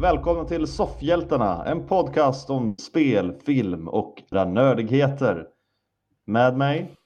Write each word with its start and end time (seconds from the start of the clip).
Välkomna 0.00 0.44
till 0.44 0.66
Soffhjältarna, 0.66 1.64
en 1.66 1.86
podcast 1.86 2.50
om 2.50 2.76
spel, 2.76 3.40
film 3.46 3.88
och 3.88 4.22
nördigheter. 4.30 5.46
Med 6.26 6.56
mig, 6.56 6.96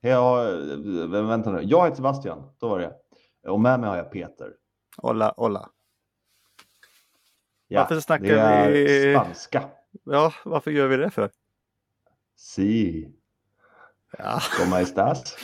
jag, 0.00 0.52
vänta 1.08 1.50
nu, 1.50 1.60
jag 1.62 1.84
heter 1.84 1.96
Sebastian, 1.96 2.42
då 2.58 2.68
var 2.68 2.78
det 2.78 2.92
Och 3.50 3.60
med 3.60 3.80
mig 3.80 3.88
har 3.90 3.96
jag 3.96 4.10
Peter. 4.12 4.52
Hola, 4.96 5.34
hola. 5.36 5.68
Ja, 7.68 7.80
Varför 7.80 8.00
snackar 8.00 8.24
det 8.24 8.40
är 8.40 8.70
vi- 8.70 9.14
spanska. 9.14 9.64
Ja, 10.04 10.32
varför 10.44 10.70
gör 10.70 10.86
vi 10.88 10.96
det 10.96 11.10
för? 11.10 11.30
Si, 12.36 13.08
Ja, 14.18 14.40
como 14.58 14.76
estás? 14.76 15.36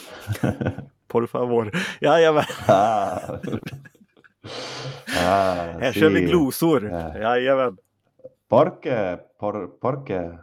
por 1.09 1.27
favor. 1.27 1.73
Jajamän, 2.01 2.45
ah. 2.69 3.19
Ah, 5.09 5.55
här 5.81 5.93
kör 5.93 6.11
vi 6.11 6.21
glosor. 6.21 6.91
Ja. 6.91 7.19
Jajamän. 7.19 7.77
Porque, 8.49 9.19
por, 9.41 9.67
porque. 9.81 10.39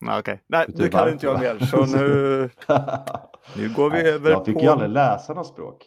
Ja, 0.00 0.18
Okej, 0.18 0.42
nej 0.46 0.66
Vet 0.66 0.76
du 0.76 0.82
nu 0.82 0.88
kan 0.88 0.98
varför? 1.00 1.12
inte 1.12 1.26
jag 1.26 1.40
mer. 1.40 1.58
Så 1.66 1.86
nu, 1.86 2.50
nu 3.56 3.74
går 3.74 3.90
vi 3.90 4.00
över 4.00 4.30
jag 4.30 4.44
fick 4.46 4.54
på... 4.54 4.60
ju 4.60 4.68
aldrig 4.68 4.90
läsa 4.90 5.34
något 5.34 5.46
språk. 5.46 5.86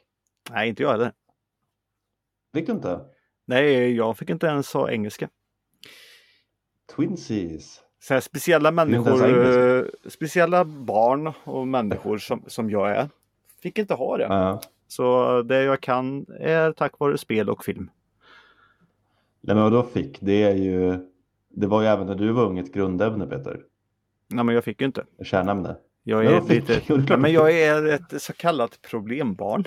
Nej, 0.52 0.70
inte 0.70 0.84
jag 0.84 0.92
heller. 0.92 1.12
Fick 2.54 2.66
du 2.66 2.72
inte? 2.72 3.00
Nej, 3.46 3.96
jag 3.96 4.18
fick 4.18 4.30
inte 4.30 4.48
ens 4.48 4.74
ha 4.74 4.90
engelska. 4.92 5.30
Twinsies. 6.96 7.82
Så 8.00 8.14
här, 8.14 8.22
speciella 8.22 8.72
människor, 8.72 9.48
eh, 9.48 9.84
speciella 10.10 10.66
barn 10.66 11.34
och 11.44 11.68
människor 11.68 12.18
som, 12.18 12.44
som 12.48 12.70
jag 12.70 12.92
är, 12.92 13.10
fick 13.62 13.78
inte 13.80 13.94
ha 13.94 14.18
det. 14.18 14.24
Ja. 14.24 14.62
Så 14.92 15.42
det 15.42 15.64
jag 15.64 15.81
kan 15.81 16.25
är 16.39 16.72
tack 16.72 17.00
vare 17.00 17.17
spel 17.17 17.50
och 17.50 17.66
film. 17.66 17.89
Nej 19.42 19.56
men 19.56 19.64
vad 19.64 19.72
då 19.72 19.84
fick, 19.84 20.17
det 20.22 20.44
är 20.44 20.56
ju, 20.56 21.00
det 21.50 21.67
var 21.67 21.81
ju 21.81 21.88
även 21.88 22.08
när 22.08 22.16
du 22.16 22.31
var 22.31 22.45
ung 22.45 22.59
ett 22.59 22.73
grundämne 22.73 23.28
Peter. 23.28 23.62
Nej, 24.28 24.45
men 24.45 24.56
jag 24.56 24.64
fick 24.64 24.81
ju 24.81 24.86
inte. 24.86 25.06
Kärnämne. 25.23 25.75
Jag 26.03 26.25
är 26.25 26.42
fick 26.42 26.69
lite... 26.69 26.81
du? 26.88 26.97
Nej, 26.97 27.17
men 27.17 27.23
du 27.23 27.30
jag 27.31 27.52
är 27.52 27.86
ett 27.86 28.22
så 28.22 28.34
kallat 28.34 28.80
problembarn. 28.81 29.64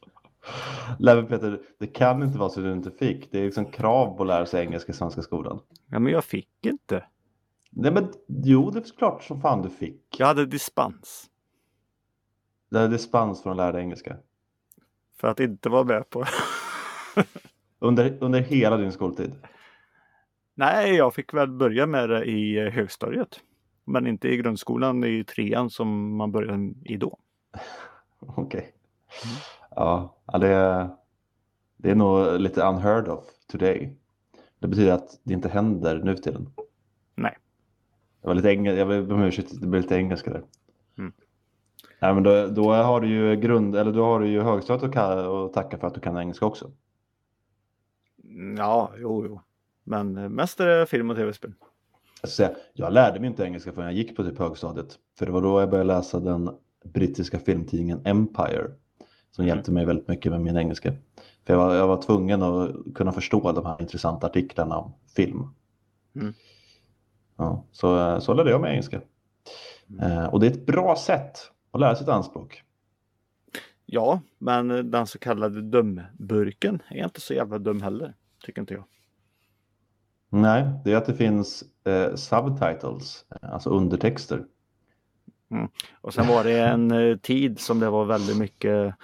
Nej 0.98 1.14
men 1.14 1.26
Peter, 1.26 1.60
det 1.78 1.86
kan 1.86 2.22
inte 2.22 2.38
vara 2.38 2.48
så 2.48 2.60
du 2.60 2.72
inte 2.72 2.90
fick. 2.90 3.32
Det 3.32 3.38
är 3.38 3.44
liksom 3.44 3.64
krav 3.64 4.16
på 4.16 4.22
att 4.22 4.26
lära 4.26 4.46
sig 4.46 4.64
engelska 4.64 4.92
i 4.92 4.94
svenska 4.94 5.22
skolan. 5.22 5.60
Ja, 5.86 5.98
men 5.98 6.12
jag 6.12 6.24
fick 6.24 6.66
inte. 6.66 7.04
Nej 7.70 7.92
men 7.92 8.12
jo, 8.26 8.70
det 8.70 8.78
är 8.78 8.96
klart 8.98 9.22
som 9.22 9.40
fan 9.40 9.62
du 9.62 9.70
fick. 9.70 10.16
Jag 10.18 10.26
hade 10.26 10.46
dispens. 10.46 11.26
Det 12.70 12.78
är 12.78 12.88
dispens 12.88 13.42
från 13.42 13.50
att 13.50 13.56
lära 13.56 13.72
dig 13.72 13.82
engelska. 13.82 14.16
För 15.20 15.28
att 15.28 15.40
inte 15.40 15.68
vara 15.68 15.84
med 15.84 16.10
på. 16.10 16.24
Under, 17.78 18.18
under 18.20 18.40
hela 18.40 18.76
din 18.76 18.92
skoltid. 18.92 19.32
Nej, 20.54 20.94
jag 20.94 21.14
fick 21.14 21.34
väl 21.34 21.50
börja 21.50 21.86
med 21.86 22.08
det 22.08 22.24
i 22.24 22.58
eh, 22.58 22.72
högstadiet. 22.72 23.40
Men 23.84 24.06
inte 24.06 24.28
i 24.28 24.36
grundskolan 24.36 25.04
i 25.04 25.24
trean 25.24 25.70
som 25.70 26.16
man 26.16 26.32
började 26.32 26.74
i 26.84 26.96
då. 26.96 27.18
Okej. 28.20 28.72
Ja, 29.70 30.16
ja, 30.26 30.38
det, 30.38 30.48
är, 30.48 30.88
det 31.76 31.90
är 31.90 31.94
nog 31.94 32.40
lite 32.40 32.62
unheard 32.62 33.08
of 33.08 33.24
today. 33.46 33.96
Det 34.58 34.68
betyder 34.68 34.92
att 34.92 35.20
det 35.22 35.34
inte 35.34 35.48
händer 35.48 35.98
nu 36.04 36.16
för 36.16 36.22
tiden. 36.22 36.50
Nej. 37.14 37.36
Det 38.20 38.28
var 38.28 38.34
lite 38.34 38.48
engelska, 38.48 38.78
jag 38.78 38.88
ber 38.88 39.12
om 39.12 39.22
ursäkt, 39.22 39.60
det 39.60 39.66
blev 39.66 39.82
lite 39.82 39.96
engelska 39.96 40.30
där. 40.30 40.42
Nej, 42.00 42.14
men 42.14 42.22
då, 42.22 42.46
då 42.46 42.72
har 42.72 43.00
du 43.00 43.08
ju 43.08 43.36
grund, 43.36 43.76
eller 43.76 43.92
då 43.92 44.04
har 44.04 44.20
du 44.20 44.28
ju 44.28 44.40
högstadiet 44.40 44.84
att, 44.84 44.94
ka- 44.96 45.46
att 45.46 45.52
tacka 45.52 45.78
för 45.78 45.86
att 45.86 45.94
du 45.94 46.00
kan 46.00 46.16
engelska 46.16 46.46
också. 46.46 46.70
Mm, 48.24 48.56
Ja, 48.56 48.90
jo, 48.98 49.26
jo. 49.26 49.40
Men 49.84 50.16
eh, 50.16 50.28
mest 50.28 50.60
är 50.60 50.66
det 50.66 50.86
film 50.86 51.10
och 51.10 51.16
tv-spel. 51.16 51.54
Jag, 52.22 52.30
säga, 52.30 52.50
jag 52.72 52.92
lärde 52.92 53.20
mig 53.20 53.30
inte 53.30 53.44
engelska 53.44 53.72
förrän 53.72 53.86
jag 53.86 53.94
gick 53.94 54.16
på 54.16 54.22
typ 54.24 54.38
högstadiet. 54.38 54.98
För 55.18 55.26
det 55.26 55.32
var 55.32 55.42
då 55.42 55.60
jag 55.60 55.70
började 55.70 55.86
läsa 55.88 56.20
den 56.20 56.50
brittiska 56.84 57.38
filmtidningen 57.38 58.00
Empire. 58.04 58.70
Som 59.30 59.42
Mm. 59.44 59.48
hjälpte 59.56 59.72
mig 59.72 59.84
väldigt 59.84 60.08
mycket 60.08 60.32
med 60.32 60.40
min 60.40 60.56
engelska. 60.56 60.92
För 61.46 61.52
jag 61.54 61.58
var, 61.58 61.74
jag 61.74 61.88
var 61.88 62.02
tvungen 62.02 62.42
att 62.42 62.70
kunna 62.94 63.12
förstå 63.12 63.52
de 63.52 63.66
här 63.66 63.76
intressanta 63.82 64.26
artiklarna 64.26 64.76
om 64.78 64.92
film. 65.16 65.46
Mm. 66.14 66.34
Ja, 67.36 67.64
så, 67.72 68.20
så 68.20 68.34
lärde 68.34 68.50
jag 68.50 68.60
mig 68.60 68.70
engelska. 68.72 69.00
Mm. 69.90 70.10
Eh, 70.12 70.26
och 70.26 70.40
det 70.40 70.46
är 70.46 70.50
ett 70.50 70.66
bra 70.66 70.96
sätt 70.96 71.38
att 71.70 71.80
lära 71.80 71.94
sig 71.94 72.04
ett 72.04 72.08
anspråk. 72.08 72.62
Ja, 73.86 74.20
men 74.38 74.90
den 74.90 75.06
så 75.06 75.18
kallade 75.18 75.62
dömburken 75.62 76.82
är 76.90 77.04
inte 77.04 77.20
så 77.20 77.34
jävla 77.34 77.58
dum 77.58 77.82
heller. 77.82 78.14
Tycker 78.44 78.60
inte 78.60 78.74
jag. 78.74 78.84
Nej, 80.28 80.70
det 80.84 80.92
är 80.92 80.96
att 80.96 81.06
det 81.06 81.14
finns 81.14 81.64
eh, 81.84 82.14
subtitles, 82.14 83.24
alltså 83.42 83.70
undertexter. 83.70 84.44
Och 86.00 86.14
sen 86.14 86.26
var 86.26 86.44
det 86.44 86.60
en 86.60 86.90
eh, 86.90 87.16
tid 87.16 87.60
som 87.60 87.80
det 87.80 87.90
var 87.90 88.04
väldigt 88.04 88.38
mycket 88.38 88.94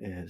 eh, 0.00 0.24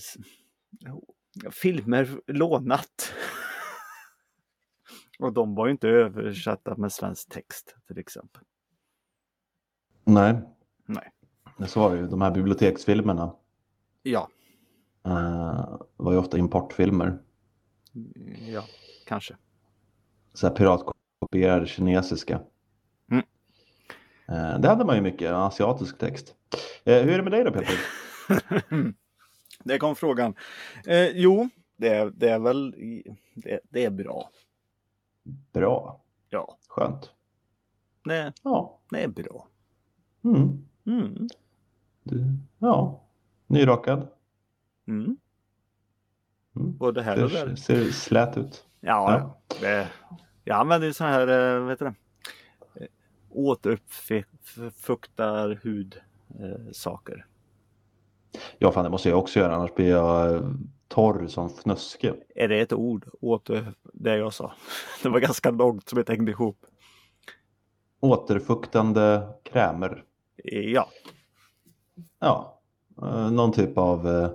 filmer 1.50 2.09
lånat. 2.27 3.15
Och 5.19 5.33
de 5.33 5.55
var 5.55 5.66
ju 5.66 5.72
inte 5.72 5.89
översatta 5.89 6.77
med 6.77 6.93
svensk 6.93 7.28
text 7.28 7.77
till 7.87 7.99
exempel. 7.99 8.43
Nej, 10.05 10.41
Nej. 10.93 11.69
så 11.69 11.81
var 11.81 11.91
det 11.95 12.01
ju. 12.01 12.06
De 12.06 12.21
här 12.23 12.31
biblioteksfilmerna 12.31 13.34
Ja, 14.03 14.28
eh, 15.05 15.77
var 15.97 16.12
ju 16.12 16.19
ofta 16.19 16.39
importfilmer. 16.39 17.19
ja, 18.49 18.65
kanske. 19.06 19.37
så 20.34 20.47
här 20.49 20.55
piratkopierade 20.55 21.67
kinesiska. 21.67 22.41
Mm. 23.11 23.25
Eh, 24.28 24.61
Det 24.61 24.69
hade 24.69 24.84
man 24.84 24.97
ju 24.97 25.03
mycket, 25.03 25.33
asiatisk 25.33 25.99
text. 25.99 26.34
Eh, 26.84 26.95
Hur 27.03 27.09
är 27.12 27.17
det 27.17 27.22
med 27.22 27.33
dig 27.33 27.45
då 27.45 27.53
Peter? 27.53 27.75
Det 29.65 29.78
kom 29.78 29.97
frågan. 29.97 30.34
Jo, 31.15 31.49
det 31.77 31.89
är, 31.89 32.11
det 32.11 32.28
är 32.28 32.39
väl 32.39 32.75
det, 33.34 33.61
det 33.71 33.84
är 33.84 33.91
bra. 33.91 34.31
Bra, 35.53 36.05
Ja, 36.28 36.59
skönt. 36.69 37.11
det, 38.05 38.33
Ja, 38.43 38.81
det 38.91 39.03
är 39.03 39.09
bra. 39.09 39.49
mm. 40.25 40.69
Mm. 40.86 41.28
Du, 42.02 42.24
ja. 42.58 43.00
nyrakad. 43.46 44.08
Mm. 44.88 45.16
Mm. 46.56 46.76
Både 46.76 47.02
här 47.02 47.24
och 47.24 47.30
där. 47.30 47.54
ser 47.56 47.84
slät 47.84 48.36
ut. 48.36 48.64
Ja, 48.80 49.12
Ja. 49.12 49.41
Det, 49.60 49.88
jag 50.44 50.56
använder 50.60 50.92
så 50.92 51.04
här, 51.04 51.28
eh, 51.28 51.60
vad 51.60 51.70
heter 51.70 51.84
det? 51.84 51.94
Eh, 52.80 52.86
Återuppfuktar 53.30 55.60
hud 55.62 56.00
eh, 56.41 56.72
saker. 56.72 57.26
Ja, 58.58 58.72
fan 58.72 58.84
det 58.84 58.91
måste 58.91 59.08
jag 59.08 59.18
också 59.18 59.38
göra, 59.41 59.54
annars 59.54 59.74
blir 59.74 59.91
jag 59.91 60.42
torr 60.88 61.26
som 61.26 61.48
fnöske. 61.48 62.14
Är 62.34 62.48
det 62.48 62.60
ett 62.60 62.72
ord? 62.72 63.08
Åter, 63.20 63.74
det 63.92 64.16
jag 64.16 64.33
sa. 64.33 64.53
Det 65.03 65.09
var 65.09 65.21
ganska 65.21 65.50
långt 65.50 65.88
som 65.88 65.98
jag 65.98 66.09
hängde 66.09 66.33
ihop. 66.33 66.66
Återfuktande 68.00 69.28
krämer. 69.42 70.04
Ja, 70.45 70.89
Ja, 72.19 72.60
eh, 73.03 73.31
någon 73.31 73.53
typ 73.53 73.78
av 73.78 74.09
eh, 74.09 74.15
Mm. 74.15 74.33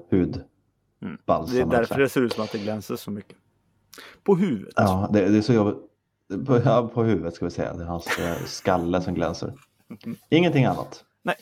hudbalsam. 1.01 1.55
det 1.55 1.61
är 1.61 1.65
därför 1.65 1.99
det 1.99 2.09
ser 2.09 2.21
ut 2.21 2.33
som 2.33 2.43
att 2.43 2.51
det 2.51 2.57
glänser 2.57 2.95
så 2.95 3.11
mycket. 3.11 3.37
På 4.23 4.35
huvudet. 4.35 4.73
Ja, 4.77 5.09
det, 5.13 5.29
det 5.29 5.37
är 5.37 5.41
så 5.41 5.53
jobbigt. 5.53 5.77
På, 6.47 6.61
ja, 6.65 6.89
på 6.93 7.03
huvudet 7.03 7.33
ska 7.35 7.45
vi 7.45 7.51
säga. 7.51 7.73
Det 7.73 7.83
är 7.83 7.87
hans 7.87 8.19
eh, 8.19 8.37
skalle 8.45 9.01
som 9.01 9.13
glänser. 9.13 9.53
Ingenting 10.29 10.65
annat. 10.65 11.03
Nej. 11.23 11.35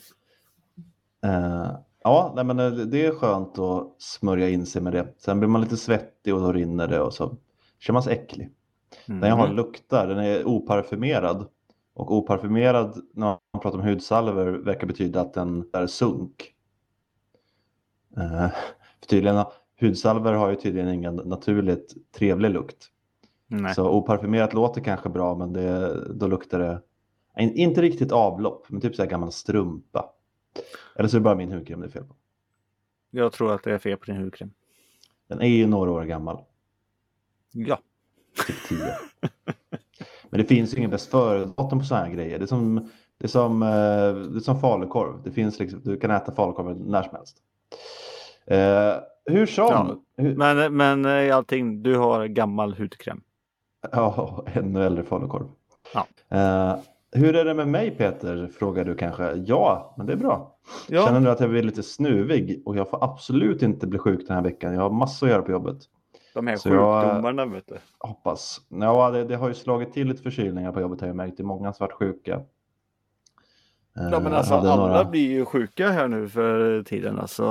Eh, 1.25 1.71
ja, 2.03 2.33
nej, 2.35 2.43
men 2.45 2.57
det 2.89 3.05
är 3.05 3.11
skönt 3.15 3.59
att 3.59 3.95
smörja 4.01 4.49
in 4.49 4.65
sig 4.65 4.81
med 4.81 4.93
det. 4.93 5.13
Sen 5.17 5.39
blir 5.39 5.49
man 5.49 5.61
lite 5.61 5.77
svettig 5.77 6.35
och 6.35 6.41
då 6.41 6.51
rinner 6.53 6.87
det 6.87 7.01
och 7.01 7.13
så 7.13 7.37
känner 7.79 7.93
man 7.93 8.03
sig 8.03 8.13
äcklig. 8.13 8.51
Den 9.05 9.21
jag 9.29 9.35
har 9.35 9.43
Mm. 9.45 9.55
luktar, 9.55 10.07
den 10.07 10.17
är 10.19 10.45
oparfymerad. 10.47 11.47
Och 11.93 12.11
oparfymerad 12.13 13.01
när 13.13 13.25
man 13.53 13.61
pratar 13.61 13.79
om 13.79 13.85
hudsalver 13.85 14.45
verkar 14.51 14.87
betyda 14.87 15.21
att 15.21 15.33
den 15.33 15.69
är 15.73 15.87
sunk. 15.87 16.53
Eh, 18.17 18.49
för 18.99 19.07
tydligen, 19.07 19.45
hudsalver 19.81 20.33
har 20.33 20.49
ju 20.49 20.55
tydligen 20.55 20.89
ingen 20.89 21.15
naturligt 21.15 21.93
trevlig 22.11 22.49
lukt. 22.51 22.89
Nej. 23.47 23.75
Så 23.75 23.89
oparfymerat 23.89 24.53
låter 24.53 24.81
kanske 24.81 25.09
bra 25.09 25.35
men 25.35 25.53
det, 25.53 25.97
då 26.13 26.27
luktar 26.27 26.59
det 26.59 26.81
in- 27.43 27.53
inte 27.55 27.81
riktigt 27.81 28.11
avlopp, 28.11 28.65
men 28.69 28.81
typ 28.81 28.95
så 28.95 29.01
här 29.03 29.09
gammal 29.09 29.31
strumpa. 29.31 30.09
Eller 30.95 31.09
så 31.09 31.17
är 31.17 31.19
det 31.19 31.23
bara 31.23 31.35
min 31.35 31.51
hudkräm 31.51 31.79
det 31.79 31.85
är 31.87 31.89
fel 31.91 32.03
på. 32.05 32.15
Jag 33.11 33.31
tror 33.33 33.53
att 33.53 33.63
det 33.63 33.71
är 33.73 33.77
fel 33.77 33.97
på 33.97 34.05
din 34.05 34.17
hudkräm. 34.21 34.51
Den 35.27 35.41
är 35.41 35.47
ju 35.47 35.67
några 35.67 35.91
år 35.91 36.03
gammal, 36.03 36.43
Ja. 37.51 37.79
typ 38.47 38.67
10. 38.69 38.77
men 40.33 40.41
det 40.41 40.47
finns 40.47 40.73
ju 40.73 40.77
ingen 40.77 40.89
bäst 40.89 41.11
före-datum 41.11 41.79
på 41.79 41.85
sådana 41.85 42.05
här 42.05 42.13
grejer. 42.13 42.39
Det 42.39 42.45
är 42.45 42.47
som, 42.47 42.89
det 43.17 43.25
är 43.25 43.27
som, 43.27 43.63
eh, 43.63 43.69
det 43.69 44.37
är 44.37 44.39
som 44.39 44.59
falukorv. 44.59 45.23
Det 45.23 45.31
finns 45.31 45.59
liksom, 45.59 45.81
du 45.83 45.97
kan 45.97 46.11
äta 46.11 46.31
falukorv 46.31 46.79
när 46.79 47.03
som 47.03 47.15
helst. 47.15 47.37
Eh, 48.45 48.93
hur 49.33 49.45
som. 49.45 50.01
Ja, 50.15 50.23
Men, 50.23 50.77
men 50.77 51.05
i 51.05 51.31
allting, 51.31 51.83
du 51.83 51.97
har 51.97 52.25
gammal 52.25 52.73
hudkräm. 52.73 53.21
Ja, 53.91 54.43
ännu 54.53 54.83
äldre 54.85 55.03
falukorv. 55.03 55.45
Ja. 55.93 56.07
Eh, 56.37 56.75
hur 57.11 57.35
är 57.35 57.45
det 57.45 57.53
med 57.53 57.67
mig 57.67 57.91
Peter? 57.91 58.49
Frågar 58.59 58.85
du 58.85 58.95
kanske. 58.95 59.31
Ja, 59.33 59.95
men 59.97 60.05
det 60.05 60.13
är 60.13 60.17
bra. 60.17 60.55
Ja, 60.87 61.05
Känner 61.05 61.19
du 61.19 61.29
att 61.29 61.39
jag 61.39 61.49
blir 61.49 61.63
lite 61.63 61.83
snuvig 61.83 62.61
och 62.65 62.77
jag 62.77 62.89
får 62.89 63.03
absolut 63.03 63.61
inte 63.61 63.87
bli 63.87 63.99
sjuk 63.99 64.27
den 64.27 64.35
här 64.35 64.43
veckan. 64.43 64.73
Jag 64.73 64.81
har 64.81 64.89
massor 64.89 65.27
att 65.27 65.31
göra 65.31 65.41
på 65.41 65.51
jobbet. 65.51 65.77
De 66.33 66.47
här 66.47 66.55
så 66.55 66.69
jag- 66.69 67.03
sjukdomarna 67.03 67.45
vet 67.45 67.67
du. 67.67 67.77
Hoppas. 67.99 68.61
Ja, 68.69 69.11
det, 69.11 69.23
det 69.23 69.35
har 69.35 69.47
ju 69.47 69.53
slagit 69.53 69.93
till 69.93 70.07
lite 70.07 70.23
förkylningar 70.23 70.71
på 70.71 70.81
jobbet 70.81 71.01
har 71.01 71.07
jag 71.07 71.15
märkt. 71.15 71.37
Det 71.37 71.43
är 71.43 71.45
många 71.45 71.73
som 71.73 71.83
varit 71.83 71.93
sjuka. 71.93 72.33
Eh, 72.33 72.43
Ja 73.95 74.19
men 74.19 74.23
jag 74.23 74.33
alltså 74.33 74.53
alla 74.53 74.75
några- 74.75 75.05
blir 75.05 75.31
ju 75.31 75.45
sjuka 75.45 75.89
här 75.91 76.07
nu 76.07 76.29
för 76.29 76.83
tiden 76.83 77.19
alltså. 77.19 77.43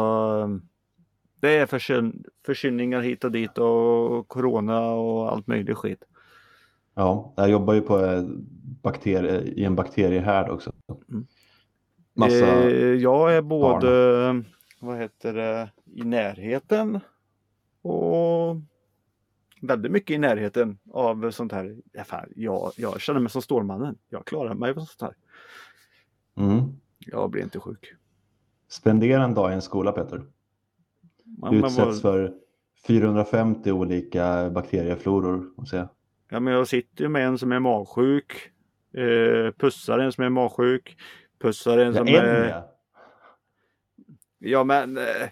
Det 1.40 1.56
är 1.56 1.66
förkyl- 1.66 2.24
förkylningar 2.46 3.00
hit 3.00 3.24
och 3.24 3.32
dit 3.32 3.58
och 3.58 4.28
corona 4.28 4.90
och 4.90 5.32
allt 5.32 5.46
möjligt 5.46 5.76
skit. 5.78 6.04
Ja, 6.94 7.32
jag 7.36 7.50
jobbar 7.50 7.74
ju 7.74 7.80
på 7.80 7.98
eh, 8.04 8.22
bakterie, 8.82 9.40
i 9.40 9.64
en 9.64 9.74
bakteriehärd 9.76 10.48
också. 10.50 10.72
Mm. 11.10 11.26
Massa... 12.14 12.46
Eh, 12.70 12.76
jag 12.94 13.34
är 13.36 13.42
både, 13.42 14.42
vad 14.80 14.98
heter 14.98 15.32
det, 15.32 15.70
i 15.94 16.02
närheten 16.04 17.00
och 17.82 18.56
väldigt 19.62 19.92
mycket 19.92 20.14
i 20.14 20.18
närheten 20.18 20.78
av 20.92 21.30
sånt 21.30 21.52
här. 21.52 21.76
Ja, 21.92 22.04
fan, 22.04 22.28
jag, 22.36 22.72
jag 22.76 23.00
känner 23.00 23.20
mig 23.20 23.30
som 23.30 23.42
Stålmannen. 23.42 23.98
Jag 24.08 24.24
klarar 24.26 24.54
mig 24.54 24.74
med 24.74 24.84
sånt 24.88 25.00
här. 25.00 25.14
Mm. 26.44 26.62
Jag 26.98 27.30
blir 27.30 27.42
inte 27.42 27.60
sjuk. 27.60 27.94
Spendera 28.68 29.24
en 29.24 29.34
dag 29.34 29.50
i 29.50 29.54
en 29.54 29.62
skola 29.62 29.92
Peter. 29.92 30.22
Ja, 31.42 31.50
men 31.50 31.54
Utsätts 31.64 31.78
vad- 31.78 32.00
för 32.00 32.34
450 32.86 33.72
olika 33.72 34.50
bakteriefloror. 34.50 35.50
Och 35.56 35.68
se. 35.68 35.84
Ja, 36.28 36.40
men 36.40 36.54
jag 36.54 36.68
sitter 36.68 37.02
ju 37.04 37.08
med 37.08 37.26
en 37.26 37.38
som 37.38 37.52
är 37.52 37.58
magsjuk. 37.60 38.50
Eh, 38.94 39.52
pussar 39.58 39.98
en 39.98 40.12
som 40.12 40.24
är 40.24 40.28
magsjuk. 40.28 40.96
Pussar 41.38 41.78
en 41.78 41.86
Ja, 41.92 41.98
som 41.98 42.08
en 42.08 42.14
är... 42.14 42.48
ja. 42.48 42.68
Ja 44.38 44.64
men... 44.64 44.96
Eh, 44.98 45.28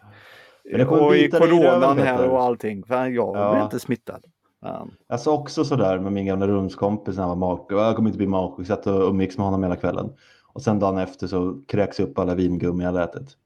och 0.88 1.16
i 1.16 1.24
i 1.24 1.30
coronan 1.30 1.80
röven, 1.80 1.98
här 2.06 2.28
och 2.28 2.42
allting. 2.42 2.84
Fan, 2.84 3.14
jag 3.14 3.36
Ja. 3.36 3.52
blir 3.52 3.62
inte 3.64 3.80
smittad. 3.80 4.24
Fan. 4.62 4.90
Jag 5.08 5.20
sa 5.20 5.32
också 5.32 5.64
sådär 5.64 5.98
med 5.98 6.12
min 6.12 6.26
gamla 6.26 6.46
rumskompis 6.46 7.16
när 7.16 7.22
han 7.22 7.38
var 7.38 7.48
magsjuk. 7.48 7.78
Jag 7.78 7.96
kommer 7.96 8.08
inte 8.08 8.16
bli 8.18 8.26
magsjuk. 8.26 8.66
Satt 8.66 8.86
och 8.86 9.08
umgicks 9.08 9.36
med 9.38 9.44
honom 9.46 9.62
hela 9.62 9.76
kvällen. 9.76 10.12
Och 10.52 10.62
sen 10.62 10.78
dagen 10.78 10.98
efter 10.98 11.26
så 11.26 11.62
kräks 11.68 12.00
upp 12.00 12.18
alla 12.18 12.34
vingummi 12.34 12.84
jag 12.84 12.92
hade 12.92 13.04
ätit. 13.04 13.36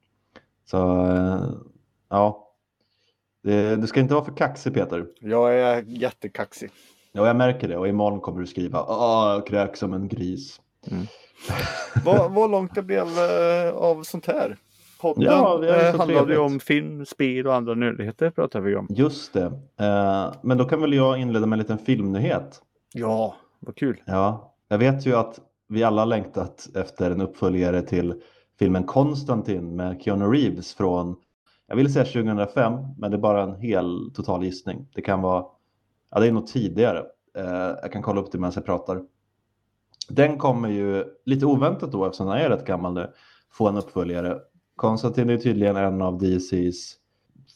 Så 0.70 1.06
eh, 1.06 1.44
ja. 2.10 2.40
Det, 3.42 3.76
du 3.76 3.86
ska 3.86 4.00
inte 4.00 4.14
vara 4.14 4.24
för 4.24 4.36
kaxig 4.36 4.74
Peter. 4.74 5.06
Jag 5.20 5.54
är 5.60 5.84
jättekaxig. 5.86 6.70
Ja, 7.12 7.26
jag 7.26 7.36
märker 7.36 7.68
det. 7.68 7.76
Och 7.76 7.88
imorgon 7.88 8.20
kommer 8.20 8.40
du 8.40 8.46
skriva 8.46 8.82
Åh, 8.88 9.40
kräks 9.44 9.78
som 9.80 9.92
en 9.92 10.08
gris. 10.08 10.60
vad, 12.04 12.32
vad 12.32 12.50
långt 12.50 12.74
det 12.74 12.82
blev 12.82 13.06
eh, 13.06 13.74
av 13.74 14.02
sånt 14.02 14.26
här. 14.26 14.56
Podden 15.04 15.24
Ja, 15.24 15.64
eh, 15.64 15.96
handlade 15.96 16.32
ju 16.32 16.38
om 16.38 16.60
film, 16.60 17.06
spel 17.06 17.46
och 17.46 17.54
andra 17.54 17.74
nödigheter 17.74 18.30
pratar 18.30 18.60
vi 18.60 18.76
om. 18.76 18.86
Just 18.90 19.32
det. 19.32 19.44
Eh, 19.80 20.32
men 20.42 20.58
då 20.58 20.64
kan 20.64 20.80
väl 20.80 20.92
jag 20.92 21.20
inleda 21.20 21.46
med 21.46 21.56
en 21.56 21.58
liten 21.58 21.78
filmnyhet. 21.78 22.62
Ja, 22.94 23.36
vad 23.60 23.76
kul. 23.76 24.02
Ja, 24.04 24.54
jag 24.68 24.78
vet 24.78 25.06
ju 25.06 25.14
att 25.14 25.40
vi 25.68 25.84
alla 25.84 26.04
längtat 26.04 26.68
efter 26.74 27.10
en 27.10 27.20
uppföljare 27.20 27.82
till 27.82 28.14
filmen 28.58 28.84
Konstantin 28.84 29.76
med 29.76 30.02
Keanu 30.02 30.24
Reeves 30.24 30.74
från, 30.74 31.16
jag 31.66 31.76
vill 31.76 31.92
säga 31.92 32.04
2005, 32.04 32.72
men 32.98 33.10
det 33.10 33.16
är 33.16 33.20
bara 33.20 33.42
en 33.42 33.54
hel 33.54 34.10
total 34.14 34.44
gissning. 34.44 34.88
Det 34.94 35.02
kan 35.02 35.22
vara, 35.22 35.44
ja 36.10 36.20
det 36.20 36.26
är 36.26 36.32
nog 36.32 36.46
tidigare. 36.46 36.98
Eh, 37.38 37.76
jag 37.82 37.92
kan 37.92 38.02
kolla 38.02 38.20
upp 38.20 38.32
det 38.32 38.38
medan 38.38 38.52
jag 38.54 38.66
pratar. 38.66 39.02
Den 40.08 40.38
kommer 40.38 40.68
ju 40.68 41.04
lite 41.24 41.46
oväntat 41.46 41.92
då, 41.92 42.04
eftersom 42.04 42.26
den 42.26 42.36
är 42.36 42.48
rätt 42.48 42.66
gammal 42.66 42.94
nu, 42.94 43.10
få 43.52 43.68
en 43.68 43.76
uppföljare. 43.76 44.38
Konstantin 44.76 45.30
är 45.30 45.36
tydligen 45.36 45.76
en 45.76 46.02
av 46.02 46.18
DCs 46.18 46.96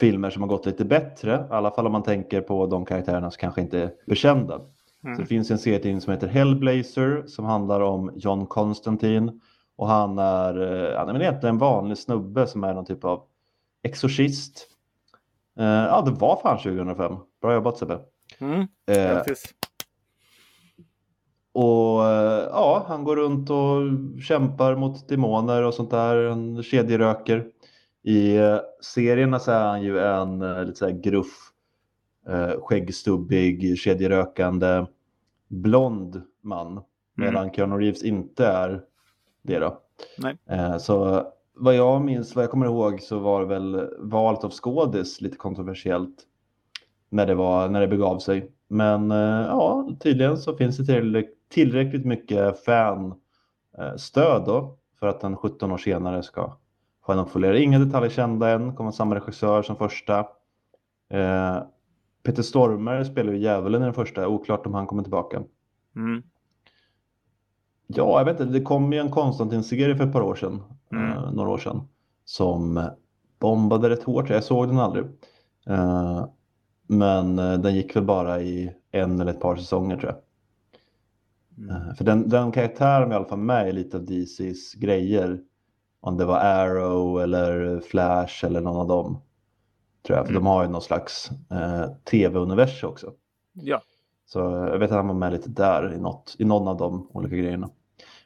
filmer 0.00 0.30
som 0.30 0.42
har 0.42 0.48
gått 0.48 0.66
lite 0.66 0.84
bättre, 0.84 1.46
i 1.50 1.52
alla 1.52 1.70
fall 1.70 1.86
om 1.86 1.92
man 1.92 2.02
tänker 2.02 2.40
på 2.40 2.66
de 2.66 2.84
karaktärerna 2.84 3.30
som 3.30 3.40
kanske 3.40 3.60
inte 3.60 3.82
är 3.82 3.90
bekända. 4.06 4.60
Mm. 5.04 5.16
Så 5.16 5.22
det 5.22 5.28
finns 5.28 5.50
en 5.50 5.58
serietidning 5.58 6.00
som 6.00 6.12
heter 6.12 6.28
Hellblazer 6.28 7.24
som 7.26 7.44
handlar 7.44 7.80
om 7.80 8.12
John 8.16 8.46
Constantine. 8.46 9.32
Och 9.76 9.88
han 9.88 10.18
är, 10.18 10.60
eh, 10.60 10.98
han 10.98 11.08
är 11.08 11.12
väl 11.12 11.22
egentligen 11.22 11.54
en 11.54 11.58
vanlig 11.58 11.98
snubbe 11.98 12.46
som 12.46 12.64
är 12.64 12.74
någon 12.74 12.84
typ 12.84 13.04
av 13.04 13.22
exorcist. 13.82 14.68
Eh, 15.58 15.64
ja, 15.66 16.02
det 16.06 16.10
var 16.10 16.40
fan 16.42 16.58
2005. 16.58 17.16
Bra 17.42 17.54
jobbat 17.54 17.78
Sebbe. 17.78 17.98
Mm, 18.38 18.60
Eh. 18.86 19.22
Och 21.58 22.04
eh, 22.04 22.48
ja, 22.50 22.84
han 22.88 23.04
går 23.04 23.16
runt 23.16 23.50
och 23.50 23.82
kämpar 24.22 24.76
mot 24.76 25.08
demoner 25.08 25.62
och 25.62 25.74
sånt 25.74 25.90
där. 25.90 26.28
Han 26.28 26.62
kedjeröker. 26.62 27.46
I 28.02 28.36
eh, 28.36 28.58
serierna 28.82 29.38
så 29.38 29.50
är 29.50 29.66
han 29.66 29.82
ju 29.82 29.98
en 29.98 30.42
eh, 30.42 30.64
lite 30.64 30.78
så 30.78 30.84
här 30.86 30.92
gruff, 30.92 31.52
skäggstubbig, 32.60 33.78
kedjerökande, 33.78 34.86
blond 35.48 36.22
man. 36.42 36.80
Medan 37.14 37.52
Keanu 37.52 37.76
Reeves 37.76 38.02
inte 38.02 38.46
är 38.46 38.82
det 39.42 39.58
då. 39.58 39.78
Nej. 40.18 40.80
Så 40.80 41.22
vad 41.54 41.74
jag 41.74 42.02
minns, 42.04 42.36
vad 42.36 42.42
jag 42.44 42.50
kommer 42.50 42.66
ihåg 42.66 43.00
så 43.00 43.18
var 43.18 43.44
väl 43.44 43.88
valet 43.98 44.44
av 44.44 44.50
skådis 44.50 45.20
lite 45.20 45.36
kontroversiellt 45.36 46.16
när 47.10 47.26
det, 47.26 47.34
var, 47.34 47.68
när 47.68 47.80
det 47.80 47.88
begav 47.88 48.18
sig. 48.18 48.52
Men 48.68 49.10
ja, 49.10 49.88
tydligen 50.00 50.38
så 50.38 50.56
finns 50.56 50.76
det 50.76 50.84
tillräck- 50.84 51.37
tillräckligt 51.48 52.04
mycket 52.06 52.64
fanstöd 52.64 54.42
då 54.46 54.76
för 55.00 55.06
att 55.06 55.20
den 55.20 55.36
17 55.36 55.72
år 55.72 55.78
senare 55.78 56.22
ska 56.22 56.56
få 57.06 57.12
en 57.12 57.18
uppföljare. 57.18 57.62
Inga 57.62 57.78
detaljer 57.78 58.10
kända 58.10 58.50
än, 58.50 58.74
kommer 58.76 58.90
samma 58.90 59.14
regissör 59.14 59.62
som 59.62 59.76
första. 59.76 60.18
Eh, 61.10 61.58
Peter 62.22 62.42
Stormare 62.42 63.04
spelar 63.04 63.32
ju 63.32 63.38
djävulen 63.38 63.82
i 63.82 63.84
den 63.84 63.94
första, 63.94 64.28
oklart 64.28 64.66
om 64.66 64.74
han 64.74 64.86
kommer 64.86 65.02
tillbaka. 65.02 65.42
Mm. 65.96 66.22
Ja, 67.86 68.18
jag 68.18 68.24
vet 68.24 68.40
inte, 68.40 68.52
det 68.52 68.60
kom 68.64 68.92
ju 68.92 68.98
en 68.98 69.10
Konstantin-serie 69.10 69.96
för 69.96 70.04
ett 70.04 70.12
par 70.12 70.22
år 70.22 70.34
sedan, 70.34 70.62
Mm. 70.92 71.10
eh, 71.12 71.32
några 71.32 71.50
år 71.50 71.58
sedan, 71.58 71.88
som 72.24 72.90
bombade 73.38 73.90
rätt 73.90 74.02
hårt. 74.02 74.30
Jag 74.30 74.44
såg 74.44 74.68
den 74.68 74.78
aldrig. 74.78 75.04
Eh, 75.66 76.26
men 76.86 77.38
eh, 77.38 77.52
den 77.58 77.74
gick 77.74 77.96
väl 77.96 78.04
bara 78.04 78.40
i 78.40 78.74
en 78.90 79.20
eller 79.20 79.32
ett 79.32 79.40
par 79.40 79.56
säsonger 79.56 79.96
tror 79.96 80.12
jag. 80.12 80.20
Mm. 81.58 81.70
Eh, 81.70 81.94
för 81.94 82.04
den, 82.04 82.28
den 82.28 82.52
karaktären 82.52 83.08
är 83.08 83.12
i 83.12 83.16
alla 83.16 83.24
fall 83.28 83.38
med 83.38 83.68
i 83.68 83.72
lite 83.72 83.96
av 83.96 84.04
DCs 84.04 84.74
grejer. 84.74 85.40
Om 86.00 86.16
det 86.16 86.24
var 86.24 86.36
Arrow 86.38 87.22
eller 87.22 87.80
Flash 87.80 88.44
eller 88.44 88.60
någon 88.60 88.76
av 88.76 88.86
dem. 88.88 89.20
Tror 90.06 90.18
jag, 90.18 90.26
för 90.26 90.32
Mm. 90.32 90.42
de 90.44 90.48
har 90.48 90.62
ju 90.64 90.68
någon 90.70 90.82
slags 90.82 91.30
eh, 91.50 91.90
tv-universum 92.10 92.90
också. 92.90 93.12
Ja, 93.52 93.82
Så 94.26 94.38
jag 94.38 94.78
vet 94.78 94.90
att 94.90 94.96
han 94.96 95.06
var 95.08 95.14
med 95.14 95.32
lite 95.32 95.50
där 95.50 95.94
i, 95.94 95.98
något, 96.00 96.36
i 96.38 96.44
någon 96.44 96.68
av 96.68 96.76
de 96.76 97.08
olika 97.12 97.36
grejerna. 97.36 97.70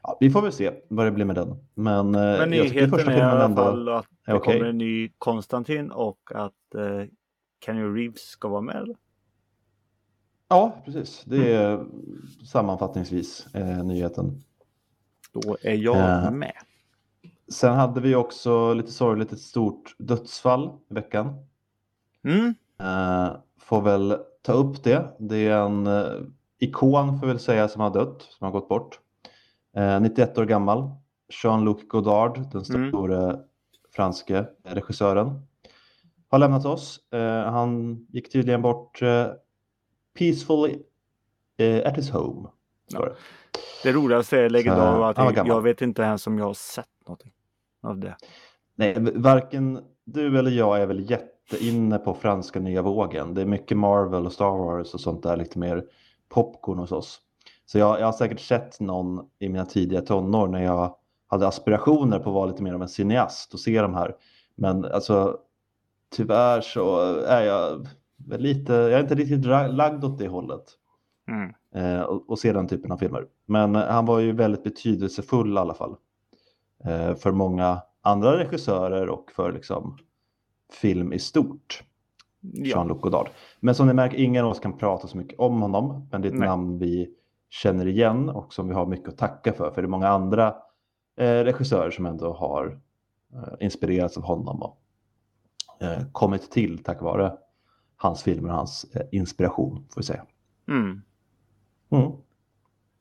Ja, 0.03 0.17
vi 0.21 0.31
får 0.31 0.43
väl 0.43 0.53
se 0.53 0.73
vad 0.89 1.07
det 1.07 1.11
blir 1.11 1.25
med 1.25 1.37
den. 1.37 1.57
Men, 1.75 2.11
men 2.11 2.53
jag 2.53 2.67
tycker 2.69 2.87
nyheten 2.87 3.09
är 3.09 3.19
i 3.19 3.21
alla 3.21 3.57
fall 3.57 3.89
att 3.89 4.07
det 4.27 4.35
okej. 4.35 4.55
kommer 4.59 4.71
en 4.71 4.79
ny 4.79 5.11
Konstantin 5.19 5.91
och 5.91 6.19
att 6.35 6.75
eh, 6.75 7.09
Kenny 7.65 7.83
Reeves 7.83 8.21
ska 8.21 8.49
vara 8.49 8.61
med. 8.61 8.77
eller? 8.77 8.97
Ja, 10.53 10.83
precis. 10.85 11.23
Det 11.27 11.53
är 11.55 11.85
sammanfattningsvis 12.47 13.47
eh, 13.55 13.85
nyheten. 13.85 14.43
Då 15.33 15.57
är 15.63 15.75
jag 15.75 16.25
Eh. 16.25 16.31
med. 16.31 16.53
Sen 17.53 17.75
hade 17.75 18.01
vi 18.01 18.15
också 18.15 18.75
lite 18.75 18.93
sorgligt 18.93 19.33
ett 19.33 19.41
stort 19.41 19.95
dödsfall 19.99 20.71
i 20.91 20.95
veckan. 20.95 21.35
Mm. 22.25 22.55
Eh, 22.81 23.33
får 23.61 23.83
väl 23.83 24.17
ta 24.43 24.53
upp 24.53 24.85
det. 24.85 25.17
Det 25.19 25.37
är 25.49 25.57
en 25.67 25.87
eh, 25.87 26.05
ikon 26.59 27.21
får 27.21 27.27
väl 27.27 27.39
säga 27.39 27.69
som 27.69 27.81
har 27.83 27.91
dött, 27.91 28.23
som 28.23 28.45
har 28.45 28.53
gått 28.53 28.69
bort. 28.69 29.01
Eh, 29.77 30.01
91 30.01 30.39
år 30.39 30.45
gammal. 30.45 30.91
Jean-Luc 31.43 31.89
Godard, 31.89 32.41
den 32.53 32.65
Mm. 32.77 32.89
stora 32.91 33.39
franske 33.97 34.47
regissören, 34.65 35.43
har 36.29 36.39
lämnat 36.39 36.65
oss. 36.65 37.01
Eh, 37.13 37.53
han 37.53 37.97
gick 38.11 38.33
tydligen 38.33 38.63
bort 38.63 39.03
eh, 39.03 39.27
peacefully 40.19 40.79
eh, 41.59 41.87
at 41.87 41.97
his 41.97 42.11
home. 42.11 42.49
står 42.89 43.07
det. 43.85 43.93
Roligaste 43.93 44.39
är 44.39 44.63
Så, 44.63 44.71
av 44.73 45.03
att 45.03 45.19
var 45.19 45.33
jag, 45.33 45.47
jag 45.47 45.63
vet 45.63 45.83
inte 45.83 46.03
ens 46.03 46.27
om 46.27 46.39
jag 46.39 46.45
har 46.45 46.55
sett 46.55 46.87
någonting 47.07 47.33
av 47.83 47.99
det. 47.99 48.17
Nej, 48.75 48.97
varken 49.15 49.81
du 50.05 50.39
eller 50.39 50.51
jag 50.51 50.81
är 50.81 50.87
väl 50.87 51.11
jätteinne 51.11 51.99
på 51.99 52.15
franska 52.15 52.61
nya 52.61 52.83
vågen. 52.83 53.35
Det 53.35 53.41
är 53.41 53.47
mycket 53.47 53.77
Marvel 53.77 54.27
och 54.27 54.33
Star 54.33 54.59
Wars 54.59 54.95
och 54.95 55.01
sånt 55.01 55.23
där, 55.23 55.37
lite 55.37 55.59
mer 55.59 55.85
popcorn 56.29 56.79
hos 56.79 56.93
oss. 56.93 57.21
Så 57.67 57.79
jag, 57.79 58.01
jag 58.01 58.07
har 58.07 58.13
säkert 58.13 58.41
sett 58.41 58.81
någon 58.81 59.27
i 59.39 59.49
mina 59.49 59.65
tidiga 59.65 60.01
tonår 60.01 60.49
när 60.49 60.65
jag 60.65 60.97
hade 61.27 61.49
aspirationer 61.49 62.19
på 62.19 62.31
att 62.31 62.35
vara 62.35 62.47
lite 62.47 62.63
mer 62.63 62.75
av 62.75 62.83
en 62.83 62.89
cineast 62.89 63.55
och 63.55 63.61
se 63.61 63.83
de 63.83 63.95
här. 63.95 64.17
Men 64.55 64.85
alltså, 64.85 65.39
tyvärr 66.17 66.61
så 66.61 67.01
är 67.21 67.43
jag 67.43 67.89
lite, 68.27 68.73
jag 68.73 68.93
är 68.93 69.01
inte 69.01 69.15
riktigt 69.15 69.45
lagd 69.75 70.05
åt 70.05 70.19
det 70.19 70.29
hållet. 70.29 70.65
Mm. 71.29 71.55
Eh, 71.75 72.03
och, 72.03 72.31
och 72.31 72.39
se 72.39 72.53
den 72.53 72.69
typen 72.69 72.93
av 72.93 72.97
filmer. 72.97 73.27
Men 73.47 73.77
eh, 73.77 73.83
han 73.83 74.07
var 74.07 74.19
ju 74.19 74.33
väldigt 74.33 74.65
betydelsefull 74.65 75.55
i 75.55 75.59
alla 75.59 75.75
fall. 75.75 75.97
Eh, 76.85 77.15
för 77.15 77.33
många 77.33 77.83
andra 78.01 78.39
regissörer 78.39 79.09
och 79.09 79.31
för 79.37 79.53
liksom 79.53 79.99
film 80.73 81.13
i 81.13 81.19
stort. 81.19 81.83
Ja. 82.41 82.77
Jean-Luc 82.77 83.01
Godard. 83.01 83.29
Men 83.61 83.75
som 83.75 83.87
ni 83.87 83.93
märker, 83.93 84.19
ingen 84.19 84.45
av 84.45 84.51
oss 84.51 84.61
kan 84.61 84.79
prata 84.79 85.09
så 85.09 85.17
mycket 85.17 85.39
om 85.39 85.63
honom. 85.63 86.09
Men 86.13 86.23
det 86.23 86.29
är 86.29 86.33
ett 86.33 86.39
Nej. 86.39 86.49
namn 86.49 86.79
vi 86.79 87.15
känner 87.51 87.87
igen 87.87 88.29
och 88.29 88.55
som 88.55 88.69
vi 88.69 88.75
har 88.75 88.87
mycket 88.87 89.09
att 89.09 89.19
tacka 89.19 89.53
för. 89.53 89.71
För 89.71 89.83
det 89.83 89.87
är 89.87 89.91
många 89.91 90.09
andra 90.09 90.55
eh, 91.17 91.45
regissörer 91.45 91.91
som 91.91 92.07
ändå 92.07 92.33
har 92.33 92.81
inspirerats 93.61 94.17
av 94.17 94.23
honom 94.23 94.63
och 94.63 94.79
kommit 96.13 96.51
till 96.51 96.79
tack 96.79 97.03
vare 97.03 97.33
hans 98.03 98.23
filmer 98.23 98.49
och 98.49 98.55
hans 98.57 98.85
eh, 98.95 99.07
inspiration, 99.13 99.87
får 99.91 100.01
vi 100.01 100.05
säga. 100.07 100.27
Mm. 100.69 101.03
Mm. 101.91 102.13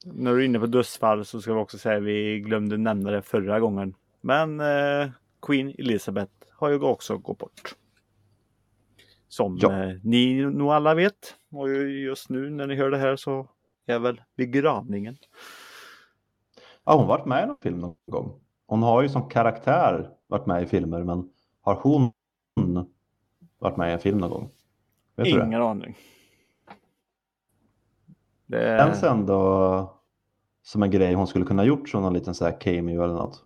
När 0.05 0.31
du 0.33 0.41
är 0.41 0.45
inne 0.45 0.59
på 0.59 0.65
dödsfall 0.65 1.25
så 1.25 1.41
ska 1.41 1.53
vi 1.53 1.59
också 1.59 1.77
säga 1.77 1.97
att 1.97 2.03
vi 2.03 2.39
glömde 2.39 2.77
nämna 2.77 3.11
det 3.11 3.21
förra 3.21 3.59
gången. 3.59 3.95
Men 4.21 4.59
eh, 4.59 5.09
Queen 5.41 5.69
Elizabeth 5.77 6.31
har 6.51 6.69
ju 6.69 6.79
också 6.81 7.17
gått 7.17 7.37
bort. 7.37 7.75
Som 9.27 9.57
Ja. 9.61 9.83
eh, 9.83 9.95
ni 10.03 10.45
nog 10.45 10.71
alla 10.71 10.93
vet. 10.93 11.35
Och 11.51 11.69
ju- 11.69 12.03
just 12.03 12.29
nu 12.29 12.49
när 12.49 12.67
ni 12.67 12.75
hör 12.75 12.91
det 12.91 12.97
här 12.97 13.15
så 13.15 13.47
är 13.85 13.99
väl 13.99 14.21
begravningen. 14.35 15.17
Ja, 16.83 16.91
hon 16.91 17.01
har 17.01 17.07
varit 17.07 17.25
med 17.25 17.43
i 17.43 17.47
någon 17.47 17.57
film 17.61 17.79
någon 17.79 17.95
gång. 18.05 18.39
Hon 18.65 18.83
har 18.83 19.01
ju 19.01 19.09
som 19.09 19.29
karaktär 19.29 20.09
varit 20.27 20.45
med 20.45 20.63
i 20.63 20.65
filmer, 20.65 21.03
men 21.03 21.29
har 21.61 21.75
hon 21.75 22.11
varit 23.59 23.77
med 23.77 23.89
i 23.89 23.93
en 23.93 23.99
film 23.99 24.17
någon 24.17 24.29
gång? 24.29 24.49
Vet 25.23 25.33
du 25.33 25.39
det? 25.39 25.45
Ingen 25.45 25.61
aning. 25.61 25.97
Det 28.45 28.79
Känns 28.79 29.03
ändå 29.03 30.01
som 30.61 30.83
en 30.83 30.91
grej 30.91 31.13
hon 31.13 31.27
skulle 31.27 31.45
kunna 31.45 31.65
gjort 31.65 31.89
som 31.89 32.01
någon 32.01 32.13
liten 32.13 32.35
så 32.35 32.45
här 32.45 32.61
cameo 32.61 33.03
eller 33.03 33.13
något. 33.13 33.45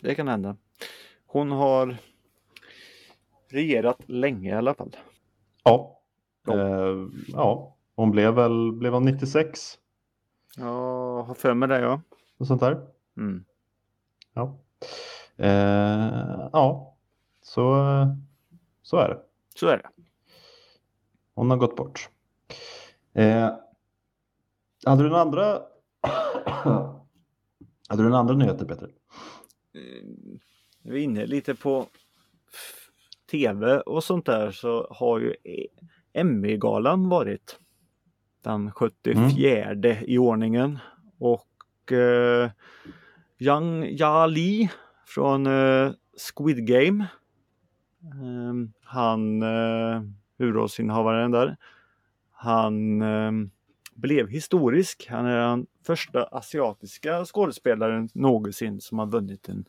det 0.00 0.14
kan 0.14 0.28
hända. 0.28 0.56
Hon 1.26 1.50
har 1.50 1.96
regerat 3.48 3.98
länge 4.06 4.50
i 4.50 4.54
alla 4.54 4.74
fall. 4.74 4.96
Ja. 5.64 6.00
Ja. 6.46 6.58
Eh, 6.58 7.06
ja, 7.28 7.76
hon 7.94 8.10
blev 8.10 8.34
väl, 8.34 8.72
blev 8.72 8.92
hon 8.92 9.04
96? 9.04 9.78
Jag 10.56 11.22
har 11.22 11.34
för 11.34 11.54
mig 11.54 11.68
det 11.68 11.80
ja. 11.80 12.00
Och 12.38 12.46
sånt 12.46 12.60
där. 12.60 12.86
Mm. 13.16 13.44
Ja. 14.34 14.58
Eh, 15.36 16.48
ja, 16.52 16.96
så, 17.42 17.84
så 18.82 18.96
är 18.96 19.08
det. 19.08 19.18
Så 19.54 19.66
är 19.68 19.76
det. 19.76 19.97
Hon 21.38 21.50
har 21.50 21.56
gått 21.56 21.76
bort. 21.76 22.08
Eh, 23.14 23.50
hade 24.86 25.02
du 25.02 25.08
några 25.08 25.22
andra 25.22 25.42
Hade 27.88 28.02
du 28.02 28.08
några 28.08 28.18
andra 28.18 28.34
nyheter 28.34 28.64
Peter? 28.66 28.90
Eh, 29.74 30.04
vi 30.82 30.98
är 31.00 31.04
inne 31.04 31.26
lite 31.26 31.54
på 31.54 31.86
tv 33.30 33.80
och 33.80 34.04
sånt 34.04 34.26
där 34.26 34.50
så 34.50 34.88
har 34.90 35.18
ju 35.18 35.34
E- 35.44 35.66
Emmy-galan 36.12 37.08
varit. 37.08 37.58
Den 38.42 38.72
74 38.72 39.96
i 40.06 40.18
ordningen. 40.18 40.78
Och 41.18 41.92
eh, 41.92 42.50
Yang 43.38 43.86
Ja 43.90 44.26
Li 44.26 44.70
från 45.06 45.46
eh, 45.46 45.92
Squid 46.34 46.66
Game. 46.66 47.06
Eh, 48.02 48.54
han, 48.82 49.42
eh, 49.42 50.02
huvudrollsinnehavaren 50.38 51.30
där. 51.30 51.56
Han 52.30 53.02
eh, 53.02 53.32
blev 53.94 54.28
historisk. 54.28 55.06
Han 55.10 55.26
är 55.26 55.36
den 55.36 55.66
första 55.86 56.24
asiatiska 56.24 57.24
skådespelaren 57.24 58.08
någonsin 58.14 58.80
som 58.80 58.98
har 58.98 59.06
vunnit 59.06 59.48
en 59.48 59.64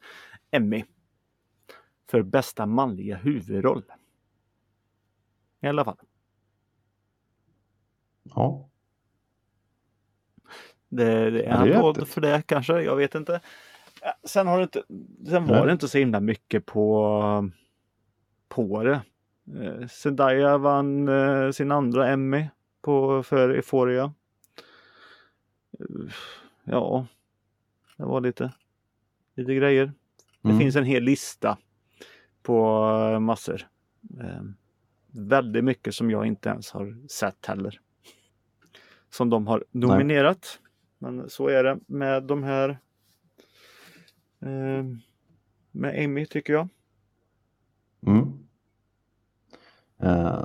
Emmy. 0.52 0.84
För 2.10 2.22
bästa 2.22 2.66
manliga 2.66 3.18
huvudroll. 3.18 3.84
I 5.62 5.68
alla 5.68 5.86
fall. 5.86 5.98
Ja. 8.24 8.70
Det, 10.90 11.30
det 11.30 11.44
är 11.44 11.54
applåd 11.54 11.98
jätte- 11.98 12.12
för 12.12 12.22
det 12.22 12.42
kanske, 12.46 12.82
jag 12.82 12.96
vet 12.96 13.16
inte. 13.16 13.42
Sen, 14.24 14.48
har 14.48 14.58
det 14.58 14.64
inte, 14.64 14.84
sen 15.30 15.48
var 15.48 15.66
det 15.66 15.72
inte 15.72 15.88
så 15.88 15.98
himla 15.98 16.20
mycket 16.20 16.66
på, 16.66 17.50
på 18.48 18.84
det. 18.84 19.02
Eh, 19.56 19.88
Zendaya 19.88 20.58
vann 20.58 21.08
eh, 21.08 21.52
sin 21.52 21.72
andra 21.72 22.08
Emmy 22.10 22.46
på, 22.82 23.24
för 23.24 23.50
Euphoria. 23.50 24.14
Eh, 25.80 26.14
Ja, 26.64 27.06
det 27.98 28.04
var 28.06 28.22
lite, 28.22 28.54
lite 29.36 29.54
grejer. 29.56 29.86
Det 30.42 30.50
Mm. 30.50 30.60
finns 30.60 30.76
en 30.76 30.84
hel 30.84 31.04
lista 31.04 31.58
på 32.44 32.86
eh, 33.14 33.20
massor. 33.20 33.68
Eh, 34.20 34.42
väldigt 35.12 35.64
mycket 35.64 35.96
som 35.96 36.12
jag 36.12 36.26
inte 36.26 36.50
ens 36.50 36.72
har 36.72 37.08
sett 37.08 37.46
heller. 37.46 37.80
Som 39.10 39.30
de 39.30 39.48
har 39.48 39.64
nominerat. 39.72 40.60
Men 40.98 41.30
så 41.30 41.48
är 41.48 41.64
det 41.64 41.80
med 41.88 42.24
de 42.24 42.44
här 42.44 42.70
eh, 44.42 44.84
med 45.72 46.04
Amy 46.06 46.26
tycker 46.26 46.54
jag. 46.54 46.68
Mm. 48.08 48.49
Eh, 50.04 50.40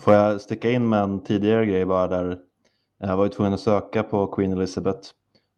får 0.00 0.14
jag 0.14 0.40
sticka 0.40 0.70
in 0.70 0.88
med 0.88 1.02
en 1.02 1.20
tidigare 1.24 1.66
grej 1.66 1.84
bara 1.86 2.06
där 2.08 2.38
jag 2.98 3.16
var 3.16 3.24
ju 3.24 3.30
tvungen 3.30 3.52
att 3.54 3.60
söka 3.60 4.02
på 4.02 4.26
Queen 4.26 4.52
Elizabeth. 4.52 5.08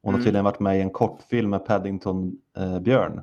Hon 0.02 0.14
har 0.14 0.18
Mm. 0.18 0.24
tydligen 0.24 0.44
varit 0.44 0.60
med 0.60 0.78
i 0.78 0.80
en 0.80 0.90
kortfilm 0.90 1.50
med 1.50 1.66
Paddington 1.66 2.32
eh, 2.56 2.80
Björn 2.80 3.20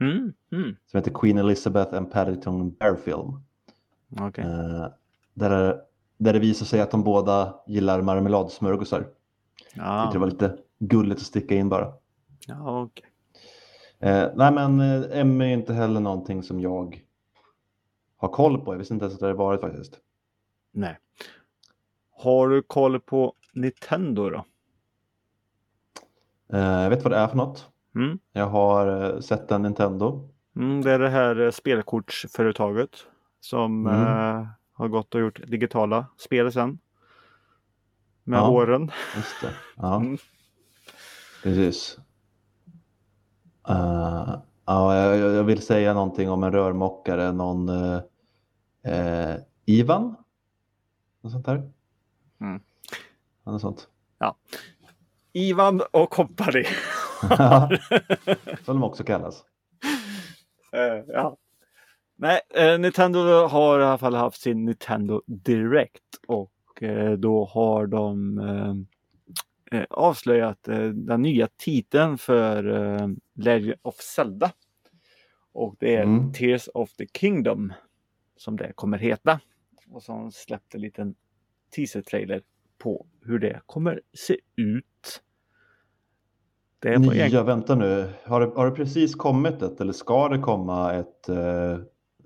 Mm, 0.00 0.32
mm. 0.52 0.76
som 0.86 0.98
heter 0.98 1.10
Queen 1.14 1.38
Elizabeth 1.38 1.94
and 1.94 2.10
Paddington 2.12 2.70
Bear 2.70 2.96
Film. 2.96 3.32
Okej. 4.20 4.44
Eh, 4.44 4.86
där, 5.34 5.80
där 6.18 6.32
det 6.32 6.38
visar 6.38 6.66
sig 6.66 6.80
att 6.80 6.90
de 6.90 7.04
båda 7.04 7.54
gillar 7.66 8.02
marmeladsmörgåsar. 8.02 9.06
Ja, 9.74 10.02
Tyckte 10.02 10.14
det 10.16 10.20
var 10.20 10.26
lite 10.26 10.56
gulligt 10.78 11.20
att 11.20 11.26
sticka 11.26 11.54
in 11.54 11.68
bara. 11.68 11.92
ja, 12.46 12.82
okej. 12.82 13.04
Eh, 14.00 14.28
nej 14.34 14.52
men 14.52 14.80
eh, 14.80 15.18
Emmy 15.20 15.44
är 15.44 15.48
inte 15.52 15.72
heller 15.74 16.00
någonting 16.00 16.42
som 16.42 16.60
jag 16.60 17.00
har 18.18 18.28
koll 18.28 18.64
på. 18.64 18.72
Jag 18.74 18.78
visste 18.78 18.94
inte 18.94 19.04
ens 19.04 19.14
att 19.14 19.20
det 19.20 19.26
hade 19.26 19.38
varit 19.38 19.60
faktiskt. 19.60 19.98
Nej. 20.72 20.98
Har 22.10 22.48
du 22.48 22.62
koll 22.62 23.00
på 23.00 23.34
Nintendo 23.52 24.30
då? 24.30 24.44
Eh, 26.52 26.60
jag 26.82 26.90
vet 26.90 27.02
vad 27.02 27.12
det 27.12 27.16
är 27.18 27.28
för 27.28 27.36
något. 27.36 27.68
Mm. 27.94 28.18
Jag 28.32 28.46
har 28.46 29.12
eh, 29.14 29.20
sett 29.20 29.50
en 29.50 29.62
Nintendo. 29.62 30.28
Mm, 30.56 30.82
det 30.82 30.92
är 30.92 30.98
det 30.98 31.08
här 31.10 31.40
eh, 31.40 31.50
spelkortsföretaget 31.50 32.90
som 33.40 33.86
Mm. 33.86 34.46
har 34.72 34.88
gått 34.88 35.14
och 35.14 35.20
gjort 35.20 35.40
digitala 35.46 36.06
spel 36.16 36.52
sen. 36.52 36.78
Med 38.24 38.38
Ja. 38.38 38.50
åren. 38.50 38.90
Just 39.16 39.40
det. 39.42 39.54
Ja, 39.76 39.96
Mm. 39.96 40.18
precis. 41.42 41.98
Eh, 43.68 44.38
ja, 44.68 44.96
jag, 44.96 45.34
jag 45.34 45.44
vill 45.44 45.62
säga 45.62 45.94
någonting 45.94 46.30
om 46.30 46.42
en 46.42 46.52
rörmokare, 46.52 47.32
någon 47.32 47.68
eh, 47.68 48.00
eh, 48.84 49.36
Ivan? 49.66 50.16
Något 51.20 51.32
sånt 51.32 51.46
där? 51.46 51.70
Mm. 52.40 52.60
Något 53.44 53.60
sånt. 53.60 53.88
Ivan 55.32 55.82
och 55.90 56.10
Company. 56.10 56.64
Ja, 57.30 57.70
Som 58.64 58.80
de 58.80 58.84
också 58.84 59.04
kallas. 59.04 59.44
Eh, 60.72 61.04
ja. 61.08 61.36
Nej, 62.16 62.40
eh, 62.54 62.78
Nintendo 62.78 63.46
har 63.46 63.80
i 63.80 63.84
alla 63.84 63.98
fall 63.98 64.14
haft 64.14 64.40
sin 64.40 64.64
Nintendo 64.64 65.22
Direct 65.26 66.02
och 66.26 66.82
eh, 66.82 67.12
då 67.12 67.44
har 67.44 67.86
de 67.86 68.38
eh, 69.72 69.84
avslöjat 69.90 70.68
eh, 70.68 70.88
den 70.88 71.22
nya 71.22 71.48
titeln 71.56 72.18
för 72.18 72.68
eh, 72.76 73.08
Legend 73.34 73.74
of 73.82 73.94
Zelda. 73.96 74.52
Och 75.52 75.76
det 75.78 75.96
är 75.96 76.02
Mm. 76.02 76.32
Tears 76.32 76.68
of 76.74 76.92
the 76.92 77.06
Kingdom 77.06 77.72
som 78.36 78.56
det 78.56 78.72
kommer 78.74 78.98
heta. 78.98 79.40
Och 79.90 80.02
så 80.02 80.30
släppte 80.32 80.76
en 80.76 80.80
liten 80.80 81.14
teaser-trailer 81.76 82.42
på 82.78 83.06
hur 83.22 83.38
det 83.38 83.60
kommer 83.66 84.00
se 84.12 84.36
ut. 84.56 85.22
Det 86.78 86.88
är 86.88 86.98
Nya, 86.98 87.26
egen... 87.26 87.46
vänta 87.46 87.74
nu. 87.74 88.08
Har 88.24 88.40
det, 88.40 88.46
har 88.46 88.66
det 88.66 88.72
precis 88.72 89.14
kommit 89.14 89.62
ett 89.62 89.80
eller 89.80 89.92
ska 89.92 90.28
det 90.28 90.38
komma 90.38 90.92
ett 90.94 91.28
eh, 91.28 91.78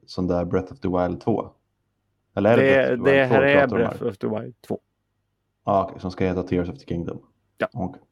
sån 0.07 0.27
där 0.27 0.45
Breath 0.45 0.73
of 0.73 0.81
the 0.81 0.89
Wild 0.89 1.21
2? 1.21 1.51
Eller 2.35 2.59
är 2.59 2.91
det, 2.91 2.97
Det, 2.97 2.97
Breath 2.97 3.03
of 3.03 3.05
the 3.05 3.11
det 3.11 3.27
Wild 3.27 3.31
2 3.31 3.35
här 3.35 3.43
vi 3.43 3.53
är 3.53 3.67
pratar 3.67 3.77
om 3.77 3.83
Breath 3.83 4.05
of 4.05 4.19
the 4.19 4.27
Wild 4.27 4.55
2. 4.61 4.81
Ja, 5.65 5.85
okej, 5.89 6.01
som 6.01 6.11
ska 6.11 6.25
heta 6.25 6.43
Tears 6.43 6.69
of 6.69 6.79
the 6.79 6.87
Kingdom. 6.87 7.21
Ja. 7.59 7.69
Okej. 7.73 8.03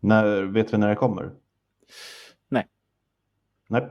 När, 0.00 0.42
vet 0.42 0.74
vi 0.74 0.78
när 0.78 0.88
det 0.88 0.94
kommer? 0.96 1.30
Nej. 2.48 2.66
Nej. 3.68 3.82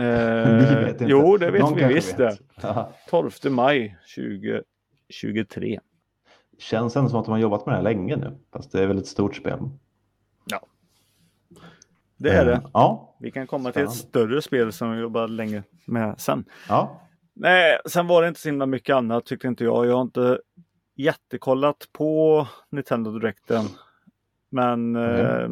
Eh. 0.00 0.94
Jo, 1.00 1.36
det 1.36 1.50
vet 1.50 1.60
Någon 1.62 1.74
vi 1.74 1.84
visst 1.84 2.18
vet. 2.18 2.38
det. 2.38 2.38
Ja. 2.62 2.92
12 3.08 3.30
maj 3.50 3.96
2023. 4.16 5.80
Känns 6.58 6.96
ändå 6.96 7.10
som 7.10 7.18
att 7.18 7.24
de 7.24 7.30
har 7.32 7.38
jobbat 7.38 7.66
med 7.66 7.72
det 7.72 7.76
här 7.76 7.82
länge 7.82 8.16
nu. 8.16 8.38
Fast 8.52 8.72
det 8.72 8.82
är 8.82 8.86
väl 8.86 8.98
ett 8.98 9.06
stort 9.06 9.36
spel. 9.36 9.58
Det 12.16 12.30
är 12.30 12.46
Eh, 12.46 12.46
det. 12.46 12.70
Ja. 12.74 13.16
Vi 13.20 13.30
kan 13.30 13.46
komma 13.46 13.72
till 13.72 13.82
ett 13.82 13.90
Spännande. 13.92 14.08
större 14.28 14.42
spel 14.42 14.72
som 14.72 14.92
vi 14.92 15.00
jobbar 15.00 15.28
länge 15.28 15.62
med 15.86 16.20
sen. 16.20 16.44
ja. 16.68 16.98
Nej, 17.34 17.78
sen 17.86 18.06
var 18.06 18.22
det 18.22 18.28
inte 18.28 18.40
så 18.40 18.48
himla 18.48 18.66
mycket 18.66 18.96
annat 18.96 19.26
tyckte 19.26 19.48
inte 19.48 19.64
jag. 19.64 19.86
Jag 19.86 19.94
har 19.94 20.02
inte 20.02 20.40
jättekollat 20.94 21.88
på 21.92 22.46
Nintendo 22.70 23.18
Directen. 23.18 23.64
Men 24.50 24.96
eh, 24.96 25.48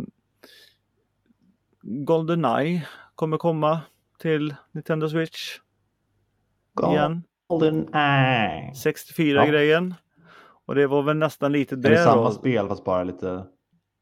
Goldeneye 1.83 2.87
kommer 3.15 3.37
komma 3.39 3.81
till 4.19 4.55
Nintendo 4.73 5.09
Switch 5.09 5.59
igen. 6.91 7.23
Golden 7.49 7.95
Eye. 7.95 8.73
64-grejen. 8.75 9.95
Och 10.67 10.75
det 10.75 10.87
var 10.87 11.03
väl 11.03 11.17
nästan 11.17 11.53
lite 11.53 11.75
Är 11.75 11.77
det. 11.79 11.89
det 11.89 12.05
samma 12.05 12.23
då. 12.23 12.31
spel 12.31 12.69
fast 12.69 12.85
bara 12.85 13.05
lite... 13.05 13.29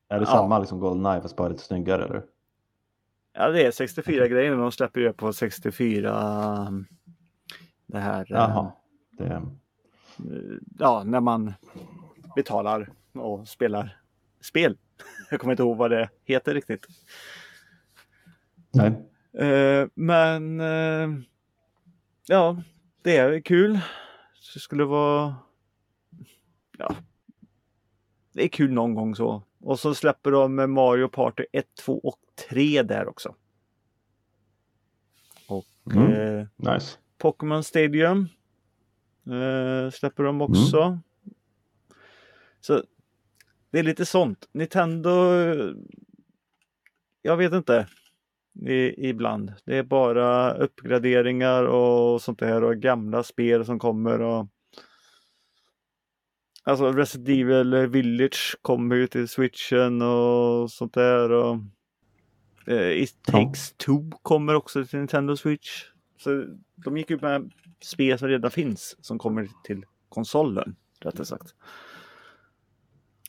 Är 0.08 0.18
det 0.18 0.24
Ja. 0.24 0.26
samma 0.26 0.58
liksom 0.58 0.80
Golden 0.80 1.12
Eye 1.12 1.20
fast 1.22 1.36
bara 1.36 1.48
lite 1.48 1.62
snyggare 1.62 2.04
eller? 2.04 2.22
Ja, 3.32 3.48
det 3.48 3.62
är 3.66 3.70
64-grejen. 3.70 4.58
De 4.58 4.72
släpper 4.72 5.00
ju 5.00 5.12
på 5.12 5.32
64. 5.32 6.66
um, 6.68 6.86
Det 7.86 7.98
här. 7.98 8.20
eh, 8.20 8.26
Jaha. 8.38 8.72
Det... 9.10 9.42
ja, 10.78 11.02
när 11.04 11.20
man 11.20 11.54
betalar 12.36 12.90
och 13.12 13.48
spelar 13.48 14.00
spel. 14.40 14.76
Jag 15.30 15.40
kommer 15.40 15.52
inte 15.52 15.62
ihåg 15.62 15.76
vad 15.76 15.90
det 15.90 16.08
heter 16.24 16.54
riktigt. 16.54 16.86
Nej. 18.70 18.92
Eh, 19.46 19.88
men 19.94 20.60
eh, 20.60 21.08
ja, 22.26 22.62
det 23.02 23.16
är 23.16 23.40
kul. 23.40 23.80
Det 24.54 24.60
skulle 24.60 24.84
vara 24.84 25.36
ja, 26.78 26.94
det 28.32 28.44
är 28.44 28.48
kul 28.48 28.72
någon 28.72 28.94
gång 28.94 29.14
så. 29.16 29.42
Och 29.60 29.80
så 29.80 29.94
släpper 29.94 30.30
de 30.30 30.72
Mario 30.72 31.08
Party 31.08 31.44
1, 31.52 31.66
2 31.84 31.98
och 31.98 32.18
3 32.48 32.82
där 32.82 33.08
också. 33.08 33.34
Och 35.48 35.64
Mm. 35.94 36.12
eh, 36.12 36.46
Nice. 36.56 36.98
Pokémon 37.18 37.64
Stadium 37.64 38.28
eh, 39.32 39.90
släpper 39.90 40.22
de 40.22 40.40
också. 40.40 40.98
Så 42.60 42.82
det 43.70 43.78
är 43.78 43.82
lite 43.82 44.06
sånt. 44.06 44.48
Nintendo, 44.52 45.10
jag 47.22 47.36
vet 47.36 47.52
inte. 47.52 47.86
I, 48.66 49.08
ibland. 49.08 49.52
Det 49.64 49.76
är 49.76 49.82
bara 49.82 50.52
uppgraderingar 50.54 51.64
och 51.64 52.22
sånt 52.22 52.38
där 52.38 52.64
och 52.64 52.76
gamla 52.76 53.22
spel 53.22 53.64
som 53.64 53.78
kommer. 53.78 54.20
och 54.20 54.46
Alltså 56.64 56.92
Resident 56.92 57.28
Evil 57.28 57.74
Village 57.86 58.56
kommer 58.62 58.96
ju 58.96 59.06
till 59.06 59.28
switchen 59.28 60.02
och 60.02 60.70
sånt 60.70 60.94
där. 60.94 61.30
Och, 61.30 61.56
eh, 62.66 62.90
It 63.02 63.14
Ja. 63.26 63.32
takes 63.32 63.72
two 63.72 64.10
kommer 64.22 64.54
också 64.54 64.84
till 64.84 64.98
Nintendo 64.98 65.36
Switch. 65.36 65.84
Så 66.18 66.44
de 66.76 66.96
gick 66.96 67.10
ut 67.10 67.22
med 67.22 67.50
spel 67.80 68.18
som 68.18 68.28
redan 68.28 68.50
finns 68.50 68.96
som 69.00 69.18
kommer 69.18 69.48
till 69.64 69.84
konsolen. 70.08 70.76
Rättare 71.00 71.24
sagt. 71.24 71.54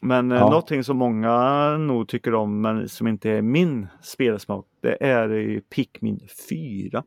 Men 0.02 0.32
eh, 0.32 0.38
Ja. 0.38 0.50
någonting 0.50 0.84
som 0.84 0.98
många 0.98 1.70
nog 1.78 2.08
tycker 2.08 2.34
om 2.34 2.62
men 2.62 2.90
som 2.90 3.08
inte 3.08 3.30
är 3.30 3.42
min 3.42 3.88
spelsmak. 4.02 4.66
Det 4.82 5.04
är 5.06 5.30
ju 5.30 5.62
Pikmin 5.62 6.20
4. 6.50 7.04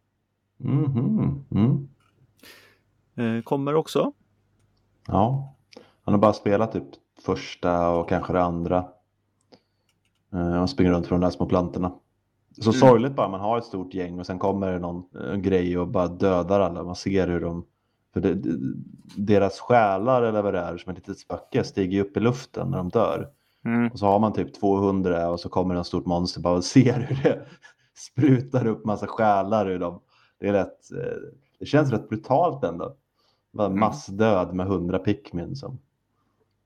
Mhm. 0.57 1.45
Mm. 1.51 1.88
Eh, 3.14 3.42
kommer 3.42 3.75
också. 3.75 4.12
Ja. 5.07 5.55
Han 6.05 6.14
har 6.14 6.18
bara 6.21 6.33
spelat 6.33 6.73
typ 6.73 6.85
första 7.25 7.88
och 7.90 8.09
kanske 8.09 8.33
det 8.33 8.42
andra. 8.42 8.85
Eh, 10.33 10.62
Och 10.62 10.71
springer 10.71 10.92
runt 10.92 11.07
från 11.07 11.21
de 11.21 11.27
där 11.27 11.31
små 11.31 11.47
plantorna. 11.47 11.92
Så 12.60 12.70
Mm. 12.70 12.80
sorgligt 12.80 13.14
bara, 13.16 13.28
man 13.28 13.40
har 13.40 13.58
ett 13.58 13.64
stort 13.64 13.94
gäng 13.94 14.18
och 14.20 14.26
sen 14.26 14.38
kommer 14.38 14.72
det 14.72 14.78
någon 14.78 15.04
grej 15.42 15.78
och 15.78 15.88
bara 15.88 16.08
dödar 16.08 16.60
alla. 16.60 16.82
Man 16.84 16.96
ser 16.96 17.28
hur 17.28 17.40
de, 17.40 17.64
för 18.12 18.20
det, 18.20 18.34
det- 18.34 18.74
deras 19.16 19.60
själar 19.60 20.22
eller 20.22 20.42
vad 20.42 20.54
det 20.54 20.60
är, 20.60 20.76
som 20.78 20.90
ett 20.92 20.98
litet 20.98 21.18
spöke, 21.18 21.64
stiger 21.64 22.00
upp 22.04 22.16
i 22.16 22.20
luften 22.20 22.70
när 22.70 22.78
de 22.78 22.88
dör. 22.88 23.28
Mm. 23.64 23.88
Och 23.92 23.98
så 23.98 24.06
har 24.06 24.18
man 24.18 24.32
typ 24.32 24.54
200 24.60 25.30
och 25.30 25.40
så 25.40 25.48
kommer 25.48 25.74
det 25.74 25.80
en 25.80 25.84
stort 25.84 26.06
monster 26.06 26.40
bara 26.40 26.54
och 26.56 26.64
ser 26.64 27.00
hur 27.00 27.22
det 27.22 27.46
sprutar 27.94 28.66
upp 28.66 28.84
massa 28.84 29.06
själar 29.06 29.70
ur 29.70 29.78
dem. 29.78 30.00
Det 30.38 30.48
är 30.48 30.52
rätt, 30.52 30.92
eh, 30.92 31.18
det 31.58 31.66
känns 31.66 31.90
rätt 31.92 32.08
brutalt 32.08 32.64
ändå. 32.64 32.94
Bara 33.52 33.66
Mm. 33.66 33.80
massdöd 33.80 34.54
med 34.54 34.66
100 34.66 34.98
Pikmin 34.98 35.56
som 35.56 35.78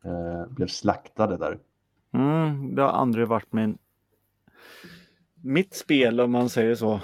eh, 0.04 0.46
blev 0.50 0.66
slaktade 0.66 1.36
där. 1.36 1.58
Mm, 2.12 2.74
det 2.74 2.82
har 2.82 2.88
aldrig 2.88 3.28
varit 3.28 3.52
min 3.52 3.78
mitt 5.46 5.74
spel 5.74 6.20
om 6.20 6.30
man 6.32 6.48
säger 6.48 6.74
så. 6.74 7.00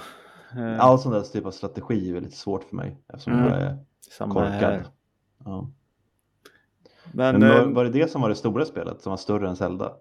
Eh, 0.57 0.79
All 0.79 0.99
sån 0.99 1.11
där 1.11 1.21
typ 1.21 1.45
av 1.45 1.51
strategi 1.51 2.17
är 2.17 2.21
lite 2.21 2.37
svårt 2.37 2.63
för 2.63 2.75
mig 2.75 2.97
eftersom 3.07 3.33
Mm. 3.33 3.45
jag 3.47 3.61
är 3.61 3.77
samma 4.11 4.33
korkad. 4.33 4.53
här. 4.53 4.85
Ja. 5.45 5.69
Men, 7.11 7.39
Men 7.39 7.49
var, 7.49 7.59
eh, 7.61 7.67
var 7.69 7.83
det 7.83 7.89
det 7.89 8.11
som 8.11 8.21
var 8.21 8.29
det 8.29 8.35
stora 8.35 8.65
spelet 8.65 9.01
som 9.01 9.09
var 9.09 9.17
större 9.17 9.49
än 9.49 9.55
Zelda? 9.55 9.93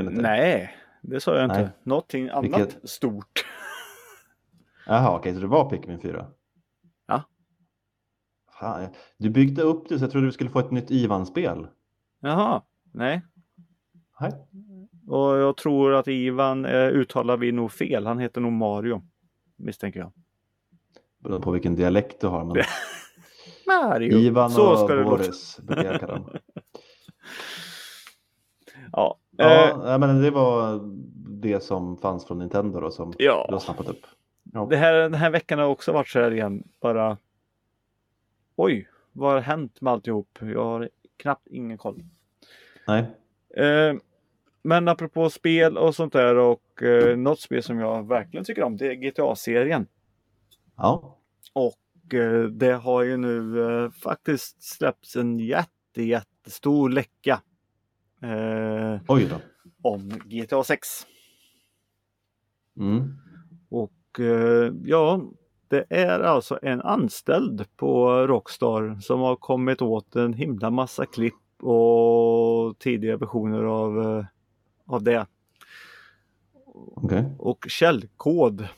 Inte? 0.00 0.12
nej, 0.22 0.74
det 1.02 1.20
sa 1.20 1.34
jag 1.36 1.44
inte. 1.44 1.60
Nej. 1.62 1.68
Någonting 1.82 2.28
annat 2.28 2.44
Vilket- 2.44 2.88
stort. 2.90 3.44
Jaha, 4.86 5.16
okej, 5.18 5.34
så 5.34 5.40
det 5.40 5.46
var 5.46 5.70
Pikmin 5.70 6.00
4? 6.00 6.26
Ja. 7.06 7.22
Fan, 8.60 8.88
du 9.18 9.30
byggde 9.30 9.62
upp 9.62 9.88
det 9.88 9.98
så 9.98 10.04
jag 10.04 10.10
trodde 10.10 10.26
du 10.26 10.32
skulle 10.32 10.50
få 10.50 10.58
ett 10.58 10.70
nytt 10.70 10.90
Ivan-spel. 10.90 11.66
Jaha, 12.20 12.62
nej. 12.92 13.22
Nej. 14.20 14.32
Och 15.06 15.36
jag 15.36 15.56
tror 15.56 15.94
att 15.94 16.08
Ivan 16.08 16.64
eh, 16.64 16.88
uttalar 16.88 17.36
vi 17.36 17.52
nog 17.52 17.72
fel. 17.72 18.06
Han 18.06 18.18
heter 18.18 18.40
nog 18.40 18.52
Mario. 18.52 19.02
Misstänker 19.56 20.00
jag. 20.00 20.12
Beroende 21.18 21.44
på 21.44 21.50
vilken 21.50 21.74
dialekt 21.76 22.20
du 22.20 22.26
har. 22.26 22.44
Men 22.44 22.56
Mario. 23.66 24.18
Ivan 24.18 24.50
så 24.50 24.72
och 24.72 24.78
ska 24.78 24.94
låta. 24.94 25.10
Boris 25.10 25.58
brukar 25.62 25.84
jag 25.84 26.00
kalla 26.00 26.14
dem. 26.14 26.30
Ja. 28.92 29.18
Eh, 29.38 29.46
Ja, 29.84 29.98
men 29.98 30.22
det 30.22 30.30
var 30.30 30.80
det 31.40 31.60
som 31.60 31.96
fanns 31.96 32.26
från 32.26 32.38
Nintendo 32.38 32.80
då 32.80 32.90
som 32.90 33.12
ja. 33.18 33.44
du 33.48 33.54
har 33.54 33.60
snappat 33.60 33.88
upp. 33.88 34.06
Ja. 34.52 34.66
Det 34.70 34.76
här, 34.76 34.94
den 34.94 35.14
här 35.14 35.30
veckan 35.30 35.58
har 35.58 35.66
också 35.66 35.92
varit 35.92 36.08
så 36.08 36.20
här 36.20 36.30
igen. 36.30 36.68
Bara. 36.80 37.18
Oj, 38.56 38.88
vad 39.12 39.32
har 39.32 39.40
hänt 39.40 39.80
med 39.80 39.92
alltihop? 39.92 40.38
Jag 40.40 40.64
har 40.64 40.88
knappt 41.16 41.46
ingen 41.46 41.78
koll. 41.78 42.04
Nej. 42.86 43.04
Eh, 43.56 43.94
men 44.64 44.88
apropå 44.88 45.30
spel 45.30 45.78
och 45.78 45.94
sånt 45.94 46.12
där 46.12 46.36
och 46.36 46.82
eh, 46.82 47.16
något 47.16 47.40
spel 47.40 47.62
som 47.62 47.78
jag 47.78 48.08
verkligen 48.08 48.44
tycker 48.44 48.62
om 48.62 48.76
det 48.76 48.86
är 48.86 48.94
GTA-serien. 48.94 49.86
Ja. 50.76 51.18
Och 51.52 52.14
eh, 52.14 52.44
det 52.44 52.72
har 52.72 53.02
ju 53.02 53.16
nu 53.16 53.60
eh, 53.60 53.90
faktiskt 53.90 54.62
släppts 54.62 55.16
en 55.16 55.38
jätte, 55.38 56.02
jättestor 56.02 56.88
läcka. 56.88 57.42
Eh, 58.22 59.00
Oj 59.08 59.28
då. 59.30 59.36
om 59.82 60.08
GTA 60.24 60.64
6. 60.64 60.88
Mm. 62.76 63.18
Och 63.70 64.20
eh, 64.20 64.72
ja, 64.84 65.20
det 65.68 65.84
är 65.90 66.20
alltså 66.20 66.58
en 66.62 66.80
anställd 66.80 67.76
på 67.76 68.08
Rockstar 68.26 68.98
som 69.00 69.20
har 69.20 69.36
kommit 69.36 69.82
åt 69.82 70.16
en 70.16 70.32
himla 70.32 70.70
massa 70.70 71.06
klipp 71.06 71.34
och 71.62 72.78
tidiga 72.78 73.16
versioner 73.16 73.62
av, 73.62 74.00
eh, 74.00 74.24
av 74.86 75.02
det. 75.02 75.26
Okej. 76.94 77.24
Och 77.38 77.66
källkod 77.68 78.68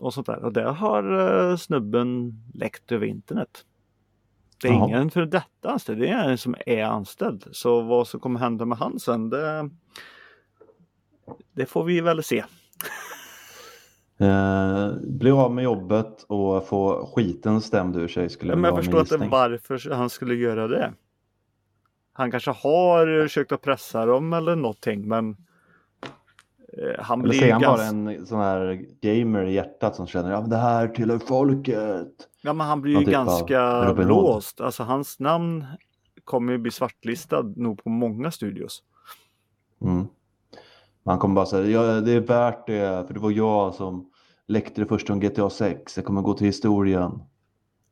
och 0.00 0.14
sånt 0.14 0.26
där. 0.26 0.44
Och 0.44 0.52
det 0.52 0.70
har 0.70 1.18
eh, 1.50 1.56
snubben 1.56 2.34
läckt 2.54 2.92
över 2.92 3.06
internet. 3.06 3.64
Det 4.62 4.68
är 4.68 4.72
Jaha. 4.72 4.88
ingen 4.88 5.10
för 5.10 5.26
detta 5.26 5.70
anställd, 5.70 6.00
det 6.00 6.08
är 6.08 6.28
en 6.28 6.38
som 6.38 6.54
är 6.66 6.84
anställd. 6.84 7.44
Så 7.52 7.80
vad 7.80 8.08
som 8.08 8.20
kommer 8.20 8.40
hända 8.40 8.64
med 8.64 8.78
han 8.78 9.00
sen, 9.00 9.30
det, 9.30 9.70
det 11.52 11.66
får 11.66 11.84
vi 11.84 12.00
väl 12.00 12.22
se. 12.22 12.44
Eh, 14.18 14.92
bli 15.02 15.30
av 15.30 15.54
med 15.54 15.64
jobbet 15.64 16.22
och 16.22 16.68
få 16.68 17.10
skiten 17.14 17.60
stämd 17.60 17.96
ur 17.96 18.08
sig 18.08 18.30
skulle 18.30 18.52
Men 18.52 18.62
vara 18.62 18.70
jag 18.70 18.84
förstår 18.84 19.00
inte 19.00 19.28
varför 19.28 19.90
han 19.90 20.10
skulle 20.10 20.34
göra 20.34 20.68
det. 20.68 20.92
Han 22.16 22.30
kanske 22.30 22.50
har 22.50 23.22
försökt 23.22 23.52
att 23.52 23.62
pressa 23.62 24.06
dem 24.06 24.32
eller 24.32 24.56
någonting 24.56 25.08
men 25.08 25.36
eh, 26.72 27.02
han 27.04 27.20
Eller 27.20 27.28
blir 27.28 27.52
han 27.52 27.62
bara 27.62 27.76
ganska... 27.76 28.12
en 28.12 28.26
sån 28.26 28.40
här 28.40 28.84
gamer 29.00 29.44
i 29.44 29.52
hjärtat 29.52 29.96
som 29.96 30.06
känner 30.06 30.30
ja 30.30 30.40
men 30.40 30.50
det 30.50 30.56
här 30.56 30.88
tillhör 30.88 31.18
folket. 31.18 32.28
Ja 32.42 32.52
men 32.52 32.66
han 32.66 32.82
blir 32.82 32.92
ju 32.92 32.98
typ 32.98 33.08
ganska 33.08 33.94
blåst. 33.94 34.60
Alltså 34.60 34.82
hans 34.82 35.20
namn 35.20 35.66
kommer 36.24 36.52
ju 36.52 36.58
bli 36.58 36.70
svartlistad 36.70 37.42
nog 37.42 37.84
på 37.84 37.90
många 37.90 38.30
studios. 38.30 38.82
Mm. 39.82 40.06
Man 41.02 41.18
kommer 41.18 41.34
bara 41.34 41.46
säga 41.46 41.66
ja 41.66 42.00
det 42.00 42.12
är 42.12 42.20
värt 42.20 42.66
det 42.66 43.06
för 43.06 43.14
det 43.14 43.20
var 43.20 43.30
jag 43.30 43.74
som 43.74 44.10
läckte 44.48 44.80
det 44.80 44.86
först 44.86 45.10
om 45.10 45.20
GTA 45.20 45.50
6. 45.50 45.94
Det 45.94 46.02
kommer 46.02 46.22
gå 46.22 46.34
till 46.34 46.46
historien. 46.46 47.22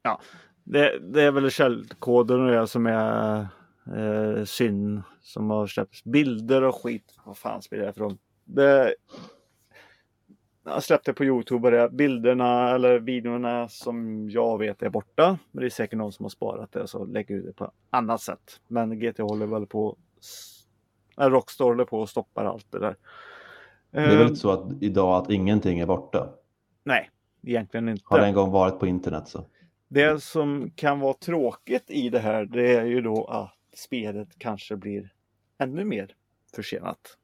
Ja, 0.03 0.21
det, 0.65 0.99
det 0.99 1.23
är 1.23 1.31
väl 1.31 1.51
källkoden 1.51 2.41
och 2.41 2.51
det 2.51 2.67
som 2.67 2.87
är 2.87 3.49
eh, 3.87 4.45
synd 4.45 5.03
som 5.21 5.51
har 5.51 5.67
släppts. 5.67 6.05
Bilder 6.05 6.63
och 6.63 6.83
skit. 6.83 7.15
Vad 7.25 7.37
fan 7.37 7.63
spelar 7.63 7.85
det 7.85 7.91
ifrån? 7.91 8.19
Det, 8.45 8.95
jag 10.65 10.83
släppte 10.83 11.13
på 11.13 11.25
Youtube 11.25 11.71
det. 11.71 11.89
Bilderna 11.89 12.71
eller 12.71 12.99
videorna 12.99 13.69
som 13.69 14.31
jag 14.31 14.59
vet 14.59 14.83
är 14.83 14.91
borta. 14.91 15.39
Men 15.53 15.61
det 15.61 15.67
är 15.67 15.71
säkert 15.71 15.99
någon 15.99 16.13
som 16.13 16.25
har 16.25 16.31
sparat 16.31 16.73
det 16.73 16.89
så 16.89 17.05
lägger 17.05 17.35
ut 17.35 17.47
det 17.47 17.53
på 17.53 17.73
annat 17.91 18.21
sätt. 18.21 18.61
Men 18.69 19.01
GT 19.01 19.19
håller 19.19 19.47
väl 19.47 19.67
på 19.67 19.97
äh, 21.19 21.27
Rockstar 21.27 21.65
håller 21.65 21.85
på 21.85 22.01
och 22.01 22.09
stoppar 22.09 22.45
allt 22.45 22.67
det 22.71 22.79
där. 22.79 22.97
Det 23.91 23.99
är 23.99 24.09
väl 24.09 24.21
Eh, 24.21 24.27
inte 24.27 24.41
så 24.41 24.51
att 24.51 24.83
idag 24.83 25.23
att 25.23 25.31
ingenting 25.31 25.81
är 25.81 25.87
borta. 25.87 26.29
Nej, 26.85 27.11
egentligen 27.43 27.89
inte. 27.89 28.03
Har 28.07 28.19
det 28.19 28.27
en 28.27 28.35
gång 28.35 28.51
varit 28.51 28.79
på 28.79 28.87
internet 28.87 29.29
så. 29.29 29.45
Det 29.89 30.23
som 30.23 30.71
kan 30.71 31.01
vara 31.01 31.15
tråkigt 31.15 31.91
i 31.91 32.09
det 32.09 32.19
här 32.19 32.45
det 32.45 32.75
är 32.77 32.85
ju 32.85 33.01
då 33.01 33.25
att 33.25 33.55
spelet 33.75 34.39
kanske 34.39 34.77
blir 34.77 35.13
ännu 35.59 35.85
mer 35.85 36.15
försenat. 36.55 37.19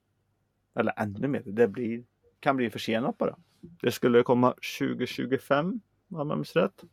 Eller 0.74 0.92
ännu 0.96 1.28
mer, 1.28 1.42
det 1.46 1.68
blir, 1.68 2.04
kan 2.40 2.56
bli 2.56 2.70
försenat 2.70 3.18
bara. 3.18 3.36
Det 3.60 3.92
skulle 3.92 4.22
komma 4.22 4.54
2025 4.78 5.80
om 6.10 6.28
jag 6.28 6.38
minns 6.38 6.56
rätt. 6.56 6.84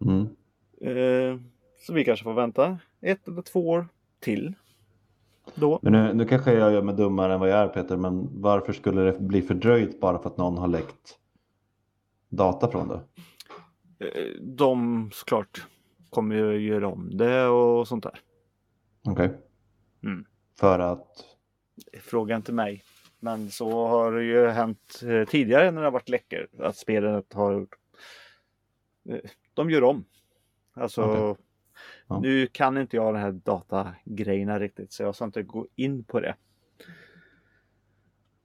Mm. 0.00 0.26
Eh, 0.80 1.40
så 1.78 1.92
vi 1.92 2.04
kanske 2.04 2.24
får 2.24 2.34
vänta 2.34 2.78
ett 3.00 3.28
eller 3.28 3.42
två 3.42 3.68
år 3.68 3.88
till. 4.20 4.54
Då. 5.54 5.78
Men 5.82 5.92
nu, 5.92 6.14
nu 6.14 6.24
kanske 6.24 6.52
jag 6.52 6.72
gör 6.72 6.82
mig 6.82 6.94
dummare 6.94 7.34
än 7.34 7.40
vad 7.40 7.48
jag 7.48 7.58
är 7.58 7.68
Peter, 7.68 7.96
men 7.96 8.42
varför 8.42 8.72
skulle 8.72 9.00
det 9.00 9.18
bli 9.20 9.42
fördröjt 9.42 10.00
bara 10.00 10.18
för 10.18 10.30
att 10.30 10.36
någon 10.36 10.58
har 10.58 10.68
läckt 10.68 11.18
data 12.28 12.70
från 12.70 12.88
det? 12.88 13.00
Eh, 14.06 14.40
de 14.40 15.10
såklart 15.12 15.66
kommer 16.10 16.34
ju 16.34 16.58
göra 16.58 16.88
om 16.88 17.16
det 17.16 17.46
och 17.46 17.88
sånt 17.88 18.02
där. 18.02 18.20
Okej. 19.08 19.38
Mm. 20.02 20.24
För 20.58 20.78
att, 20.78 21.24
Fråga 22.00 22.36
inte 22.36 22.52
mig. 22.52 22.82
Men 23.20 23.50
så 23.50 23.86
har 23.86 24.12
det 24.12 24.24
ju 24.24 24.46
hänt 24.48 25.00
eh, 25.06 25.24
tidigare 25.28 25.70
när 25.70 25.80
det 25.80 25.86
har 25.86 25.92
varit 25.92 26.08
läckor. 26.08 26.48
Att 26.58 26.76
spelet 26.76 27.32
har 27.32 27.52
gjort. 27.52 27.74
eh, 29.08 29.18
De 29.54 29.70
gör 29.70 29.84
om. 29.84 30.04
Alltså. 30.74 31.02
Okej. 31.02 31.44
Ja. 32.08 32.20
Nu 32.20 32.46
kan 32.46 32.78
inte 32.78 32.96
jag 32.96 33.14
de 33.14 33.18
här 33.20 33.32
datagrejerna 33.32 34.58
riktigt 34.60 34.92
så 34.92 35.02
jag 35.02 35.14
ska 35.14 35.24
inte 35.24 35.42
gå 35.42 35.66
in 35.74 36.04
på 36.04 36.20
det. 36.20 36.34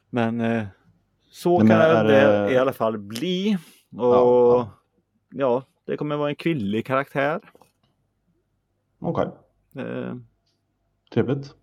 Men 0.10 0.42
eh, 0.42 0.64
så 1.30 1.58
Nej, 1.58 1.68
men 1.68 1.78
kan 1.78 1.82
är 1.82 2.04
det 2.04 2.54
i 2.54 2.58
alla 2.58 2.74
fall 2.74 2.98
bli. 2.98 3.58
Och 3.92 3.98
Ja, 4.16 4.16
ja, 4.56 4.72
ja. 5.30 5.64
det 5.86 5.98
kommer 5.98 6.16
vara 6.18 6.30
en 6.30 6.36
kvinnlig 6.36 6.86
karaktär. 6.86 7.40
okej, 9.00 9.28
Eh, 9.76 10.16
trevligt. 11.14 11.56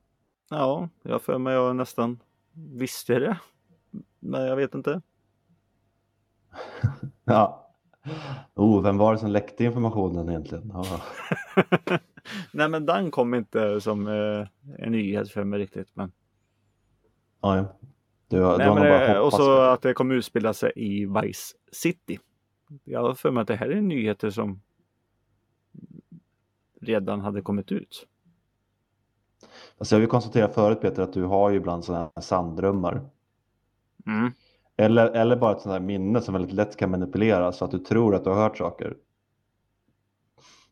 Ja, 0.50 0.88
jag 1.02 1.22
för 1.22 1.38
mig 1.38 1.54
jag 1.54 1.76
nästan 1.76 2.22
visste 2.52 3.18
det. 3.18 3.38
Men 4.18 4.46
jag 4.46 4.56
vet 4.56 4.74
inte. 4.74 5.02
Ja. 7.24 7.64
Oh, 8.54 8.82
vem 8.82 8.98
var 8.98 9.12
det 9.12 9.18
som 9.18 9.30
läckte 9.30 9.64
informationen 9.64 10.28
egentligen? 10.28 10.72
Ja. 10.74 11.00
Nej 12.52 12.68
men 12.68 12.86
den 12.86 13.10
kom 13.10 13.34
inte 13.34 13.80
som 13.80 14.06
eh, 14.06 14.48
en 14.78 14.92
nyhet 14.92 15.30
för 15.30 15.44
mig 15.44 15.58
riktigt. 15.58 15.96
Men, 15.96 16.12
Ja, 17.40 17.56
ja. 17.56 17.78
Du, 18.28 18.36
du 18.36 18.42
Nej, 18.42 18.66
har 18.68 18.74
men 18.74 18.84
det, 18.84 19.20
och 19.20 19.32
så 19.32 19.60
att 19.60 19.82
det 19.82 19.94
kommer 19.94 20.14
utspela 20.14 20.54
sig 20.54 20.72
i 20.76 21.06
Vice 21.06 21.56
City. 21.72 22.18
Jag 22.84 23.02
har 23.02 23.14
för 23.14 23.30
mig 23.30 23.40
att 23.40 23.48
det 23.48 23.56
här 23.56 23.68
är 23.68 23.80
nyheter 23.80 24.30
som 24.30 24.62
redan 26.80 27.20
hade 27.20 27.42
kommit 27.42 27.72
ut. 27.72 28.06
Alltså 29.78 29.94
jag 29.94 30.00
vill 30.00 30.08
konstatera 30.08 30.48
förut 30.48 30.80
Peter 30.80 31.02
att 31.02 31.12
du 31.12 31.24
har 31.24 31.50
ju 31.50 31.56
ibland 31.56 31.84
sådana 31.84 32.10
här 32.16 32.22
sanddrömmar. 32.22 33.00
Mm. 34.06 34.32
Eller, 34.76 35.06
eller 35.06 35.36
bara 35.36 35.52
ett 35.52 35.60
sånt 35.60 35.72
här 35.72 35.80
minne 35.80 36.20
som 36.20 36.34
väldigt 36.34 36.52
lätt 36.52 36.76
kan 36.76 36.90
manipuleras 36.90 37.56
så 37.56 37.64
att 37.64 37.70
du 37.70 37.78
tror 37.78 38.14
att 38.14 38.24
du 38.24 38.30
har 38.30 38.36
hört 38.36 38.58
saker. 38.58 38.96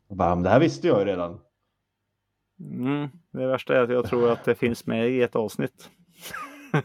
Och 0.09 0.16
bara, 0.16 0.37
det 0.37 0.48
här 0.48 0.61
visste 0.61 0.87
jag 0.87 0.98
ju 0.98 1.05
redan. 1.05 1.40
Mm. 2.61 3.09
Det 3.31 3.46
värsta 3.46 3.76
är 3.76 3.81
att 3.81 3.90
jag 3.90 4.05
tror 4.05 4.31
att 4.31 4.44
det 4.44 4.55
finns 4.55 4.87
med 4.87 5.11
i 5.11 5.22
ett 5.22 5.37
avsnitt. 5.37 5.90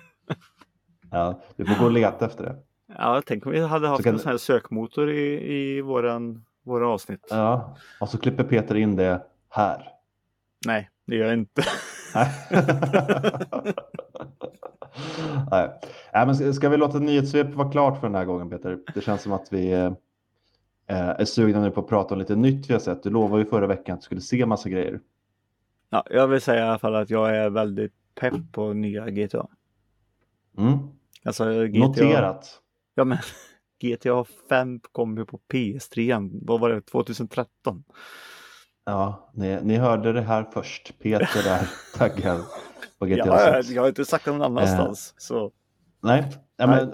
Ja, 1.14 1.42
du 1.56 1.66
får 1.66 1.80
gå 1.80 1.86
och 1.86 1.92
leta 1.92 2.26
efter 2.26 2.44
det. 2.44 2.56
Ja, 2.98 3.22
tänk 3.26 3.46
om 3.46 3.52
vi 3.52 3.60
hade 3.60 3.88
haft 3.88 4.06
en 4.06 4.20
sån 4.20 4.32
här 4.32 4.38
sökmotor 4.38 5.10
i, 5.10 5.54
i 5.54 5.82
våran, 5.82 6.46
våra 6.64 6.90
avsnitt. 6.90 7.28
Ja, 7.30 7.78
och 8.00 8.10
så 8.10 8.18
klipper 8.18 8.44
Peter 8.44 8.76
in 8.76 8.96
det 8.96 9.26
här. 9.50 9.88
Nej, 10.66 10.90
det 11.08 11.16
gör 11.16 11.26
jag 11.26 11.34
inte. 11.34 11.64
Nej. 12.16 12.30
Nej. 15.52 15.70
Men 16.26 16.36
ska- 16.36 16.54
ska 16.54 16.70
vi 16.70 16.78
låta 16.78 17.00
nyhetssvepet 17.00 17.56
vara 17.56 17.72
klart 17.72 18.00
för 18.00 18.08
den 18.08 18.16
här 18.16 18.26
gången 18.26 18.50
Peter? 18.50 18.80
Det 18.94 19.02
känns 19.02 19.22
som 19.22 19.32
att 19.32 19.54
vi 19.54 19.72
eh, 19.72 19.92
är 20.88 21.26
sugna 21.26 21.62
nu 21.62 21.72
på 21.72 21.82
att 21.82 21.88
prata 21.88 22.14
om 22.16 22.20
lite 22.20 22.36
nytt 22.36 22.70
vi 22.70 22.74
har 22.74 22.80
sett. 22.80 23.04
Du 23.04 23.10
lovade 23.10 23.44
ju 23.44 23.50
förra 23.50 23.68
veckan 23.68 23.94
att 23.94 24.02
du 24.02 24.06
skulle 24.06 24.22
se 24.22 24.46
massa 24.46 24.70
grejer. 24.70 25.00
Ja, 25.90 26.04
jag 26.10 26.28
vill 26.28 26.42
säga 26.42 26.66
i 26.66 26.70
alla 26.70 26.80
fall 26.80 26.96
att 26.96 27.10
jag 27.10 27.38
är 27.38 27.50
väldigt 27.50 27.94
pepp 28.20 28.34
på 28.52 28.74
nya 28.74 29.10
GTA. 29.10 29.48
Mm. 30.58 30.78
Alltså 31.26 31.68
GTA. 31.68 31.80
Noterat. 31.80 32.60
Ja 32.96 33.04
men 33.04 33.18
GTA 33.82 34.26
5 34.50 34.80
kom 34.92 35.18
ju 35.18 35.26
på 35.26 35.40
PS3. 35.54 36.30
Vad 36.48 36.60
var 36.60 36.70
det? 36.70 36.82
2013? 36.82 37.84
Ja, 38.86 39.32
ni, 39.34 39.60
ni 39.64 39.76
hörde 39.78 40.14
det 40.14 40.22
här 40.22 40.46
först. 40.54 40.94
Peter 41.00 41.50
är 41.50 41.70
taggad 41.98 42.42
på 43.00 43.06
GTA 43.06 43.16
Ja, 43.26 43.54
6. 43.64 43.70
jag 43.70 43.82
har 43.82 43.90
inte 43.90 44.06
sagt 44.06 44.26
det 44.26 44.32
någon 44.32 44.42
annanstans. 44.42 45.14
Så 45.18 45.52
Nej, 46.04 46.26
ja, 46.58 46.66
Nej. 46.68 46.86
men, 46.86 46.94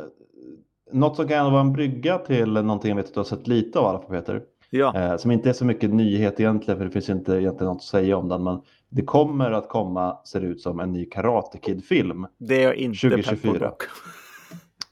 något 0.92 1.16
som 1.16 1.28
kan 1.28 1.52
vara 1.52 1.62
en 1.62 1.74
brygga 1.74 2.18
till 2.18 2.54
någonting 2.54 2.90
jag 2.90 2.96
vet 2.96 3.06
att 3.06 3.14
du 3.14 3.20
har 3.20 3.26
sett 3.26 3.48
lite 3.48 3.80
av 3.80 3.86
i 3.86 3.88
alla 3.90 4.00
fall 4.00 4.10
Peter. 4.10 4.42
ja, 4.70 4.96
Eh, 4.96 5.18
som 5.18 5.32
inte 5.32 5.50
är 5.50 5.54
så 5.54 5.66
mycket 5.66 5.94
nyhet 5.94 6.40
egentligen 6.40 6.78
för 6.78 6.86
det 6.86 6.92
finns 6.92 7.10
inte 7.10 7.32
egentligen 7.34 7.66
något 7.74 7.78
att 7.78 7.84
säga 7.84 8.18
om 8.18 8.28
den. 8.30 8.44
Men 8.44 8.62
det 8.90 9.02
kommer 9.02 9.52
att 9.52 9.70
komma, 9.70 10.18
ser 10.26 10.42
det 10.42 10.48
ut 10.48 10.62
som, 10.62 10.80
en 10.80 10.94
ny 10.94 11.06
Karate 11.06 11.58
Kid-film. 11.58 12.28
det 12.38 12.56
är 12.56 12.64
jag 12.64 12.76
inte 12.76 13.10
pepp 13.10 13.12
på 13.18 13.24
2024. 13.24 13.68
dock. 13.68 13.84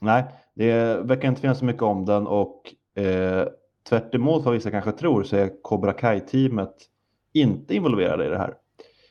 Nej, 0.00 0.24
det 0.54 0.74
verkar 1.02 1.28
inte 1.28 1.40
finnas 1.40 1.58
så 1.58 1.64
mycket 1.64 1.82
om 1.82 2.04
den 2.04 2.26
och 2.26 2.74
eh, 2.96 3.46
tvärt 3.88 4.14
emot 4.14 4.44
vad 4.44 4.54
vissa 4.54 4.70
kanske 4.70 4.92
tror 4.92 5.22
så 5.22 5.36
är 5.36 5.62
Cobra 5.62 5.92
Kai-teamet 5.92 6.74
inte 7.32 7.74
involverade 7.76 8.26
i 8.26 8.28
det 8.28 8.38
här. 8.38 8.54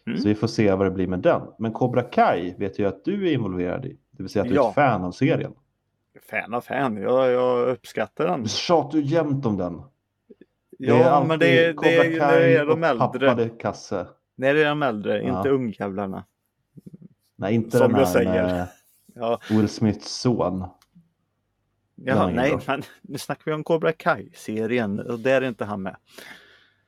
Mm. 0.08 0.20
Så 0.20 0.28
vi 0.28 0.36
får 0.36 0.48
se 0.48 0.72
vad 0.76 0.86
det 0.88 0.92
blir 0.92 1.08
med 1.08 1.20
den. 1.20 1.42
Men 1.60 1.72
Cobra 1.74 2.02
Kai 2.02 2.54
vet 2.58 2.80
jag 2.80 2.88
att 2.94 3.06
du 3.06 3.28
är 3.30 3.34
involverad 3.34 3.86
i. 3.86 3.98
Det 4.12 4.24
vill 4.24 4.30
säga 4.30 4.44
att 4.44 4.50
du 4.50 4.54
är 4.56 4.60
Ja. 4.60 4.70
ett 4.70 4.76
fan 4.76 5.04
av 5.04 5.12
serien. 5.12 5.54
Fan 6.30 6.54
av 6.54 6.62
fan, 6.62 6.98
jag, 6.98 7.32
jag 7.32 7.68
uppskattar 7.70 8.28
den. 8.28 8.44
Du 8.44 8.50
tjatar 8.50 8.98
ju 8.98 9.04
jämt 9.04 9.46
om 9.46 9.58
den. 9.58 9.82
Ja, 10.78 11.26
men 11.28 11.40
det, 11.40 11.66
är- 11.66 11.74
det 11.82 11.96
är 11.98 12.20
när 12.20 12.40
det 12.40 12.58
är 12.58 12.66
de 12.66 12.84
äldre. 12.84 13.50
Kasse. 13.50 14.08
När 14.36 14.54
det 14.54 14.62
är 14.64 14.66
de 14.70 14.84
äldre, 14.84 15.22
Ja. 15.24 15.38
inte 15.38 15.50
ungjävlarna. 15.50 16.24
Nej, 17.36 17.56
inte 17.56 17.78
Som 17.78 17.92
den 17.92 18.00
jag 18.00 18.06
här 18.08 18.14
säger. 18.14 18.44
med 18.44 18.68
Ja, 19.16 19.40
Will 19.50 19.70
Smiths 19.70 20.12
son. 20.22 20.64
Jaha, 21.96 22.30
nej, 22.30 22.58
men 22.68 22.82
nu 23.02 23.18
snackar 23.18 23.44
vi 23.46 23.54
om 23.54 23.64
Cobra 23.64 23.92
Kai-serien 23.92 25.00
och 25.00 25.20
där 25.20 25.42
är 25.42 25.48
inte 25.48 25.66
han 25.66 25.82
med. 25.82 25.96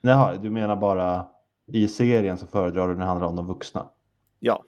Jaha, 0.01 0.35
du 0.37 0.49
menar 0.49 0.75
bara 0.75 1.27
i 1.65 1.87
serien 1.87 2.37
så 2.37 2.47
föredrar 2.47 2.87
du 2.87 2.93
när 2.93 2.99
det 2.99 3.05
handlar 3.05 3.27
om 3.27 3.35
de 3.35 3.47
vuxna? 3.47 3.89
Ja, 4.39 4.63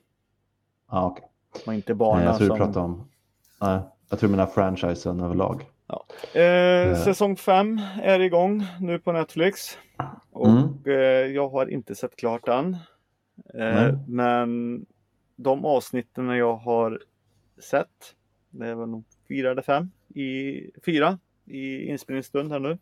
Ja, 0.91 1.06
okej. 1.06 1.25
och 1.67 1.73
inte 1.73 1.93
barnen 1.93 2.25
jag 2.25 2.38
tror 2.38 2.45
du 2.45 2.49
som... 2.49 2.58
pratar 2.58 2.82
om... 2.82 3.10
Nej, 3.62 3.80
jag 4.10 4.19
tror 4.19 4.28
du 4.30 4.36
menar 4.36 4.45
franchisen 4.52 5.19
överlag. 5.19 5.65
Eh, 6.34 6.95
säsong 7.04 7.36
5 7.36 7.82
är 8.02 8.19
igång 8.19 8.65
nu 8.80 8.99
på 8.99 9.12
Netflix. 9.12 9.78
Och 10.32 10.47
Mm. 10.47 10.63
eh, 10.86 10.93
jag 11.36 11.49
har 11.49 11.71
inte 11.71 11.95
sett 11.95 12.15
klart 12.15 12.45
den. 12.45 12.78
Eh, 13.54 13.97
men 14.08 14.86
de 15.36 15.65
avsnitten 15.65 16.28
jag 16.30 16.56
har 16.56 17.02
sett, 17.63 18.15
det 18.49 18.67
är 18.67 18.75
väl 18.75 18.89
nog 18.89 19.04
fyra 19.30 19.52
eller 19.52 19.62
fem, 19.62 19.92
i, 20.08 20.62
fyra 20.86 21.20
i 21.46 21.86
inspelningsstund 21.86 22.52
här 22.52 22.60
nu. 22.60 22.78